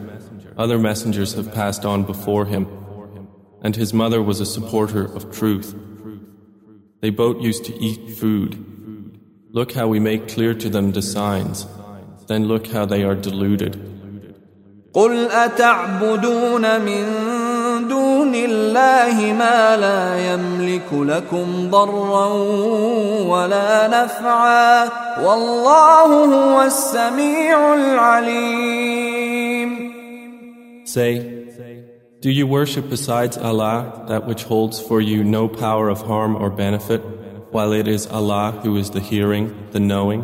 Other 0.57 0.80
messengers 0.80 1.34
have 1.34 1.53
passed 1.53 1.84
on 1.86 2.03
before 2.03 2.45
him, 2.45 2.65
and 3.61 3.76
his 3.76 3.93
mother 3.93 4.21
was 4.21 4.39
a 4.39 4.45
supporter 4.45 5.03
of 5.03 5.32
truth. 5.38 5.76
They 7.01 7.09
both 7.09 7.41
used 7.41 7.65
to 7.65 7.73
eat 7.88 8.17
food. 8.21 8.51
Look 9.51 9.73
how 9.73 9.88
we 9.88 9.99
make 9.99 10.30
clear 10.30 10.53
to 10.53 10.69
them 10.69 10.93
the 10.93 11.01
signs. 11.01 11.67
Then 12.28 12.45
look 12.45 12.67
how 12.67 12.86
they 12.86 13.03
are 13.03 13.15
deluded. 13.15 13.73
قل 14.93 15.28
أتعبدون 15.32 16.82
من 16.82 17.03
دون 17.89 18.36
الله 18.36 19.34
ما 19.34 19.78
لا 19.78 20.34
يملك 20.34 20.89
لكم 20.93 21.69
ضرا 21.69 22.28
ولا 23.32 23.88
نفعا 23.88 24.89
والله 25.23 26.26
هو 26.36 26.61
السميع 26.61 27.73
العليم 27.73 29.26
Say, 30.86 31.13
do 32.21 32.30
you 32.32 32.47
worship 32.47 32.89
besides 32.89 33.38
Allah 33.38 34.05
that 34.07 34.26
which 34.26 34.43
holds 34.43 34.80
for 34.80 35.01
you 35.01 35.23
no 35.23 35.47
power 35.47 35.89
of 35.89 36.01
harm 36.01 36.36
or 36.36 36.49
benefit, 36.49 37.01
while 37.51 37.71
it 37.73 37.88
is 37.88 38.07
Allah 38.07 38.51
who 38.63 38.78
is 38.78 38.91
the 38.91 39.01
hearing, 39.01 39.53
the 39.71 39.80
knowing? 39.80 40.23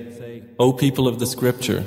O 0.60 0.72
people 0.72 1.06
of 1.08 1.18
the 1.18 1.26
scripture, 1.26 1.84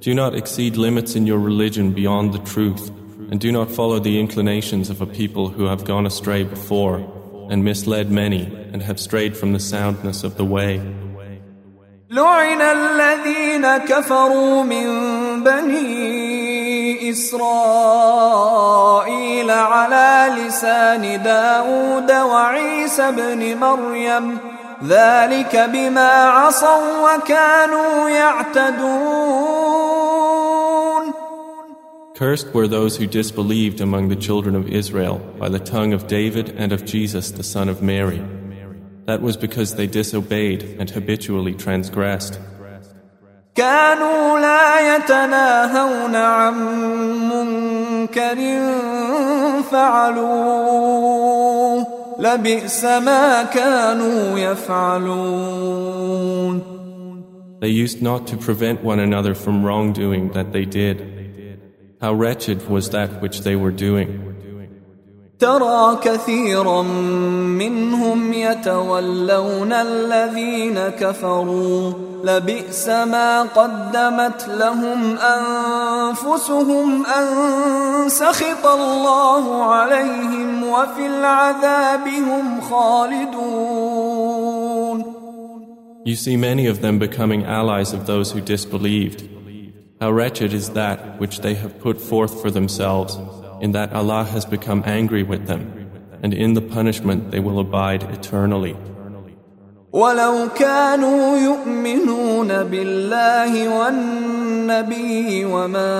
do 0.00 0.14
not 0.14 0.34
exceed 0.34 0.76
limits 0.76 1.16
in 1.16 1.26
your 1.26 1.38
religion 1.38 1.92
beyond 1.92 2.32
the 2.32 2.38
truth, 2.38 2.90
and 3.30 3.40
do 3.40 3.50
not 3.50 3.70
follow 3.70 3.98
the 3.98 4.20
inclinations 4.20 4.90
of 4.90 5.00
a 5.00 5.06
people 5.06 5.48
who 5.48 5.64
have 5.66 5.84
gone 5.84 6.06
astray 6.06 6.44
before, 6.44 6.98
and 7.50 7.64
misled 7.64 8.10
many, 8.10 8.44
and 8.72 8.82
have 8.82 9.00
strayed 9.00 9.36
from 9.36 9.52
the 9.52 9.60
soundness 9.60 10.22
of 10.24 10.36
the 10.36 10.44
way. 10.44 10.80
لعن 12.10 12.60
الذين 12.62 13.76
كفروا 13.76 14.62
من 14.62 14.86
بني 15.44 17.10
إسرائيل 17.10 18.30
على 19.50 20.34
لسان 20.38 21.22
داود 21.22 22.12
وعيسى 22.12 23.10
بن 23.12 23.56
مريم 23.58 24.49
ذلك 24.84 25.56
بما 25.72 26.10
عصوا 26.24 27.14
وكانوا 27.14 28.08
يعتدون 28.08 29.56
Cursed 32.14 32.54
were 32.54 32.66
those 32.66 32.96
who 32.96 33.06
disbelieved 33.06 33.80
among 33.82 34.08
the 34.08 34.16
children 34.16 34.54
of 34.56 34.68
Israel 34.68 35.18
by 35.38 35.50
the 35.50 35.58
tongue 35.58 35.92
of 35.92 36.06
David 36.06 36.48
and 36.56 36.72
of 36.72 36.86
Jesus 36.86 37.30
the 37.30 37.42
son 37.42 37.68
of 37.68 37.82
Mary. 37.82 38.22
That 39.04 39.20
was 39.20 39.36
because 39.36 39.74
they 39.74 39.86
disobeyed 39.86 40.62
and 40.78 40.88
habitually 40.88 41.54
transgressed. 41.54 42.38
كانوا 43.54 44.38
لا 44.38 44.96
يتناهون 44.96 46.16
عن 46.16 46.54
منكر 47.28 48.36
فعلوه 49.70 51.26
لبئس 52.20 52.84
ما 52.84 53.42
كانوا 53.42 54.38
يفعلون 54.38 55.96
They 57.60 57.68
used 57.68 58.02
not 58.02 58.26
to 58.26 58.36
prevent 58.36 58.84
one 58.84 59.00
another 59.00 59.34
from 59.34 59.64
wrongdoing 59.64 60.32
that 60.32 60.52
they 60.52 60.66
did. 60.66 60.96
How 62.02 62.12
wretched 62.12 62.68
was 62.68 62.90
that 62.90 63.22
which 63.22 63.40
they 63.40 63.56
were 63.56 63.70
doing. 63.70 64.29
ترى 65.41 65.99
كثيرا 66.03 66.81
منهم 67.61 68.33
يتولون 68.33 69.73
الذين 69.73 70.79
كفروا 70.79 71.93
لبئس 72.23 72.89
ما 72.89 73.41
قدمت 73.41 74.47
لهم 74.47 75.17
انفسهم 75.17 77.05
ان 77.05 77.27
سخط 78.09 78.65
الله 78.65 79.63
عليهم 79.63 80.63
وفي 80.63 81.05
العذاب 81.05 82.07
هم 82.07 82.61
خالدون 82.61 83.91
You 86.03 86.15
see 86.15 86.35
many 86.35 86.65
of 86.67 86.81
them 86.81 86.97
becoming 86.99 87.43
allies 87.45 87.93
of 87.93 88.07
those 88.07 88.31
who 88.31 88.41
disbelieved. 88.41 89.19
How 90.01 90.11
wretched 90.11 90.51
is 90.51 90.69
that 90.71 91.19
which 91.19 91.41
they 91.41 91.53
have 91.53 91.79
put 91.79 92.01
forth 92.01 92.41
for 92.41 92.49
themselves, 92.49 93.19
in 93.60 93.72
that 93.72 93.92
Allah 93.92 94.24
has 94.24 94.44
become 94.44 94.82
angry 94.86 95.22
with 95.22 95.46
them, 95.46 95.62
and 96.22 96.32
in 96.34 96.54
the 96.54 96.60
punishment 96.60 97.30
they 97.30 97.40
will 97.40 97.58
abide 97.58 98.02
eternally. 98.18 98.76
ولو 99.92 100.48
كانوا 100.54 101.36
يؤمنون 101.38 102.48
بالله 102.64 103.68
والنبي 103.78 105.44
وما 105.44 105.92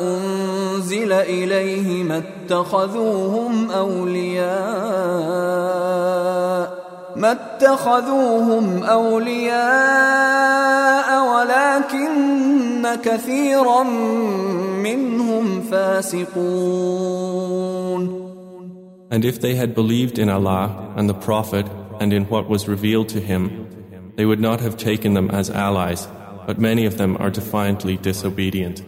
انزل 0.00 1.12
اليه 1.12 2.04
ما 2.04 2.18
اتخذوهم 2.18 3.70
اولياء 3.70 4.48
ما 7.16 7.32
اتخذوهم 7.32 8.84
اولياء 8.84 9.58
ولكن 11.32 12.11
كثيرا 13.02 13.82
منهم 14.82 15.62
فاسقون 15.62 16.98
And 19.10 19.24
if 19.24 19.40
they 19.40 19.54
had 19.54 19.74
believed 19.74 20.18
in 20.18 20.28
Allah 20.28 20.92
and 20.96 21.08
the 21.08 21.14
Prophet 21.14 21.66
and 22.00 22.12
in 22.12 22.24
what 22.24 22.48
was 22.48 22.68
revealed 22.68 23.08
to 23.08 23.20
him, 23.20 23.42
they 24.16 24.26
would 24.26 24.40
not 24.40 24.60
have 24.60 24.76
taken 24.76 25.14
them 25.14 25.30
as 25.30 25.48
allies, 25.48 26.06
but 26.46 26.58
many 26.58 26.84
of 26.84 26.98
them 26.98 27.16
are 27.16 27.30
defiantly 27.30 27.96
disobedient. 27.96 28.82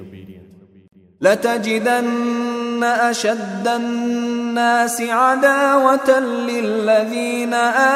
لتجدن 1.21 2.85
اشد 2.85 3.69
الناس 3.69 5.01
عداوة 5.01 6.21
للذين 6.21 7.55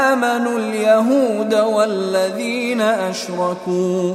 آمنوا 0.08 0.58
اليهود 0.58 1.54
والذين 1.54 2.80
أشركوا 2.80 4.14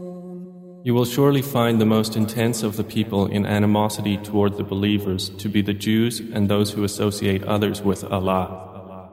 You 0.84 0.94
will 0.94 1.04
surely 1.04 1.42
find 1.42 1.80
the 1.80 1.84
most 1.84 2.14
intense 2.14 2.62
of 2.62 2.76
the 2.76 2.84
people 2.84 3.26
in 3.26 3.44
animosity 3.44 4.18
toward 4.18 4.56
the 4.56 4.62
believers 4.62 5.30
to 5.30 5.48
be 5.48 5.60
the 5.60 5.74
Jews 5.74 6.20
and 6.20 6.48
those 6.48 6.70
who 6.70 6.84
associate 6.84 7.42
others 7.42 7.82
with 7.82 8.04
Allah. 8.04 9.10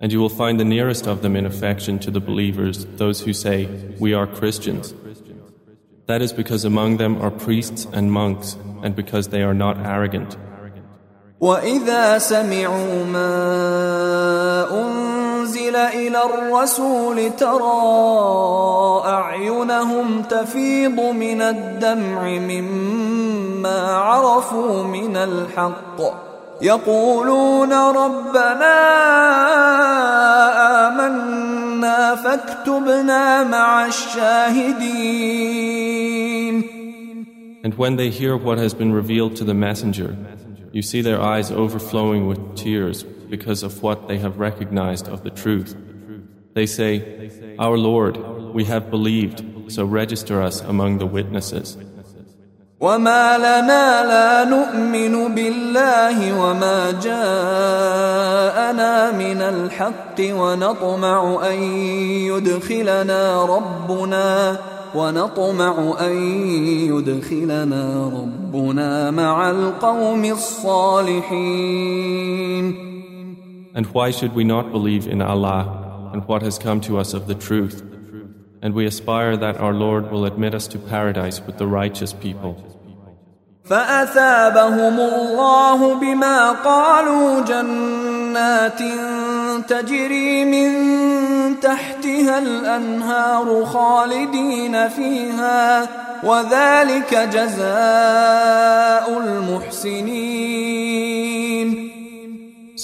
And 0.00 0.12
you 0.12 0.20
will 0.20 0.28
find 0.28 0.60
the 0.60 0.64
nearest 0.64 1.08
of 1.08 1.22
them 1.22 1.34
in 1.34 1.44
affection 1.44 1.98
to 2.00 2.10
the 2.10 2.20
believers 2.20 2.84
those 2.84 3.20
who 3.20 3.32
say, 3.32 3.66
We 3.98 4.14
are 4.14 4.26
Christians. 4.28 4.94
That 6.06 6.22
is 6.22 6.32
because 6.32 6.64
among 6.64 6.98
them 6.98 7.20
are 7.20 7.30
priests 7.30 7.86
and 7.92 8.12
monks, 8.12 8.56
and 8.82 8.94
because 8.94 9.28
they 9.28 9.42
are 9.42 9.54
not 9.54 9.78
arrogant. 9.78 10.36
وإذا 11.40 12.18
سمعوا 12.18 13.04
ما 13.04 13.30
أنزل 14.70 15.05
إلى 15.93 16.19
الرسول 16.25 17.31
ترى 17.31 19.01
أعينهم 19.05 20.21
تفيض 20.21 20.99
من 20.99 21.41
الدمع 21.41 22.21
مما 22.23 23.91
عرفوا 23.91 24.83
من 24.83 25.17
الحق 25.17 26.27
يقولون 26.61 27.73
ربنا 27.73 28.77
آمنا 30.87 32.15
فاكتبنا 32.15 33.43
مع 33.43 33.85
الشاهدين 33.85 35.47
And 37.63 37.73
when 37.73 37.97
they 37.97 38.09
hear 38.09 38.37
what 38.37 38.57
has 38.59 38.73
been 38.73 38.93
revealed 38.93 39.35
to 39.37 39.43
the 39.43 39.53
messenger, 39.53 40.15
you 40.71 40.81
see 40.81 41.01
their 41.01 41.19
eyes 41.21 41.51
overflowing 41.51 42.27
with 42.27 42.55
tears 42.55 43.03
because 43.26 43.62
of 43.62 43.82
what 43.82 44.08
they 44.08 44.18
have 44.18 44.38
recognized 44.38 45.08
of 45.08 45.22
the 45.22 45.30
truth. 45.30 45.74
They 46.54 46.66
say, 46.66 47.56
Our 47.58 47.78
Lord, 47.78 48.18
we 48.54 48.64
have 48.64 48.90
believed, 48.90 49.42
so 49.68 49.84
register 49.84 50.42
us 50.42 50.60
among 50.60 50.98
the 50.98 51.06
witnesses. 51.06 51.76
وما 52.82 53.38
لنا 53.38 54.02
لا 54.04 54.44
نؤمن 54.44 55.34
بالله 55.34 56.40
وما 56.42 56.90
جاءنا 56.90 58.32
من 59.12 59.42
الحق 59.42 60.18
ونطمع 60.20 61.48
ان 61.50 61.62
يدخلنا 62.26 63.44
ربنا 63.44 64.58
ونطمع 64.94 65.94
ان 66.00 66.16
يدخلنا 66.90 68.06
ربنا 68.06 69.10
مع 69.10 69.50
القوم 69.50 70.24
الصالحين 70.24 71.72
And 73.76 73.86
why 73.86 74.10
should 74.10 74.34
we 74.34 74.44
not 74.44 74.70
believe 74.70 75.06
in 75.06 75.22
Allah 75.22 76.10
and 76.12 76.26
what 76.28 76.42
has 76.42 76.58
come 76.58 76.80
to 76.82 76.98
us 76.98 77.14
of 77.14 77.26
the 77.26 77.34
truth? 77.34 77.82
And 78.62 78.74
we 78.74 78.86
aspire 78.86 79.36
that 79.36 79.56
our 79.56 79.72
Lord 79.72 80.10
will 80.10 80.24
admit 80.24 80.54
us 80.54 80.66
to 80.68 80.78
paradise 80.78 81.40
with 81.40 81.58
the 81.58 81.66
righteous 81.66 82.12
people. 82.12 82.56
فأثابهم 83.64 85.00
الله 85.00 85.94
بما 85.94 86.52
قالوا 86.52 87.40
جنات 87.40 88.82
تجري 89.68 90.44
من 90.44 90.70
تحتها 91.60 92.38
الأنهار 92.38 93.64
خالدين 93.64 94.88
فيها 94.88 95.88
وذلك 96.24 97.14
جزاء 97.14 99.18
المحسنين 99.18 100.85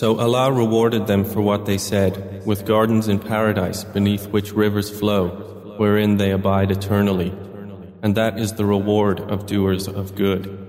So 0.03 0.19
Allah 0.19 0.53
rewarded 0.53 1.07
them 1.07 1.25
for 1.25 1.41
what 1.41 1.65
they 1.67 1.79
said, 1.79 2.45
with 2.47 2.67
gardens 2.67 3.09
in 3.09 3.19
paradise 3.19 3.85
beneath 3.85 4.29
which 4.29 4.53
rivers 4.53 4.91
flow, 4.91 5.29
wherein 5.79 6.19
they 6.19 6.31
abide 6.31 6.71
eternally. 6.71 7.33
And 8.03 8.15
that 8.15 8.39
is 8.39 8.53
the 8.53 8.65
reward 8.65 9.21
of 9.21 9.47
doers 9.47 9.89
of 9.89 10.15
good. 10.15 10.69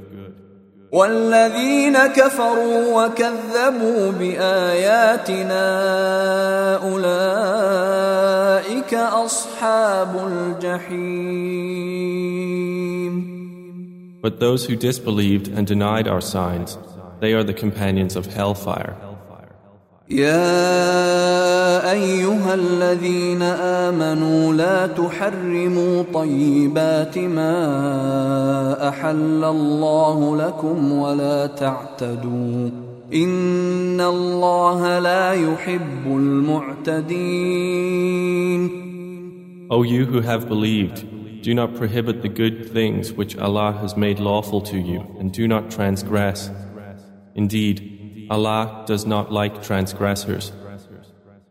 والذين 0.91 2.08
كفروا 2.08 3.06
وكذبوا 3.06 4.12
بآياتنا 4.12 5.66
أولئك 6.90 8.14
أصحاب 8.94 10.28
الجحيم 10.28 11.70
But 14.22 14.40
those 14.41 14.66
who 14.66 14.76
disbelieved 14.76 15.48
and 15.48 15.66
denied 15.66 16.08
our 16.08 16.20
signs, 16.20 16.78
they 17.22 17.34
are 17.34 17.44
the 17.44 17.54
companions 17.54 18.18
of 18.18 18.26
hellfire. 18.26 18.96
يا 20.10 21.91
ايها 21.91 22.54
الذين 22.54 23.41
امنوا 23.41 24.54
لا 24.54 24.88
تحرموا 24.88 26.04
طيبات 26.14 27.18
ما 27.18 28.90
احل 28.90 29.44
الله 29.44 30.38
لكم 30.38 30.91
ولا 30.91 31.46
تعتدوا 31.46 32.70
ان 33.14 34.02
الله 34.02 35.00
لا 35.00 35.32
يحب 35.34 36.08
المعتدين 37.50 37.70
O 39.72 39.84
you 39.84 40.06
who 40.06 40.22
have 40.22 40.50
believed, 40.50 41.06
do 41.44 41.54
not 41.54 41.76
prohibit 41.76 42.24
the 42.24 42.28
good 42.28 42.72
things 42.74 43.14
which 43.14 43.38
Allah 43.38 43.72
has 43.74 43.96
made 43.96 44.20
lawful 44.20 44.62
to 44.62 44.78
you, 44.80 45.06
and 45.20 45.32
do 45.32 45.48
not 45.48 45.70
transgress. 45.70 46.50
Indeed, 47.36 47.93
Allah 48.30 48.84
does 48.86 49.06
not 49.06 49.32
like 49.32 49.62
transgressors. 49.62 50.52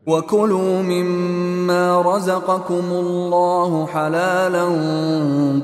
وكلوا 0.08 0.82
مما 0.82 2.00
رزقكم 2.00 2.84
الله 2.90 3.86
حلالا 3.86 4.66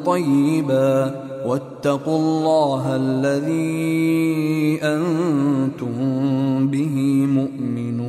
طيبا 0.07 1.25
واتقوا 1.47 2.19
الله 2.19 2.97
الذي 2.97 4.79
انتم 4.83 6.69
به 6.69 7.27
مؤمنون 7.27 8.05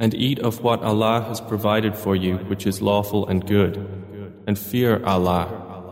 And 0.00 0.14
eat 0.14 0.38
of 0.38 0.62
what 0.62 0.80
Allah 0.82 1.24
has 1.28 1.40
provided 1.40 1.96
for 1.96 2.14
you 2.14 2.36
which 2.50 2.66
is 2.66 2.80
lawful 2.80 3.26
and 3.26 3.44
good 3.46 3.74
and 4.46 4.56
fear 4.58 5.02
Allah 5.04 5.46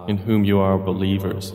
in 0.07 0.19
whom 0.19 0.45
you 0.45 0.59
are 0.61 0.79
believers. 0.79 1.55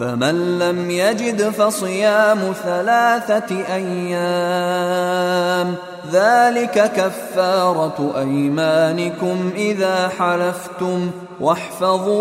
فمن 0.00 0.58
لم 0.58 0.90
يجد 0.90 1.42
فصيام 1.42 2.38
ثلاثة 2.64 3.56
أيام 3.74 5.74
ذلك 6.12 6.92
كفارة 6.96 8.14
أيمانكم 8.18 9.50
إذا 9.56 10.08
حلفتم 10.08 11.10
واحفظوا 11.40 12.16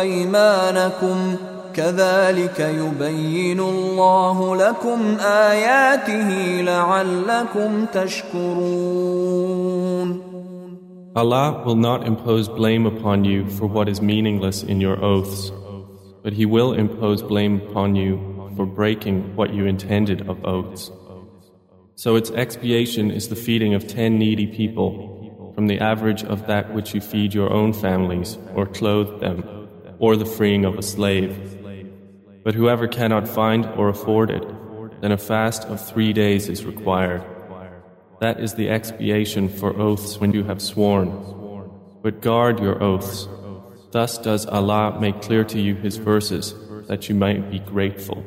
أيمانكم 0.00 1.36
كذلك 1.74 2.60
يبين 2.60 3.60
الله 3.60 4.56
لكم 4.56 5.16
آياته 5.20 6.30
لعلكم 6.62 7.86
تشكرون 7.92 9.50
Allah 11.16 11.64
will 11.66 11.74
not 11.74 12.06
impose 12.06 12.48
blame 12.48 12.86
upon 12.86 13.24
you 13.24 13.44
for 13.50 13.66
what 13.66 13.88
is 13.88 14.00
meaningless 14.00 14.62
in 14.62 14.80
your 14.80 15.04
oaths. 15.04 15.50
But 16.22 16.32
he 16.32 16.46
will 16.46 16.72
impose 16.72 17.22
blame 17.22 17.60
upon 17.60 17.94
you 17.94 18.52
for 18.56 18.66
breaking 18.66 19.34
what 19.36 19.54
you 19.54 19.66
intended 19.66 20.28
of 20.28 20.44
oaths. 20.44 20.90
So 21.94 22.16
its 22.16 22.30
expiation 22.30 23.10
is 23.10 23.28
the 23.28 23.36
feeding 23.36 23.74
of 23.74 23.86
ten 23.86 24.18
needy 24.18 24.46
people 24.46 25.52
from 25.54 25.66
the 25.66 25.80
average 25.80 26.24
of 26.24 26.46
that 26.46 26.72
which 26.72 26.94
you 26.94 27.00
feed 27.00 27.34
your 27.34 27.52
own 27.52 27.72
families 27.72 28.38
or 28.54 28.66
clothe 28.66 29.20
them 29.20 29.68
or 29.98 30.16
the 30.16 30.24
freeing 30.26 30.64
of 30.64 30.78
a 30.78 30.82
slave. 30.82 31.58
But 32.42 32.54
whoever 32.54 32.88
cannot 32.88 33.28
find 33.28 33.66
or 33.66 33.88
afford 33.90 34.30
it, 34.30 34.44
then 35.02 35.12
a 35.12 35.18
fast 35.18 35.64
of 35.64 35.86
three 35.86 36.12
days 36.12 36.48
is 36.48 36.64
required. 36.64 37.22
That 38.20 38.40
is 38.40 38.54
the 38.54 38.68
expiation 38.68 39.48
for 39.48 39.78
oaths 39.78 40.18
when 40.18 40.32
you 40.32 40.44
have 40.44 40.60
sworn. 40.60 41.08
But 42.02 42.22
guard 42.22 42.60
your 42.60 42.82
oaths. 42.82 43.28
Thus 43.91 44.17
does 44.17 44.45
Allah 44.45 44.97
make 44.99 45.21
clear 45.21 45.43
to 45.45 45.59
you 45.59 45.75
His 45.75 45.97
verses 45.97 46.53
that 46.87 47.09
you 47.09 47.15
might 47.15 47.49
be 47.51 47.59
grateful. 47.59 48.23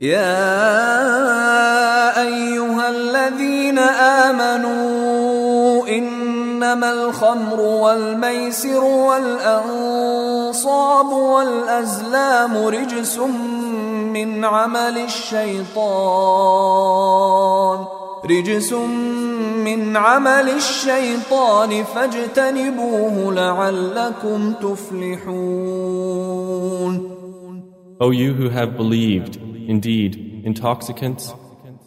يا 0.00 0.20
ايها 2.22 2.88
الذين 2.88 3.78
امنوا 4.28 5.88
انما 5.88 6.92
الخمر 6.92 7.60
والميسر 7.60 8.84
والانصاب 8.84 10.26
والازلام 11.06 12.56
رجس 12.66 13.18
من 13.18 14.44
عمل 14.44 14.98
الشيطان 14.98 16.44
رجس 18.24 18.72
من 19.64 19.96
عمل 19.96 20.48
الشيطان 20.48 21.84
فاجتنبوه 21.84 23.34
لعلكم 23.34 24.52
تفلحون 24.52 25.94
O 28.00 28.10
you 28.10 28.34
who 28.34 28.48
have 28.48 28.76
believed 28.76 29.38
Indeed, 29.66 30.42
intoxicants, 30.44 31.32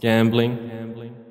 gambling, 0.01 0.57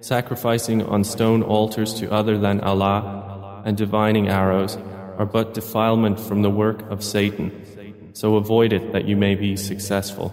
sacrificing 0.00 0.82
on 0.82 1.02
stone 1.02 1.42
altars 1.42 1.94
to 1.94 2.12
other 2.12 2.38
than 2.38 2.60
Allah, 2.60 3.62
and 3.64 3.76
divining 3.76 4.28
arrows 4.28 4.78
are 5.18 5.26
but 5.26 5.54
defilement 5.54 6.20
from 6.20 6.42
the 6.42 6.50
work 6.50 6.88
of 6.88 7.02
Satan. 7.02 7.50
So 8.12 8.36
avoid 8.36 8.72
it 8.72 8.92
that 8.92 9.08
you 9.08 9.16
may 9.16 9.34
be 9.34 9.56
successful. 9.56 10.32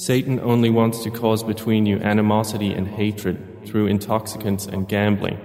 Satan 0.00 0.38
only 0.40 0.68
wants 0.68 1.02
to 1.04 1.10
cause 1.10 1.42
between 1.42 1.86
you 1.86 1.98
animosity 2.00 2.72
and 2.72 2.86
hatred 2.86 3.66
through 3.66 3.86
intoxicants 3.86 4.66
and 4.66 4.86
gambling, 4.86 5.38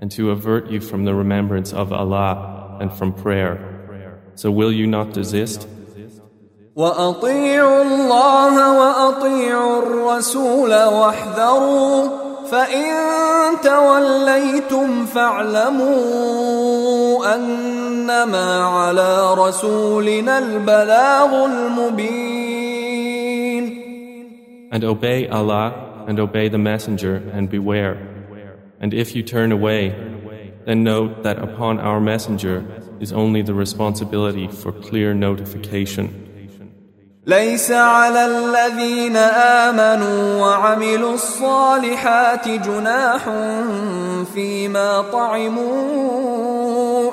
and 0.00 0.10
to 0.12 0.30
avert 0.30 0.70
you 0.70 0.80
from 0.80 1.04
the 1.04 1.14
remembrance 1.14 1.72
of 1.72 1.92
Allah 1.92 2.78
and 2.80 2.92
from 2.92 3.12
prayer. 3.14 3.56
So 4.34 4.50
will 4.50 4.72
you 4.72 4.86
not 4.86 5.12
desist? 5.14 5.66
وأطيعوا 6.76 7.82
الله 7.82 8.54
وأطيعوا 8.78 9.82
الرسول 9.82 10.70
واحذروا 10.84 12.08
فإن 12.50 12.86
توليتم 13.62 15.06
فاعلموا 15.06 15.98
أنما 17.34 18.64
على 18.64 19.34
رسولنا 19.34 20.38
البلاغ 20.38 21.44
المبين 21.44 22.61
And 24.72 24.84
obey 24.84 25.28
Allah 25.28 26.04
and 26.06 26.18
obey 26.20 26.48
the 26.48 26.58
Messenger 26.58 27.16
and 27.32 27.48
beware. 27.50 27.96
And 28.80 28.94
if 28.94 29.14
you 29.16 29.22
turn 29.22 29.50
away, 29.52 29.94
then 30.66 30.84
note 30.84 31.22
that 31.22 31.38
upon 31.38 31.80
our 31.80 32.00
Messenger 32.00 32.64
is 33.00 33.12
only 33.12 33.42
the 33.42 33.54
responsibility 33.54 34.48
for 34.48 34.72
clear 34.72 35.14
notification. 35.14 36.24
ليس 37.26 37.70
على 37.70 38.26
الذين 38.26 39.16
آمنوا 39.66 40.40
وعملوا 40.40 41.14
الصالحات 41.14 42.48
جناح 42.48 43.24
فيما 44.34 45.02
طعموا 45.12 46.58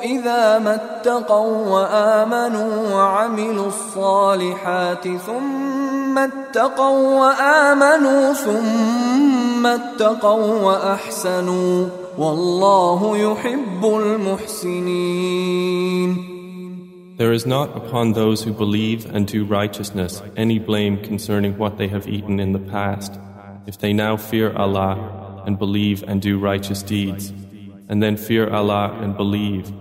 إذا 0.01 0.59
ما 0.59 0.75
اتقوا 0.75 1.67
وآمنوا 1.67 2.93
وعملوا 2.93 3.67
الصالحات 3.67 5.07
ثم 5.07 5.98
اتقوا 6.17 7.19
وآمنوا 7.19 8.33
ثم 8.33 9.65
اتقوا 9.65 10.63
وأحسنوا 10.63 11.87
والله 12.17 13.17
يحب 13.17 13.85
المحسنين 13.85 15.35
There 17.17 17.31
is 17.31 17.45
not 17.45 17.77
upon 17.77 18.11
those 18.11 18.43
who 18.43 18.51
believe 18.51 19.05
and 19.05 19.25
do 19.25 19.45
righteousness 19.45 20.21
any 20.35 20.59
blame 20.59 21.01
concerning 21.01 21.57
what 21.57 21.77
they 21.77 21.87
have 21.87 22.09
eaten 22.09 22.41
in 22.41 22.51
the 22.51 22.59
past, 22.59 23.17
if 23.65 23.79
they 23.79 23.93
now 23.93 24.17
fear 24.17 24.51
Allah 24.51 25.43
and 25.45 25.57
believe 25.57 26.03
and 26.03 26.21
do 26.21 26.37
righteous 26.37 26.83
deeds, 26.83 27.31
and 27.87 28.03
then 28.03 28.17
fear 28.17 28.49
Allah 28.49 28.99
and 29.01 29.15
believe, 29.15 29.71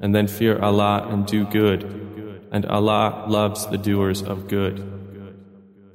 and 0.00 0.12
then 0.16 0.26
fear 0.26 0.58
Allah 0.58 1.06
and 1.08 1.26
do 1.26 1.46
good, 1.46 1.84
and 2.50 2.66
Allah 2.66 3.24
loves 3.28 3.66
the 3.68 3.78
doers 3.78 4.22
of 4.22 4.48
good. 4.48 4.93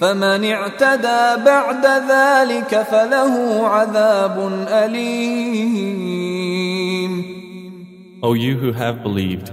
فمن 0.00 0.44
اعتدى 0.44 1.44
بعد 1.44 1.86
ذلك 1.86 2.82
فله 2.82 3.66
عذاب 3.66 4.52
أليم 4.68 6.16
O 8.22 8.32
you 8.34 8.56
who 8.56 8.72
have 8.72 9.02
believed, 9.02 9.52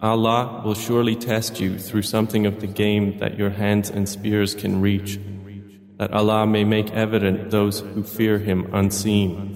Allah 0.00 0.62
will 0.64 0.74
surely 0.74 1.16
test 1.16 1.60
you 1.60 1.78
through 1.78 2.02
something 2.02 2.46
of 2.46 2.60
the 2.60 2.66
game 2.66 3.18
that 3.18 3.36
your 3.36 3.50
hands 3.50 3.90
and 3.90 4.08
spears 4.08 4.54
can 4.54 4.80
reach, 4.80 5.18
that 5.98 6.12
Allah 6.12 6.46
may 6.46 6.64
make 6.64 6.90
evident 6.92 7.50
those 7.50 7.80
who 7.80 8.02
fear 8.02 8.38
Him 8.38 8.68
unseen. 8.72 9.54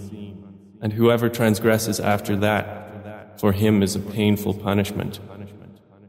And 0.82 0.92
whoever 0.92 1.28
transgresses 1.28 1.98
after 2.00 2.36
that, 2.36 3.40
for 3.40 3.52
him 3.52 3.82
is 3.82 3.94
a 3.94 4.00
painful 4.00 4.54
punishment. 4.54 5.20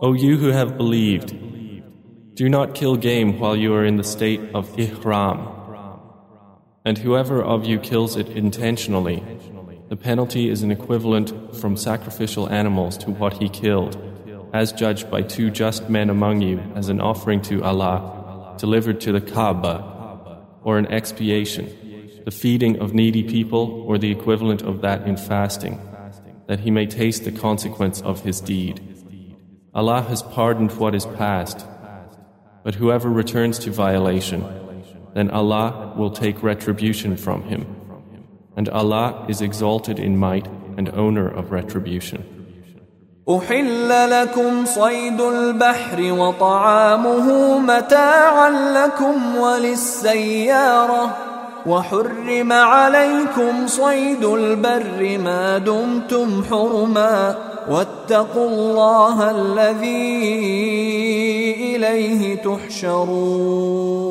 O 0.00 0.12
you 0.12 0.36
who 0.36 0.48
have 0.48 0.76
believed, 0.76 1.34
do 2.34 2.48
not 2.48 2.76
kill 2.76 2.96
game 2.96 3.40
while 3.40 3.56
you 3.56 3.74
are 3.74 3.84
in 3.84 3.96
the 3.96 4.04
state 4.04 4.40
of 4.54 4.78
ihram. 4.78 5.48
And 6.84 6.96
whoever 6.96 7.42
of 7.42 7.64
you 7.64 7.80
kills 7.80 8.14
it 8.14 8.28
intentionally, 8.28 9.24
the 9.88 9.96
penalty 9.96 10.50
is 10.50 10.62
an 10.62 10.70
equivalent 10.70 11.56
from 11.56 11.76
sacrificial 11.76 12.48
animals 12.48 12.96
to 12.98 13.10
what 13.10 13.38
he 13.38 13.48
killed, 13.48 13.96
as 14.52 14.70
judged 14.70 15.10
by 15.10 15.22
two 15.22 15.50
just 15.50 15.90
men 15.90 16.10
among 16.10 16.42
you 16.42 16.60
as 16.76 16.88
an 16.88 17.00
offering 17.00 17.42
to 17.42 17.64
Allah, 17.64 18.54
delivered 18.56 19.00
to 19.00 19.10
the 19.10 19.20
Kaaba, 19.20 20.44
or 20.62 20.78
an 20.78 20.86
expiation, 20.86 22.22
the 22.24 22.30
feeding 22.30 22.78
of 22.78 22.94
needy 22.94 23.24
people, 23.24 23.82
or 23.84 23.98
the 23.98 24.12
equivalent 24.12 24.62
of 24.62 24.80
that 24.82 25.08
in 25.08 25.16
fasting, 25.16 25.80
that 26.46 26.60
he 26.60 26.70
may 26.70 26.86
taste 26.86 27.24
the 27.24 27.32
consequence 27.32 28.00
of 28.02 28.22
his 28.22 28.40
deed. 28.40 28.94
Allah 29.73 30.01
has 30.01 30.21
pardoned 30.21 30.71
what 30.73 30.93
is 30.93 31.05
past, 31.05 31.65
but 32.63 32.75
whoever 32.75 33.09
returns 33.09 33.57
to 33.59 33.71
violation, 33.71 34.43
then 35.15 35.31
Allah 35.31 35.93
will 35.97 36.11
take 36.11 36.43
retribution 36.43 37.17
from 37.17 37.43
him. 37.43 37.65
And 38.55 38.69
Allah 38.69 39.25
is 39.27 39.41
exalted 39.41 39.97
in 39.97 40.17
might 40.17 40.47
and 40.77 40.89
owner 40.89 41.27
of 41.27 41.51
retribution. 41.51 42.23
أحل 43.29 44.09
لكم 44.09 44.65
صيد 44.65 45.21
البحر 45.21 46.13
وطعامه 46.13 47.59
متاعا 47.59 48.49
لكم 48.49 49.35
وللسيارة 49.35 51.15
وحرم 51.65 52.51
عليكم 52.51 53.67
صيد 53.67 54.23
البر 54.23 55.17
ما 55.17 55.57
دمتم 55.57 56.43
حرما 56.43 57.35
واتقوا 57.69 58.49
الله 58.49 59.31
الذي 59.31 60.25
إليه 61.75 62.35
تحشرون 62.35 64.03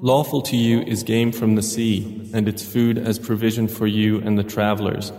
Lawful 0.00 0.42
to 0.42 0.56
you 0.56 0.82
is 0.82 1.02
game 1.02 1.32
from 1.32 1.56
the 1.56 1.62
sea, 1.62 2.30
and 2.32 2.46
its 2.46 2.62
food 2.62 2.98
as 2.98 3.18
provision 3.18 3.66
for 3.66 3.88
you 3.88 4.20
and 4.20 4.38
the 4.38 4.44
travelers. 4.44 5.12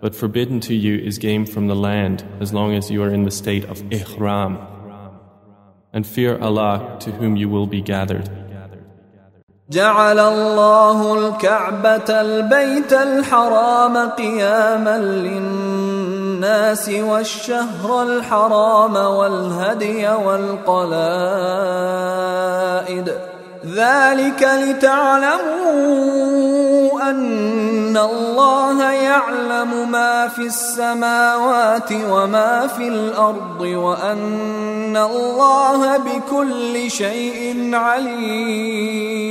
But 0.00 0.16
forbidden 0.16 0.58
to 0.62 0.74
you 0.74 0.98
is 0.98 1.18
game 1.18 1.46
from 1.46 1.68
the 1.68 1.76
land, 1.76 2.24
as 2.40 2.52
long 2.52 2.74
as 2.74 2.90
you 2.90 3.04
are 3.04 3.14
in 3.14 3.22
the 3.22 3.30
state 3.30 3.66
of 3.66 3.84
ihram. 3.92 4.58
And 5.92 6.04
fear 6.04 6.36
Allah 6.38 6.96
to 7.00 7.12
whom 7.12 7.36
you 7.36 7.48
will 7.48 7.68
be 7.68 7.82
gathered. 7.82 8.28
جعل 9.69 10.19
الله 10.19 11.13
الكعبة 11.13 12.21
البيت 12.21 12.93
الحرام 12.93 13.97
قياما 14.09 14.97
للناس 14.97 16.89
والشهر 16.89 18.03
الحرام 18.03 18.95
والهدي 18.95 20.07
والقلائد. 20.09 21.05
ذلك 23.65 24.49
لتعلموا 24.61 25.49
أن 27.09 27.74
الله 27.96 28.92
يعلم 28.92 29.90
ما 29.90 30.28
في 30.28 30.46
السماوات 30.46 31.92
وما 31.92 32.66
في 32.66 32.88
الأرض 32.88 33.60
وأن 33.60 34.96
الله 34.96 35.96
بكل 35.96 36.90
شيء 36.90 37.74
عليم 37.74 39.30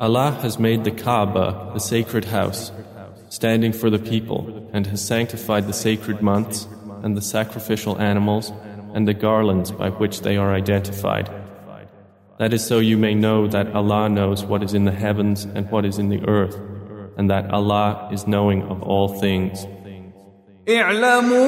Allah 0.00 0.32
has 0.42 0.58
made 0.58 0.82
the 0.82 0.90
Kaaba, 0.90 1.70
the 1.74 1.78
sacred 1.78 2.24
house, 2.24 2.72
standing 3.28 3.72
for 3.72 3.88
the 3.88 4.00
people, 4.00 4.68
and 4.72 4.84
has 4.88 5.00
sanctified 5.00 5.68
the 5.68 5.72
sacred 5.72 6.20
months 6.20 6.66
and 7.04 7.16
the 7.16 7.22
sacrificial 7.22 7.96
animals 8.00 8.52
and 8.94 9.06
the 9.06 9.14
garlands 9.14 9.70
by 9.70 9.90
which 9.90 10.22
they 10.22 10.36
are 10.36 10.52
identified. 10.52 11.30
That 12.38 12.52
is 12.52 12.66
so 12.66 12.80
you 12.80 12.98
may 12.98 13.14
know 13.14 13.46
that 13.46 13.72
Allah 13.74 14.08
knows 14.08 14.42
what 14.44 14.64
is 14.64 14.74
in 14.74 14.84
the 14.84 14.90
heavens 14.90 15.44
and 15.44 15.70
what 15.70 15.84
is 15.84 15.98
in 15.98 16.08
the 16.08 16.26
earth, 16.26 16.58
and 17.16 17.30
that 17.30 17.50
Allah 17.50 18.08
is 18.12 18.26
knowing 18.26 18.62
of 18.62 18.82
all 18.82 19.08
things. 19.08 19.66
اعلموا 20.68 21.42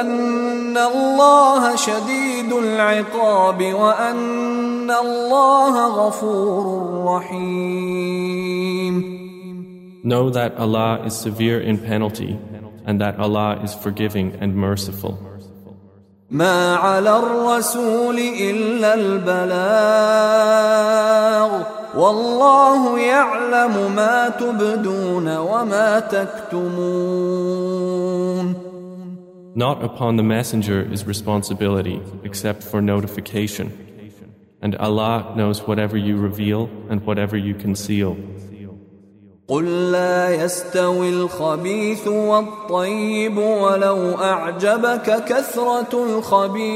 أن 0.00 0.76
الله 0.76 1.76
شديد 1.76 2.52
العقاب 2.52 3.74
وأن 3.74 4.90
الله 4.90 6.06
غفور 6.06 7.04
رحيم. 7.04 8.94
Know 10.04 10.30
that 10.30 10.56
Allah 10.56 11.02
is 11.04 11.14
severe 11.14 11.60
in 11.60 11.78
penalty 11.78 12.38
and 12.86 13.00
that 13.00 13.18
Allah 13.18 13.60
is 13.64 13.74
forgiving 13.74 14.36
and 14.40 14.54
merciful. 14.54 15.18
ما 16.30 16.76
على 16.76 17.18
الرسول 17.18 18.18
إلا 18.18 18.94
البلاغ 18.94 20.40
والله 21.95 22.99
يعلم 22.99 23.95
ما 23.95 24.29
تبدون 24.29 25.37
وما 25.37 25.99
تكتمون 25.99 27.45
Not 29.55 29.81
upon 29.81 30.17
the 30.17 30.23
messenger 30.23 30.81
is 30.81 31.07
responsibility 31.07 32.01
except 32.25 32.61
for 32.61 32.81
notification. 32.81 33.71
And 34.61 34.75
Allah 34.75 35.33
knows 35.37 35.65
whatever 35.65 35.95
you 35.95 36.17
reveal 36.17 36.69
and 36.89 36.99
whatever 37.05 37.37
you 37.37 37.53
conceal. 37.55 38.17
قل 39.47 39.91
لا 39.91 40.43
يستوي 40.43 41.09
الخبيث 41.09 42.07
والطيب 42.07 43.37
ولو 43.37 44.11
اعجبك 44.11 45.23
كثره 45.25 45.93
الخبيث 45.93 46.75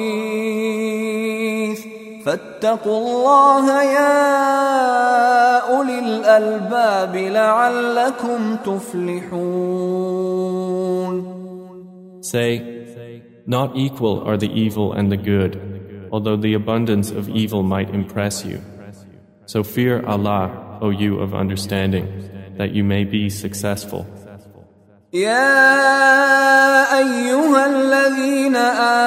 فاتقوا 2.24 2.98
الله 2.98 3.82
يا 3.82 5.58
اولي 5.76 5.98
الالباب 5.98 7.16
لعلكم 7.16 8.56
تفلحون 8.56 9.74
Say, 12.22 12.52
not 13.46 13.76
equal 13.76 14.22
are 14.26 14.38
the 14.38 14.50
evil 14.64 14.94
and 14.94 15.12
the 15.12 15.18
good, 15.18 15.52
although 16.10 16.36
the 16.36 16.54
abundance 16.54 17.10
of 17.10 17.28
evil 17.28 17.62
might 17.62 17.90
impress 17.90 18.44
you. 18.46 18.60
So 19.44 19.62
fear 19.62 20.02
Allah, 20.06 20.78
O 20.80 20.88
you 20.88 21.20
of 21.20 21.34
understanding. 21.34 22.06
that 22.56 22.72
you 22.72 22.84
may 22.84 23.04
be 23.04 23.28
successful. 23.28 24.06
يا 25.13 26.97
أيها 26.97 27.65
الذين 27.65 28.55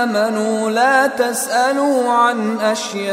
آمنوا 0.02 0.70
لا 0.70 1.06
تسألوا 1.06 2.10
عن 2.10 2.58
أشياء 2.58 3.12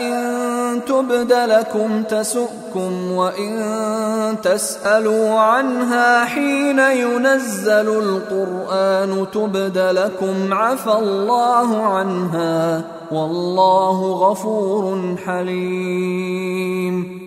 إن 0.00 0.80
تبد 0.86 1.32
لكم 1.32 2.02
تسؤكم 2.02 3.12
وإن 3.12 4.36
تسألوا 4.42 5.30
عنها 5.30 6.24
حين 6.24 6.78
ينزل 6.78 7.88
القرآن 7.88 9.26
تبد 9.32 9.78
لكم 9.78 10.54
عفى 10.54 10.92
الله 10.92 11.82
عنها 11.82 12.84
والله 13.10 14.12
غفور 14.12 15.16
حليم. 15.26 17.24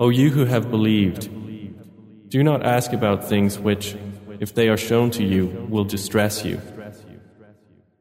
O 0.00 0.10
you 0.10 0.30
who 0.30 0.44
have 0.46 0.70
believed, 0.70 1.28
do 2.27 2.43
not 2.43 2.65
ask 2.65 2.93
about 2.93 3.23
things 3.23 3.59
which, 3.59 3.95
if 4.39 4.55
they 4.55 4.67
are 4.67 4.77
shown 4.77 5.11
to 5.11 5.23
you, 5.23 5.67
will 5.69 5.83
distress 5.83 6.43
you. 6.43 6.59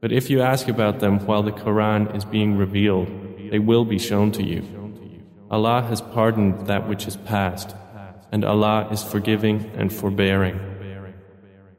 But 0.01 0.11
if 0.11 0.31
you 0.31 0.41
ask 0.41 0.69
about 0.69 1.01
them 1.01 1.21
while 1.27 1.43
the 1.43 1.53
Quran 1.53 2.15
is 2.17 2.25
being 2.25 2.57
revealed, 2.57 3.09
they 3.51 3.59
will 3.59 3.85
be 3.85 3.99
shown 3.99 4.33
to 4.33 4.43
you. 4.43 4.63
Allah 5.51 5.83
has 5.83 6.01
pardoned 6.01 6.67
that 6.67 6.89
which 6.89 7.07
is 7.07 7.17
past, 7.17 7.77
and 8.33 8.45
Allah 8.45 8.89
is 8.91 9.03
forgiving 9.03 9.71
and 9.77 9.93
forbearing. 9.93 10.59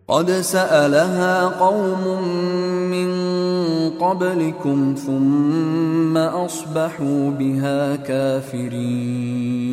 قد 0.07 0.31
سألها 0.31 1.47
قوم 1.59 2.23
من 2.91 3.09
قبلكم 3.99 4.95
ثم 4.95 6.17
أصبحوا 6.17 7.31
بها 7.31 7.95
كافرين 7.95 9.63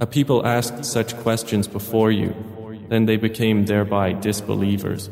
A 0.00 0.06
people 0.06 0.46
asked 0.46 0.84
such 0.84 1.16
questions 1.18 1.68
before 1.68 2.10
you, 2.10 2.34
then 2.88 3.06
they 3.06 3.16
became 3.16 3.64
thereby 3.66 4.12
disbelievers. 4.12 5.10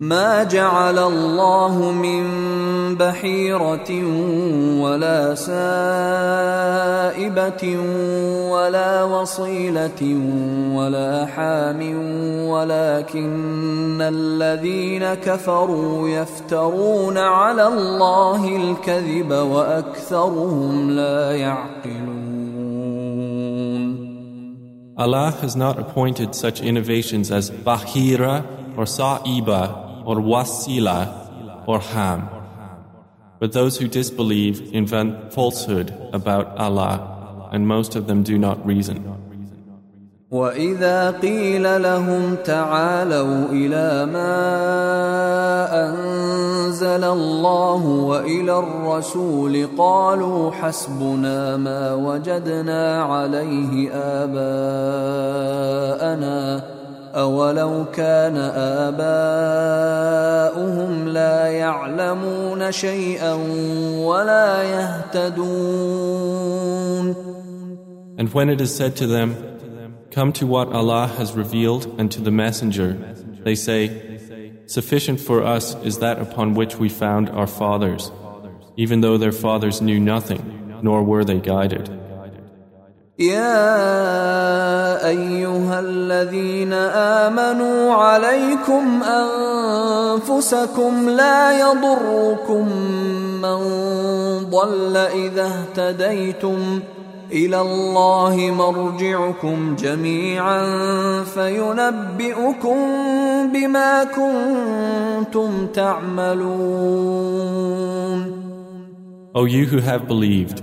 ما 0.00 0.44
جعل 0.44 0.98
الله 0.98 1.92
من 1.92 2.24
بحيرة 2.94 3.90
ولا 4.80 5.34
سائبة 5.34 5.64
ولا 8.50 9.04
وصيلة 9.04 10.02
ولا 10.76 11.26
حام 11.26 11.80
ولكن 12.48 14.00
الذين 14.00 15.14
كفروا 15.14 16.08
يفترون 16.08 17.18
على 17.18 17.68
الله 17.68 18.56
الكذب 18.56 19.32
وأكثرهم 19.32 20.90
لا 20.90 21.36
يعقلون 21.36 22.19
Allah 25.01 25.31
has 25.41 25.55
not 25.55 25.79
appointed 25.79 26.35
such 26.35 26.61
innovations 26.61 27.31
as 27.31 27.49
Bahira 27.49 28.45
or 28.77 28.85
Sa'iba 28.85 30.03
or 30.05 30.17
Wasila 30.17 31.65
or 31.67 31.79
Ham. 31.79 32.29
But 33.39 33.53
those 33.53 33.79
who 33.79 33.87
disbelieve 33.87 34.71
invent 34.71 35.33
falsehood 35.33 35.91
about 36.13 36.55
Allah, 36.55 37.49
and 37.51 37.67
most 37.67 37.95
of 37.95 38.05
them 38.05 38.21
do 38.21 38.37
not 38.37 38.63
reason. 38.63 39.20
واذا 40.31 41.11
قيل 41.11 41.83
لهم 41.83 42.35
تعالوا 42.35 43.45
إلى 43.51 44.05
ما 44.05 44.39
انزل 45.89 47.03
الله 47.03 47.85
والى 47.85 48.59
الرسول 48.59 49.67
قالوا 49.77 50.51
حسبنا 50.51 51.57
ما 51.57 51.93
وجدنا 51.93 53.03
عليه 53.03 53.91
اباءنا 54.23 54.41
اولو 57.15 57.85
كان 57.93 58.37
اباؤهم 60.47 61.07
لا 61.07 61.47
يعلمون 61.47 62.71
شيئا 62.71 63.33
ولا 63.99 64.63
يهتدون 64.63 65.71
And 68.17 68.29
when 68.33 68.49
it 68.49 68.61
is 68.61 68.73
said 68.75 68.95
to 68.97 69.07
them, 69.07 69.50
Come 70.10 70.32
to 70.34 70.46
what 70.46 70.72
Allah 70.72 71.06
has 71.18 71.32
revealed 71.32 71.94
and 71.98 72.10
to 72.12 72.20
the 72.20 72.30
Messenger. 72.30 72.90
They 73.44 73.54
say, 73.54 74.16
Sufficient 74.66 75.20
for 75.20 75.42
us 75.44 75.76
is 75.84 75.98
that 75.98 76.18
upon 76.18 76.54
which 76.54 76.76
we 76.76 76.88
found 76.88 77.28
our 77.30 77.46
fathers, 77.46 78.10
even 78.76 79.00
though 79.00 79.16
their 79.16 79.32
fathers 79.32 79.80
knew 79.80 80.00
nothing, 80.00 80.42
nor 80.82 81.02
were 81.02 81.24
they 81.24 81.38
guided. 81.38 81.88
يا 83.18 85.08
ايها 85.08 85.80
الذين 85.80 86.72
امنوا 87.22 87.94
عليكم 87.94 89.02
انفسكم 90.12 91.08
لا 91.08 91.60
يضركم 91.60 92.68
من 93.42 93.58
ضل 94.50 94.96
اذا 94.96 95.46
اهتديتم 95.46 96.80
الى 97.32 97.60
الله 97.60 98.50
مرجعكم 98.50 99.76
جميعا 99.76 100.62
فينبئكم 101.24 102.76
بما 103.52 104.04
كنتم 104.04 105.66
تعملون 105.66 106.86
O 109.34 109.44
you 109.44 109.66
who 109.66 109.80
have 109.80 110.08
believed, 110.08 110.62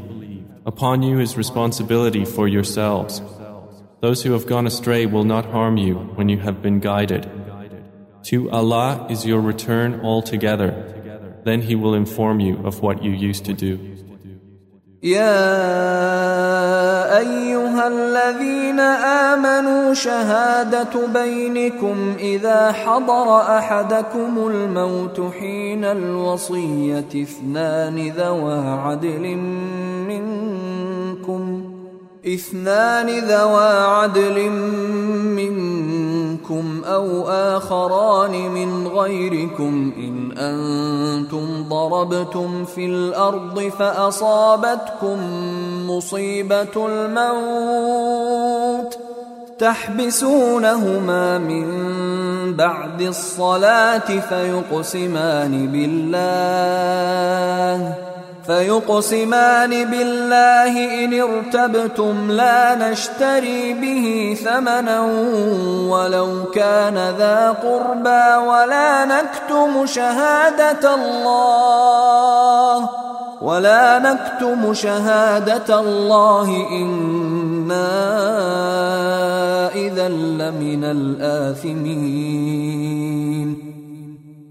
upon 0.66 1.04
you 1.04 1.20
is 1.20 1.38
responsibility 1.38 2.26
for 2.26 2.48
yourselves. 2.48 3.22
Those 4.02 4.24
who 4.24 4.32
have 4.32 4.48
gone 4.48 4.66
astray 4.66 5.06
will 5.06 5.26
not 5.26 5.45
harm 5.45 5.78
you 5.78 5.95
when 6.16 6.28
you 6.28 6.40
have 6.40 6.64
been 6.64 6.80
guided. 6.80 7.30
To 8.30 8.50
Allah 8.50 9.06
is 9.12 9.28
your 9.28 9.41
return 9.41 10.02
altogether. 10.02 10.72
Then 11.44 11.62
He 11.62 11.76
will 11.76 11.94
inform 11.94 12.40
you 12.40 12.58
of 12.66 12.82
what 12.82 13.04
you 13.04 13.12
used 13.12 13.45
to 13.45 13.54
do. 13.54 13.78
يا 15.03 15.59
أيها 17.19 17.87
الذين 17.89 18.81
آمنوا 18.81 19.95
شهادة 19.95 21.07
بينكم 21.15 22.15
إذا 22.19 22.73
حضر 22.73 23.41
أحدكم 23.41 24.49
الموت 24.49 25.20
حين 25.39 25.85
الوصية 25.85 27.09
اثنان 27.15 28.09
ذوى 28.09 28.59
عدل 28.69 29.37
منكم 30.09 31.65
اثنان 32.27 33.07
ذوى 33.07 33.69
عدل 33.69 34.51
منكم 35.37 35.98
أو 36.85 37.29
آخران 37.29 38.51
من 38.51 38.87
غيركم 38.89 39.93
إن 39.97 40.33
أنتم 40.39 41.69
ضربتم 41.69 42.65
في 42.65 42.87
الأرض 42.87 43.61
فأصابتكم 43.79 45.19
مصيبة 45.91 46.87
الموت 46.89 48.29
تحبسونهما 49.59 51.39
من 51.39 51.66
بعد 52.57 53.03
الصلاة 53.03 54.20
فيقسمان 54.20 55.66
بالله 55.73 57.09
فيقسمان 58.49 59.73
بالله 59.91 61.05
إن 61.05 61.12
ارتبتم 61.20 62.31
لا 62.31 62.75
نشتري 62.75 63.75
به 63.75 64.37
ثمنا 64.45 65.01
ولو 65.93 66.45
كان 66.55 66.95
ذا 66.95 67.51
قربى 67.51 68.37
ولا 68.49 69.05
نكتم 69.05 69.87
شهادة 69.87 70.95
الله 70.95 72.89
ولا 73.43 73.99
نكتم 73.99 74.75
شهادة 74.75 75.81
الله 75.81 76.49
إنا 76.73 77.89
إذا 79.75 80.09
لمن 80.09 80.85
الآثمين. 80.85 82.09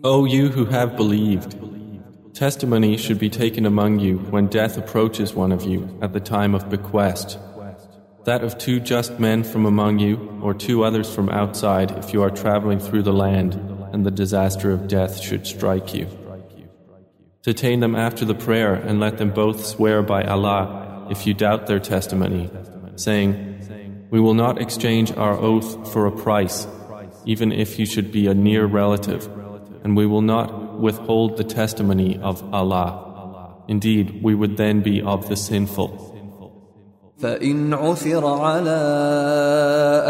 O 0.03 0.26
you 0.26 0.49
who 0.49 0.65
have 0.65 0.95
believed, 0.95 1.66
Testimony 2.38 2.97
should 2.97 3.18
be 3.18 3.31
taken 3.31 3.65
among 3.65 3.97
you 3.97 4.19
when 4.30 4.45
death 4.45 4.77
approaches 4.77 5.34
one 5.34 5.51
of 5.51 5.64
you 5.64 5.97
at 6.03 6.14
the 6.14 6.19
time 6.19 6.53
of 6.53 6.69
bequest. 6.69 7.39
That 8.26 8.43
of 8.43 8.59
two 8.59 8.80
just 8.80 9.19
men 9.19 9.43
from 9.43 9.65
among 9.65 9.97
you, 9.97 10.39
or 10.43 10.53
two 10.53 10.84
others 10.84 11.11
from 11.11 11.30
outside, 11.30 11.89
if 11.97 12.14
you 12.14 12.22
are 12.22 12.30
traveling 12.30 12.77
through 12.77 13.01
the 13.01 13.11
land 13.11 13.55
and 13.91 14.05
the 14.05 14.11
disaster 14.11 14.72
of 14.72 14.88
death 14.88 15.19
should 15.19 15.47
strike 15.47 15.95
you. 15.95 16.07
Detain 17.41 17.80
them 17.80 17.95
after 17.95 18.23
the 18.23 18.35
prayer 18.35 18.76
and 18.76 18.99
let 18.99 19.18
them 19.18 19.31
both 19.31 19.65
swear 19.65 20.03
by 20.03 20.23
Allah 20.23 21.07
if 21.09 21.26
you 21.26 21.34
doubt 21.34 21.65
their 21.65 21.80
testimony, 21.80 22.51
saying, 22.97 24.05
We 24.11 24.19
will 24.19 24.35
not 24.35 24.61
exchange 24.61 25.11
our 25.14 25.34
oath 25.34 25.91
for 25.91 26.05
a 26.05 26.15
price, 26.15 26.68
even 27.26 27.51
if 27.51 27.80
you 27.80 27.88
should 27.88 28.11
be 28.11 28.27
a 28.27 28.35
near 28.35 28.68
relative, 28.68 29.26
and 29.84 29.97
we 29.97 30.05
will 30.05 30.22
not 30.22 30.66
withhold 30.78 31.36
the 31.36 31.44
testimony 31.44 32.19
of 32.19 32.43
Allah. 32.53 32.90
Indeed, 33.69 34.23
we 34.23 34.35
would 34.35 34.57
then 34.57 34.81
be 34.82 35.01
of 35.03 35.28
the 35.28 35.36
sinful. 35.36 36.12
فإن 37.23 37.74
عثر 37.74 38.27
على 38.27 38.82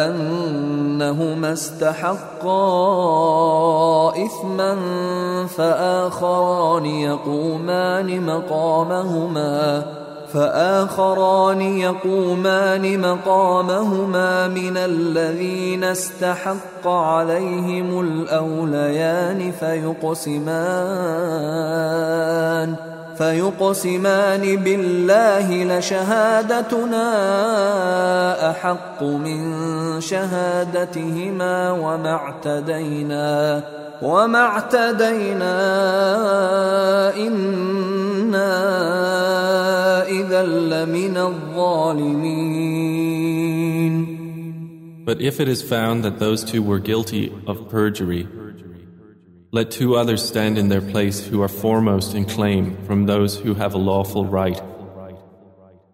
أنهما 0.09 1.53
استحقا 1.53 2.57
إثما 4.27 4.77
فآخران 5.47 6.87
يقومان 6.87 8.27
مقامهما 8.27 9.85
فآخران 10.34 11.62
يقومان 11.62 13.00
مقامهما 13.00 14.48
من 14.48 14.78
الذين 14.78 15.84
استحق 15.84 16.88
عليهم 16.88 18.00
الأوليان 18.00 19.52
فيقسمان. 19.52 20.58
فيقسمان 23.18 24.56
بالله 24.56 25.64
لشهادتنا 25.64 27.08
أحق 28.52 29.04
من 29.04 29.42
شهادتهما 30.02 31.72
وما 31.72 32.12
اعتدينا 32.12 33.64
وما 34.02 34.40
اعتدينا 34.40 35.56
إنا 37.18 38.54
إذا 40.10 40.44
لمن 40.44 41.18
الظالمين. 41.18 42.58
But 45.06 45.22
if 45.22 45.40
it 45.40 45.48
is 45.48 45.62
found 45.64 46.04
that 46.04 46.20
those 46.20 46.44
two 46.44 46.62
were 46.62 46.80
guilty 46.80 47.32
of 47.48 47.70
perjury, 47.70 48.28
let 49.51 49.71
two 49.71 49.97
others 49.97 50.27
stand 50.27 50.57
in 50.57 50.69
their 50.69 50.81
place 50.81 51.27
who 51.27 51.43
are 51.43 51.49
foremost 51.49 52.15
in 52.15 52.25
claim 52.25 52.77
from 52.87 53.05
those 53.05 53.39
who 53.39 53.53
have 53.55 53.75
a 53.75 53.79
lawful 53.79 54.25
right. 54.25 54.61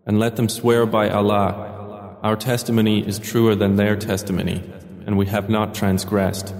And 0.06 0.20
let 0.20 0.36
them 0.36 0.48
swear 0.48 0.86
by 0.86 1.10
Allah, 1.10 2.18
our 2.22 2.36
testimony 2.36 3.06
is 3.06 3.18
truer 3.18 3.56
than 3.56 3.74
their 3.74 3.96
testimony, 3.96 4.62
and 5.06 5.18
we 5.18 5.26
have 5.26 5.50
not 5.50 5.74
transgressed. 5.74 6.54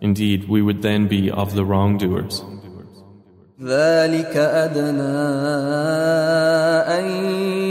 Indeed, 0.00 0.48
we 0.48 0.60
would 0.60 0.82
then 0.82 1.06
be 1.06 1.30
of 1.30 1.54
the 1.54 1.64
wrongdoers. 1.64 2.42
ذلك 3.62 4.36
أدنى 4.36 5.00
أن 6.98 7.04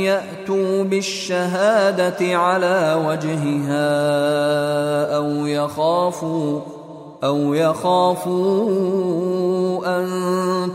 يأتوا 0.02 0.84
بالشهادة 0.84 2.38
على 2.38 3.04
وجهها 3.06 3.86
أو 5.16 5.46
يخافوا 5.46 6.62
أو 7.24 7.54
يخافوا 7.54 8.34
أن 9.98 10.08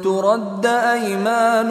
ترد 0.03 0.67
أيمان 0.67 1.71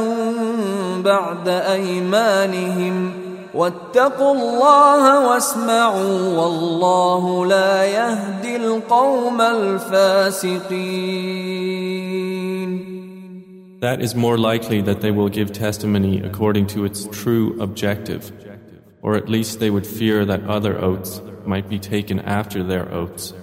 بعد 1.04 1.48
أيمانهم 1.48 3.12
واتقوا 3.54 4.34
الله 4.34 5.30
واسمعوا 5.30 6.38
والله 6.38 7.45
لا 7.45 7.86
يهدي 7.86 8.56
القوم 8.56 9.41
الفاسقين 9.41 10.88
That 13.80 14.02
is 14.02 14.16
more 14.16 14.40
likely 14.40 14.82
that 14.82 15.02
they 15.02 15.12
will 15.12 15.30
give 15.30 15.54
testimony 15.54 16.20
according 16.20 16.66
to 16.68 16.84
its 16.84 17.08
true 17.12 17.56
objective, 17.62 18.32
or 19.04 19.16
at 19.16 19.30
least 19.30 19.60
they 19.60 19.70
would 19.70 19.86
fear 19.86 20.26
that 20.26 20.44
other 20.45 20.84
oaths 20.84 21.22
might 21.45 21.70
be 21.70 21.78
taken 21.78 22.20
after 22.20 22.64
their 22.64 22.91
oaths. 22.91 23.34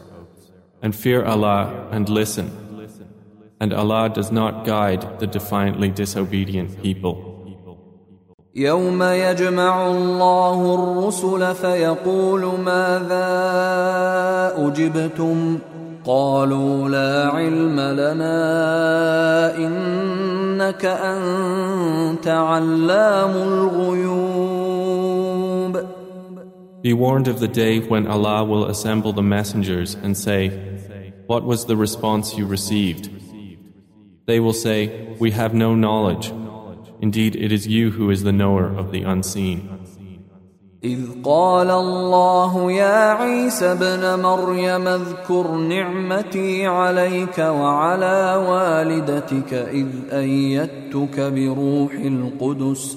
And 0.82 0.94
fear 0.94 1.24
Allah 1.24 1.88
and 1.90 2.08
listen. 2.08 2.50
And 3.60 3.72
Allah 3.72 4.10
does 4.10 4.30
not 4.30 4.64
guide 4.64 5.18
the 5.20 5.26
defiantly 5.26 5.90
disobedient 5.90 6.82
people. 6.82 7.34
يوم 8.56 9.02
يجمع 9.02 9.86
الله 9.86 10.74
الرسل 10.74 11.54
فيقول 11.54 12.60
ماذا 12.60 13.26
اجبتم 14.66 15.58
قالوا 16.04 16.88
لا 16.88 17.28
علم 17.28 17.80
لنا 17.80 18.36
انك 19.56 20.84
انت 20.84 22.28
علام 22.28 23.30
الغيوب 23.30 24.64
Be 26.82 26.92
warned 26.92 27.28
of 27.28 27.40
the 27.40 27.48
day 27.48 27.80
when 27.80 28.06
Allah 28.06 28.44
will 28.44 28.66
assemble 28.66 29.14
the 29.14 29.22
messengers 29.22 29.94
and 29.94 30.14
say, 30.14 30.50
What 31.28 31.44
was 31.44 31.66
the 31.66 31.76
response 31.76 32.36
you 32.36 32.46
received? 32.46 33.10
They 34.26 34.40
will 34.40 34.52
say, 34.52 35.14
We 35.18 35.30
have 35.32 35.54
no 35.54 35.74
knowledge. 35.74 36.32
Indeed, 37.00 37.36
it 37.36 37.52
is 37.52 37.66
you 37.66 37.90
who 37.90 38.10
is 38.10 38.22
the 38.22 38.32
knower 38.32 38.66
of 38.66 38.92
the 38.92 39.02
unseen. 39.02 39.74
إذ 40.84 41.22
قال 41.24 41.70
الله 41.70 42.72
يا 42.72 43.12
عيسى 43.12 43.72
ابن 43.72 44.22
مريم 44.22 44.88
اذكر 44.88 45.56
نعمتي 45.56 46.66
عليك 46.66 47.38
وعلى 47.38 48.44
والدتك 48.48 49.54
إذ 49.54 49.88
أيدتك 50.12 51.20
بروح 51.20 51.92
القدس 51.92 52.96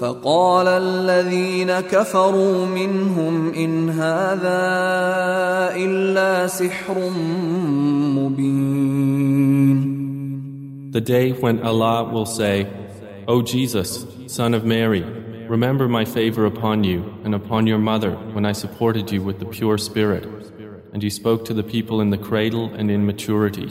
فقال 0.00 0.68
الذين 0.68 1.80
كفروا 1.80 2.66
منهم 2.66 3.52
ان 3.54 3.90
هذا 3.90 4.62
الا 5.76 6.46
سحر 6.46 7.10
مبين 8.18 8.94
The 10.92 11.00
day 11.00 11.32
when 11.32 11.60
Allah 11.62 12.04
will 12.04 12.26
say, 12.26 12.68
O 13.26 13.42
Jesus, 13.42 14.06
son 14.28 14.54
of 14.54 14.64
Mary, 14.64 15.02
Remember 15.48 15.88
my 15.88 16.06
favor 16.06 16.46
upon 16.46 16.84
you 16.84 17.18
and 17.22 17.34
upon 17.34 17.66
your 17.66 17.78
mother 17.78 18.12
when 18.32 18.46
I 18.46 18.52
supported 18.52 19.12
you 19.12 19.22
with 19.22 19.40
the 19.40 19.44
pure 19.44 19.76
spirit, 19.76 20.24
and 20.92 21.02
you 21.02 21.10
spoke 21.10 21.44
to 21.44 21.54
the 21.54 21.62
people 21.62 22.00
in 22.00 22.08
the 22.08 22.16
cradle 22.16 22.72
and 22.72 22.90
in 22.90 23.04
maturity. 23.04 23.70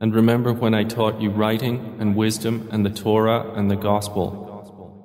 And 0.00 0.14
remember 0.14 0.54
when 0.54 0.72
I 0.72 0.84
taught 0.84 1.20
you 1.20 1.28
writing 1.30 1.96
and 2.00 2.16
wisdom 2.16 2.66
and 2.72 2.84
the 2.84 2.90
Torah 2.90 3.52
and 3.56 3.70
the 3.70 3.76
Gospel, 3.76 4.51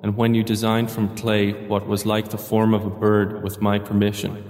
and 0.01 0.15
when 0.15 0.33
you 0.33 0.43
designed 0.43 0.89
from 0.91 1.15
clay 1.15 1.51
what 1.67 1.87
was 1.87 2.05
like 2.05 2.29
the 2.29 2.37
form 2.37 2.73
of 2.73 2.85
a 2.85 2.89
bird 2.89 3.43
with 3.43 3.61
my 3.61 3.79
permission. 3.79 4.45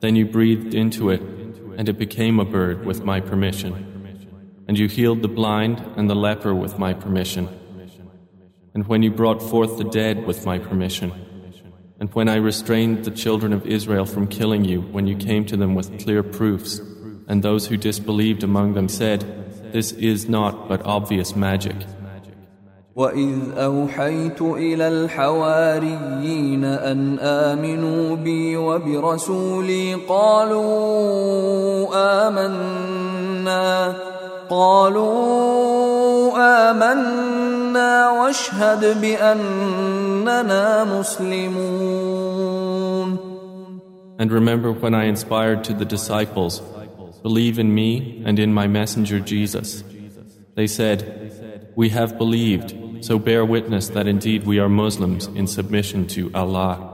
Then 0.00 0.16
you 0.16 0.26
breathed 0.26 0.74
into 0.74 1.10
it, 1.10 1.20
and 1.76 1.88
it 1.88 1.98
became 1.98 2.38
a 2.38 2.44
bird 2.44 2.86
with 2.86 3.04
my 3.04 3.20
permission. 3.20 3.84
And 4.66 4.78
you 4.78 4.88
healed 4.88 5.22
the 5.22 5.28
blind 5.28 5.80
and 5.96 6.08
the 6.08 6.14
leper 6.14 6.54
with 6.54 6.78
my 6.78 6.94
permission 6.94 7.48
and 8.78 8.86
when 8.86 9.02
you 9.02 9.10
brought 9.10 9.42
forth 9.42 9.76
the 9.76 9.82
dead 9.82 10.24
with 10.24 10.46
my 10.46 10.60
permission, 10.60 11.12
and 11.98 12.14
when 12.14 12.28
I 12.28 12.36
restrained 12.36 13.04
the 13.04 13.10
children 13.10 13.52
of 13.52 13.66
Israel 13.66 14.04
from 14.04 14.28
killing 14.28 14.64
you 14.64 14.82
when 14.82 15.08
you 15.08 15.16
came 15.16 15.44
to 15.46 15.56
them 15.56 15.74
with 15.74 15.98
clear 15.98 16.22
proofs, 16.22 16.78
and 17.26 17.42
those 17.42 17.66
who 17.66 17.76
disbelieved 17.76 18.44
among 18.44 18.74
them 18.74 18.88
said, 18.88 19.72
This 19.72 19.90
is 19.90 20.28
not 20.28 20.68
but 20.68 20.86
obvious 20.86 21.34
magic. 21.34 21.74
وإذ 22.98 23.38
أوحيت 23.56 24.40
إلى 24.42 24.88
الحواريين 24.88 26.64
أن 26.64 27.18
آمنوا 27.18 28.16
بي 28.16 28.56
وبرسولي 28.56 29.94
قالوا 29.94 31.88
آمنا 32.26 33.94
قالوا 34.50 36.32
آمنا 36.70 38.10
واشهد 38.10 39.00
بأننا 39.00 40.84
مسلمون 40.98 42.48
And 44.20 44.32
remember 44.32 44.72
when 44.72 44.94
I 44.94 45.04
inspired 45.04 45.62
to 45.64 45.72
the 45.72 45.84
disciples, 45.84 46.60
Believe 47.22 47.60
in 47.60 47.72
me 47.72 48.22
and 48.24 48.38
in 48.40 48.52
my 48.52 48.66
messenger 48.66 49.20
Jesus. 49.20 49.84
They 50.56 50.66
said, 50.66 51.70
We 51.76 51.90
have 51.90 52.18
believed, 52.18 52.74
so 53.01 53.19
bear 53.19 53.45
witness 53.45 53.89
that 53.89 54.07
indeed 54.07 54.45
we 54.45 54.59
are 54.59 54.69
Muslims 54.69 55.27
in 55.35 55.47
submission 55.47 56.07
to 56.07 56.31
Allah. 56.33 56.93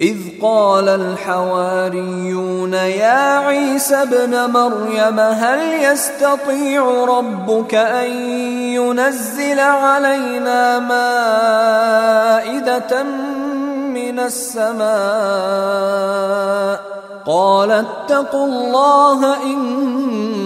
إذ 0.00 0.38
قال 0.42 0.88
الحواريون 0.88 2.72
يا 2.72 3.38
عيسى 3.38 3.94
ابن 3.94 4.50
مريم 4.50 5.20
هل 5.20 5.58
يستطيع 5.82 7.04
ربك 7.04 7.74
أن 7.74 8.10
ينزل 8.78 9.60
علينا 9.60 10.78
مائدة 12.38 13.02
من 13.90 14.18
السماء 14.18 14.88
قال 17.26 17.70
اتقوا 17.70 18.46
الله 18.46 19.42
إن 19.42 19.58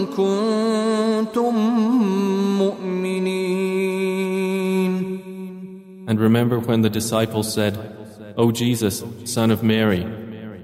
كنتم 0.07 1.55
مؤمنين 2.59 3.06
And 6.09 6.21
remember 6.21 6.59
when 6.59 6.83
the 6.83 6.91
disciples 6.91 7.53
said, 7.53 7.79
O 8.37 8.51
Jesus, 8.51 9.05
son 9.25 9.51
of 9.51 9.63
Mary, 9.63 10.07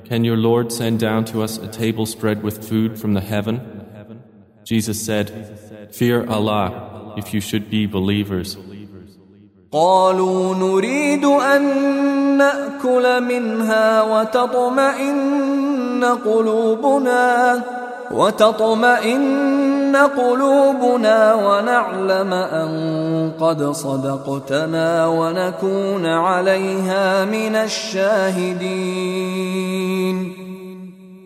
can 0.05 0.25
your 0.25 0.37
Lord 0.37 0.73
send 0.73 1.01
down 1.01 1.25
to 1.27 1.43
us 1.43 1.59
a 1.59 1.69
table 1.69 2.07
spread 2.07 2.43
with 2.43 2.69
food 2.69 2.99
from 2.99 3.15
the 3.15 3.21
heaven? 3.21 3.61
Jesus 4.65 5.05
said, 5.05 5.91
Fear 5.93 6.29
Allah 6.29 7.15
if 7.17 7.35
you 7.35 7.41
should 7.41 7.71
be 7.71 7.87
believers. 7.87 8.57
قالوا 9.73 10.55
نريد 10.55 11.25
أن 11.25 11.63
نأكل 12.39 13.23
منها 13.23 14.03
وتطمئن 14.03 16.05
قلوبنا 16.05 17.63
وتطمئن 18.11 19.72
قلوبنا 19.96 21.34
ونعلم 21.34 22.34
أن 22.34 23.32
قد 23.40 23.72
صدقتنا 23.72 25.08
ونكون 25.08 26.06
عليها 26.06 27.26
من 27.26 27.56
الشاهدين 27.56 28.84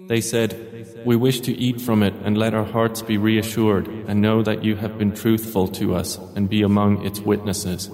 They 0.07 0.21
said, 0.21 0.55
We 1.05 1.17
wish 1.17 1.41
to 1.41 1.51
eat 1.51 1.81
from 1.81 2.01
it 2.01 2.13
and 2.23 2.37
let 2.37 2.53
our 2.53 2.63
hearts 2.63 3.01
be 3.01 3.17
reassured 3.17 3.87
and 4.07 4.21
know 4.21 4.41
that 4.41 4.63
you 4.63 4.75
have 4.77 4.97
been 4.97 5.11
truthful 5.13 5.67
to 5.79 5.95
us 5.95 6.17
and 6.35 6.49
be 6.49 6.61
among 6.61 7.05
its 7.05 7.19
witnesses. 7.19 7.89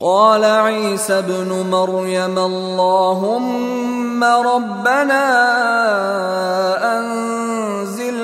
قال 0.00 0.44
عيسى 0.44 1.12
ابن 1.18 1.70
مريم 1.70 2.38
اللهم 2.38 4.24
ربنا 4.24 5.24
أنزل 6.98 7.45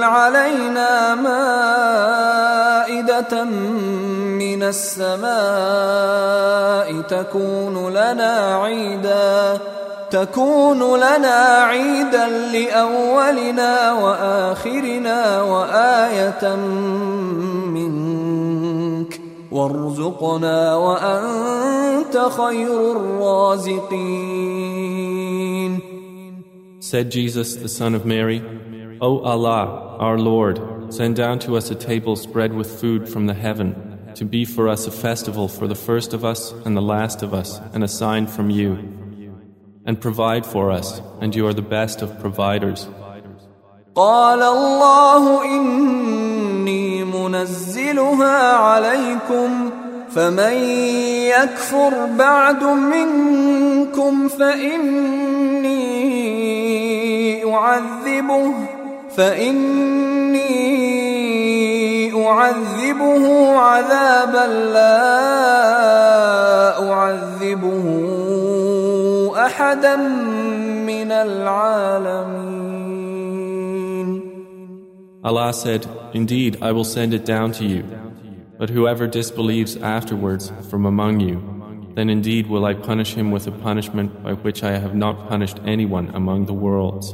علينا 0.03 1.15
مائدة 1.15 1.85
من 3.45 4.63
السماء 4.63 5.33
تكون 7.01 7.89
لنا 7.91 8.63
عيدا 8.63 9.59
تكون 10.11 10.97
لنا 10.97 11.65
عيدا 11.65 12.29
لأولنا 12.29 13.93
وآخرنا 13.93 15.43
وآية 15.43 16.57
منك. 17.67 19.21
وارزقنا 19.53 20.77
وأنت 20.77 22.17
خير 22.37 22.93
الرازقين. 22.93 24.13
Said 26.81 27.11
Jesus, 27.11 27.55
the 27.57 27.69
son 27.69 27.95
of 27.95 28.05
Mary, 28.05 28.43
O 29.02 29.20
Allah, 29.20 29.98
our 30.00 30.18
Lord, 30.18 30.60
send 30.94 31.16
down 31.16 31.40
to 31.40 31.56
us 31.56 31.70
a 31.70 31.76
table 31.76 32.16
spread 32.16 32.54
with 32.54 32.80
food 32.80 33.08
from 33.08 33.28
the 33.28 33.34
heaven, 33.34 33.76
to 34.16 34.26
be 34.26 34.44
for 34.46 34.68
us 34.68 34.88
a 34.88 34.92
festival 34.92 35.48
for 35.48 35.68
the 35.68 35.76
first 35.76 36.14
of 36.14 36.26
us 36.26 36.52
and 36.66 36.76
the 36.76 36.82
last 36.82 37.22
of 37.22 37.34
us, 37.34 37.62
and 37.74 37.84
a 37.84 37.88
sign 37.88 38.28
from 38.28 38.50
you. 38.50 38.78
And 39.86 40.02
provide 40.02 40.46
for 40.46 40.72
us, 40.72 41.02
and 41.22 41.36
you 41.36 41.48
are 41.48 41.54
the 41.54 41.62
best 41.62 42.02
of 42.02 42.20
providers. 42.20 42.88
قال 43.96 44.42
الله 44.42 45.44
إني 45.46 47.04
منزلها 47.04 48.54
عليكم 48.54 49.72
فمن 50.10 50.54
يكفر 51.34 52.06
بعد 52.06 52.64
منكم 52.64 54.28
فإني 54.28 55.78
أعذبه 57.54 58.54
فإني 59.16 60.78
أعذبه 62.28 63.24
عذابا 63.58 64.48
لا 64.74 64.98
أعذبه 66.92 67.86
أحدا 69.46 69.96
من 70.86 71.12
العالمين 71.12 72.58
Allah 75.24 75.52
said, 75.52 75.86
Indeed, 76.14 76.58
I 76.62 76.72
will 76.72 76.86
send 76.86 77.14
it 77.14 77.26
down 77.26 77.52
to 77.54 77.66
you. 77.66 77.84
But 78.58 78.70
whoever 78.70 79.08
disbelieves 79.08 79.76
afterwards 79.76 80.52
from 80.70 80.86
among 80.86 81.20
you, 81.20 81.44
then 81.96 82.10
indeed 82.10 82.48
will 82.48 82.64
I 82.66 82.74
punish 82.74 83.14
him 83.16 83.32
with 83.32 83.46
a 83.46 83.52
punishment 83.52 84.24
by 84.24 84.34
which 84.34 84.64
I 84.64 84.78
have 84.78 84.96
not 84.96 85.28
punished 85.28 85.60
anyone 85.66 86.10
among 86.14 86.46
the 86.46 86.54
worlds. 86.54 87.14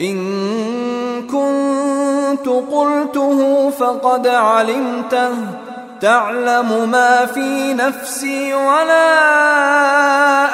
إن 0.00 0.16
كنت 1.26 2.48
قلته 2.48 3.70
فقد 3.70 4.26
علمته 4.26 5.34
تعلم 6.00 6.90
ما 6.90 7.26
في 7.26 7.74
نفسي 7.74 8.54
ولا 8.54 9.18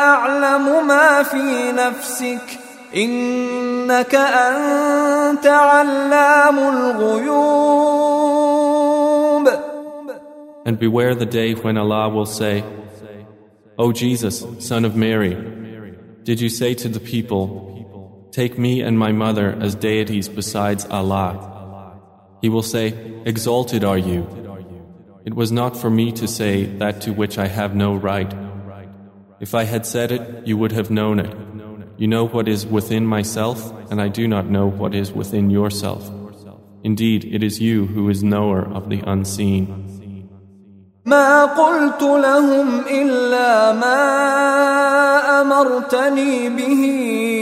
أعلم 0.05 0.87
ما 0.87 1.23
في 1.23 1.73
نفسك 1.73 2.59
إنك 2.97 4.15
أنت 4.15 5.47
علام 5.47 6.59
الغيوب 6.59 7.61
And 10.67 10.79
beware 10.79 11.15
the 11.15 11.25
day 11.27 11.55
when 11.55 11.79
Allah 11.79 12.11
will 12.11 12.27
say, 12.27 12.63
O 13.79 13.93
Jesus, 13.93 14.45
son 14.59 14.85
of 14.85 14.95
Mary, 14.95 15.35
did 16.23 16.39
you 16.39 16.51
say 16.51 16.75
to 16.75 16.89
the 16.89 17.01
people, 17.01 17.70
Take 18.32 18.58
me 18.58 18.82
and 18.82 19.00
my 19.00 19.12
mother 19.12 19.58
as 19.62 19.76
deities 19.76 20.28
besides 20.28 20.86
Allah? 20.86 22.00
He 22.42 22.50
will 22.50 22.64
say, 22.64 22.94
Exalted 23.26 23.84
are 23.84 23.98
you. 23.98 24.28
It 25.26 25.34
was 25.34 25.52
not 25.52 25.76
for 25.76 25.90
me 25.90 26.12
to 26.14 26.28
say 26.28 26.66
that 26.82 27.02
to 27.02 27.14
which 27.14 27.38
I 27.38 27.48
have 27.48 27.76
no 27.76 27.96
right. 27.96 28.32
If 29.40 29.56
I 29.56 29.64
had 29.64 29.86
said 29.86 30.12
it, 30.12 30.48
you 30.48 30.58
would 30.58 30.72
have 30.72 30.92
known 30.92 31.20
it. 31.20 31.34
You 31.98 32.08
know 32.08 32.28
what 32.28 32.48
is 32.48 32.66
within 32.66 33.06
myself, 33.06 33.74
and 33.90 34.02
I 34.02 34.10
do 34.10 34.28
not 34.28 34.50
know 34.50 34.68
what 34.68 34.94
is 34.94 35.12
within 35.12 35.50
yourself. 35.50 36.12
Indeed, 36.84 37.26
it 37.26 37.42
is 37.42 37.60
you 37.60 37.88
who 37.88 38.10
is 38.10 38.24
knower 38.24 38.62
of 38.62 38.90
the 38.90 39.02
unseen. 39.10 39.82
ما 41.06 41.46
قلت 41.46 42.02
لهم 42.02 42.80
إلا 42.88 43.74
ما 43.74 44.02
أمرتني 45.42 46.50
به 46.50 47.39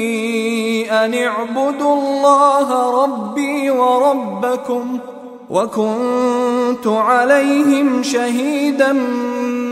أن 1.05 1.15
اعبدوا 1.15 1.95
الله 1.95 3.03
ربي 3.05 3.71
وربكم 3.71 4.99
وكنت 5.51 6.87
عليهم 6.87 8.03
شهيدا 8.03 8.93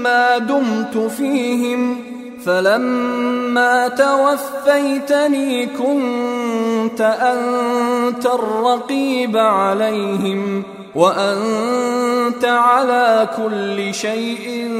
ما 0.03 0.39
دمت 0.39 0.99
فيهم 0.99 1.97
فلما 2.45 3.89
توفيتني 3.89 5.67
كنت 5.67 7.01
أنت 7.01 8.27
الرقيب 8.27 9.37
عليهم 9.37 10.63
وأنت 10.95 12.45
على 12.45 13.29
كل 13.37 13.95
شيء 13.95 14.71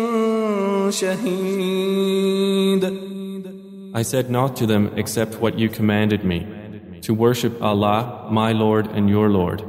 شهيد 0.91 2.47
I 3.96 4.04
said 4.04 4.30
not 4.30 4.56
to 4.58 4.66
them 4.66 4.94
except 4.96 5.42
what 5.42 5.60
you 5.60 5.68
commanded 5.68 6.24
me, 6.24 6.48
to 7.02 7.14
worship 7.14 7.62
Allah, 7.62 8.30
my 8.32 8.54
Lord 8.54 8.88
and 8.88 9.10
your 9.10 9.30
Lord. 9.30 9.62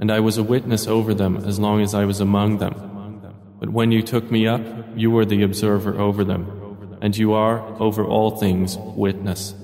And 0.00 0.10
I 0.10 0.20
was 0.20 0.38
a 0.38 0.42
witness 0.42 0.86
over 0.86 1.12
them 1.12 1.36
as 1.36 1.58
long 1.58 1.82
as 1.82 1.94
I 1.94 2.06
was 2.06 2.20
among 2.20 2.58
them. 2.58 2.74
But 3.60 3.68
when 3.68 3.92
you 3.92 4.02
took 4.02 4.30
me 4.30 4.46
up, 4.46 4.62
you 4.96 5.10
were 5.10 5.26
the 5.26 5.42
observer 5.42 6.00
over 6.00 6.24
them, 6.24 6.98
and 7.02 7.16
you 7.16 7.34
are, 7.34 7.60
over 7.78 8.04
all 8.04 8.38
things, 8.38 8.78
witness. 8.96 9.54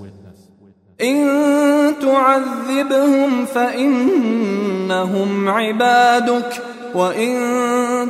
إن 1.00 1.94
تعذبهم 2.00 3.46
فإنهم 3.46 5.48
عبادك 5.48 6.62
وإن 6.94 7.36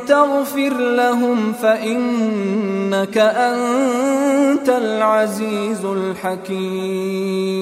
تغفر 0.07 0.79
لهم 0.79 1.53
فإنك 1.53 3.19
أنت 3.19 4.69
العزيز 4.69 5.85
الحكيم 5.85 7.57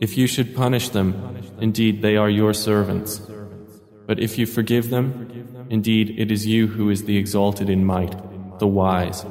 If 0.00 0.16
you 0.16 0.28
should 0.28 0.54
punish 0.54 0.90
them, 0.90 1.14
indeed 1.60 2.02
they 2.02 2.16
are 2.16 2.30
your 2.30 2.54
servants. 2.54 3.20
But 4.06 4.20
if 4.20 4.38
you 4.38 4.46
forgive 4.46 4.90
them, 4.90 5.06
indeed 5.70 6.14
it 6.16 6.30
is 6.30 6.46
you 6.46 6.68
who 6.68 6.88
is 6.88 7.02
the 7.04 7.16
exalted 7.16 7.68
in 7.68 7.84
might, 7.84 8.14
the 8.58 8.68
wise. 8.68 9.24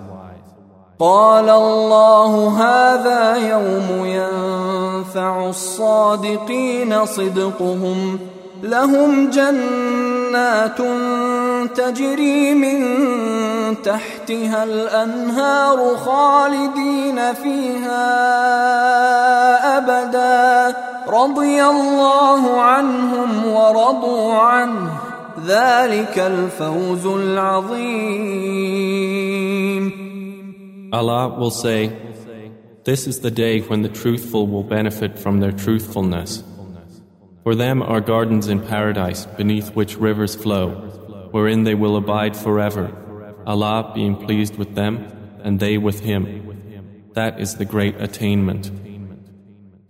قال 0.99 1.49
الله 1.49 2.49
هذا 2.49 3.35
يوم 3.49 4.05
ينفع 4.05 5.49
الصادقين 5.49 7.05
صدقهم 7.05 8.19
لهم 8.63 9.29
جنات 9.29 10.81
تجري 11.75 12.53
من 12.53 12.79
تحتها 13.81 14.63
الانهار 14.63 15.95
خالدين 15.95 17.33
فيها 17.33 18.07
ابدا 19.77 20.77
رضي 21.07 21.63
الله 21.63 22.61
عنهم 22.61 23.47
ورضوا 23.47 24.33
عنه 24.33 24.91
ذلك 25.45 26.19
الفوز 26.19 27.05
العظيم 27.05 28.77
Allah 30.93 31.27
will 31.37 31.51
say, 31.51 31.91
This 32.85 33.07
is 33.07 33.19
the 33.19 33.29
day 33.29 33.59
when 33.59 33.81
the 33.81 33.89
truthful 33.89 34.47
will 34.47 34.63
benefit 34.63 35.19
from 35.19 35.41
their 35.41 35.51
truthfulness. 35.51 36.43
For 37.43 37.55
them 37.55 37.81
are 37.81 37.99
gardens 37.99 38.47
in 38.47 38.61
paradise 38.61 39.25
beneath 39.25 39.75
which 39.75 39.97
rivers 39.97 40.35
flow, 40.35 40.89
wherein 41.31 41.63
they 41.63 41.75
will 41.75 41.95
abide 41.95 42.35
forever, 42.35 42.91
Allah 43.45 43.91
being 43.93 44.15
pleased 44.15 44.57
with 44.57 44.75
them 44.75 45.07
and 45.43 45.59
they 45.59 45.77
with 45.77 46.01
Him. 46.01 46.23
That 47.13 47.39
is 47.39 47.55
the 47.55 47.65
great 47.65 47.95
attainment. 47.99 48.71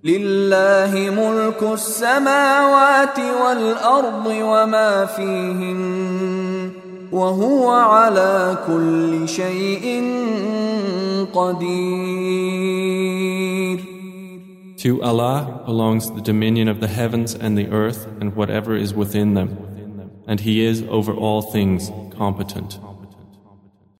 لله 0.03 0.93
ملك 1.09 1.63
السماوات 1.63 3.19
والأرض 3.19 4.25
وما 4.27 5.05
فيهن 5.05 6.71
وهو 7.11 7.69
على 7.69 8.57
كل 8.67 9.27
شيء 9.27 10.03
قدير 11.33 12.77
To 14.77 15.01
Allah 15.01 15.63
belongs 15.65 16.11
the 16.11 16.21
dominion 16.21 16.67
of 16.67 16.79
the 16.79 16.87
heavens 16.87 17.33
and 17.33 17.57
the 17.57 17.67
earth 17.69 18.07
and 18.21 18.35
whatever 18.35 18.75
is 18.75 18.93
within 18.93 19.33
them, 19.33 19.57
and 20.26 20.40
He 20.40 20.64
is 20.64 20.82
over 20.82 21.12
all 21.12 21.42
things 21.42 21.90
competent. 22.16 22.78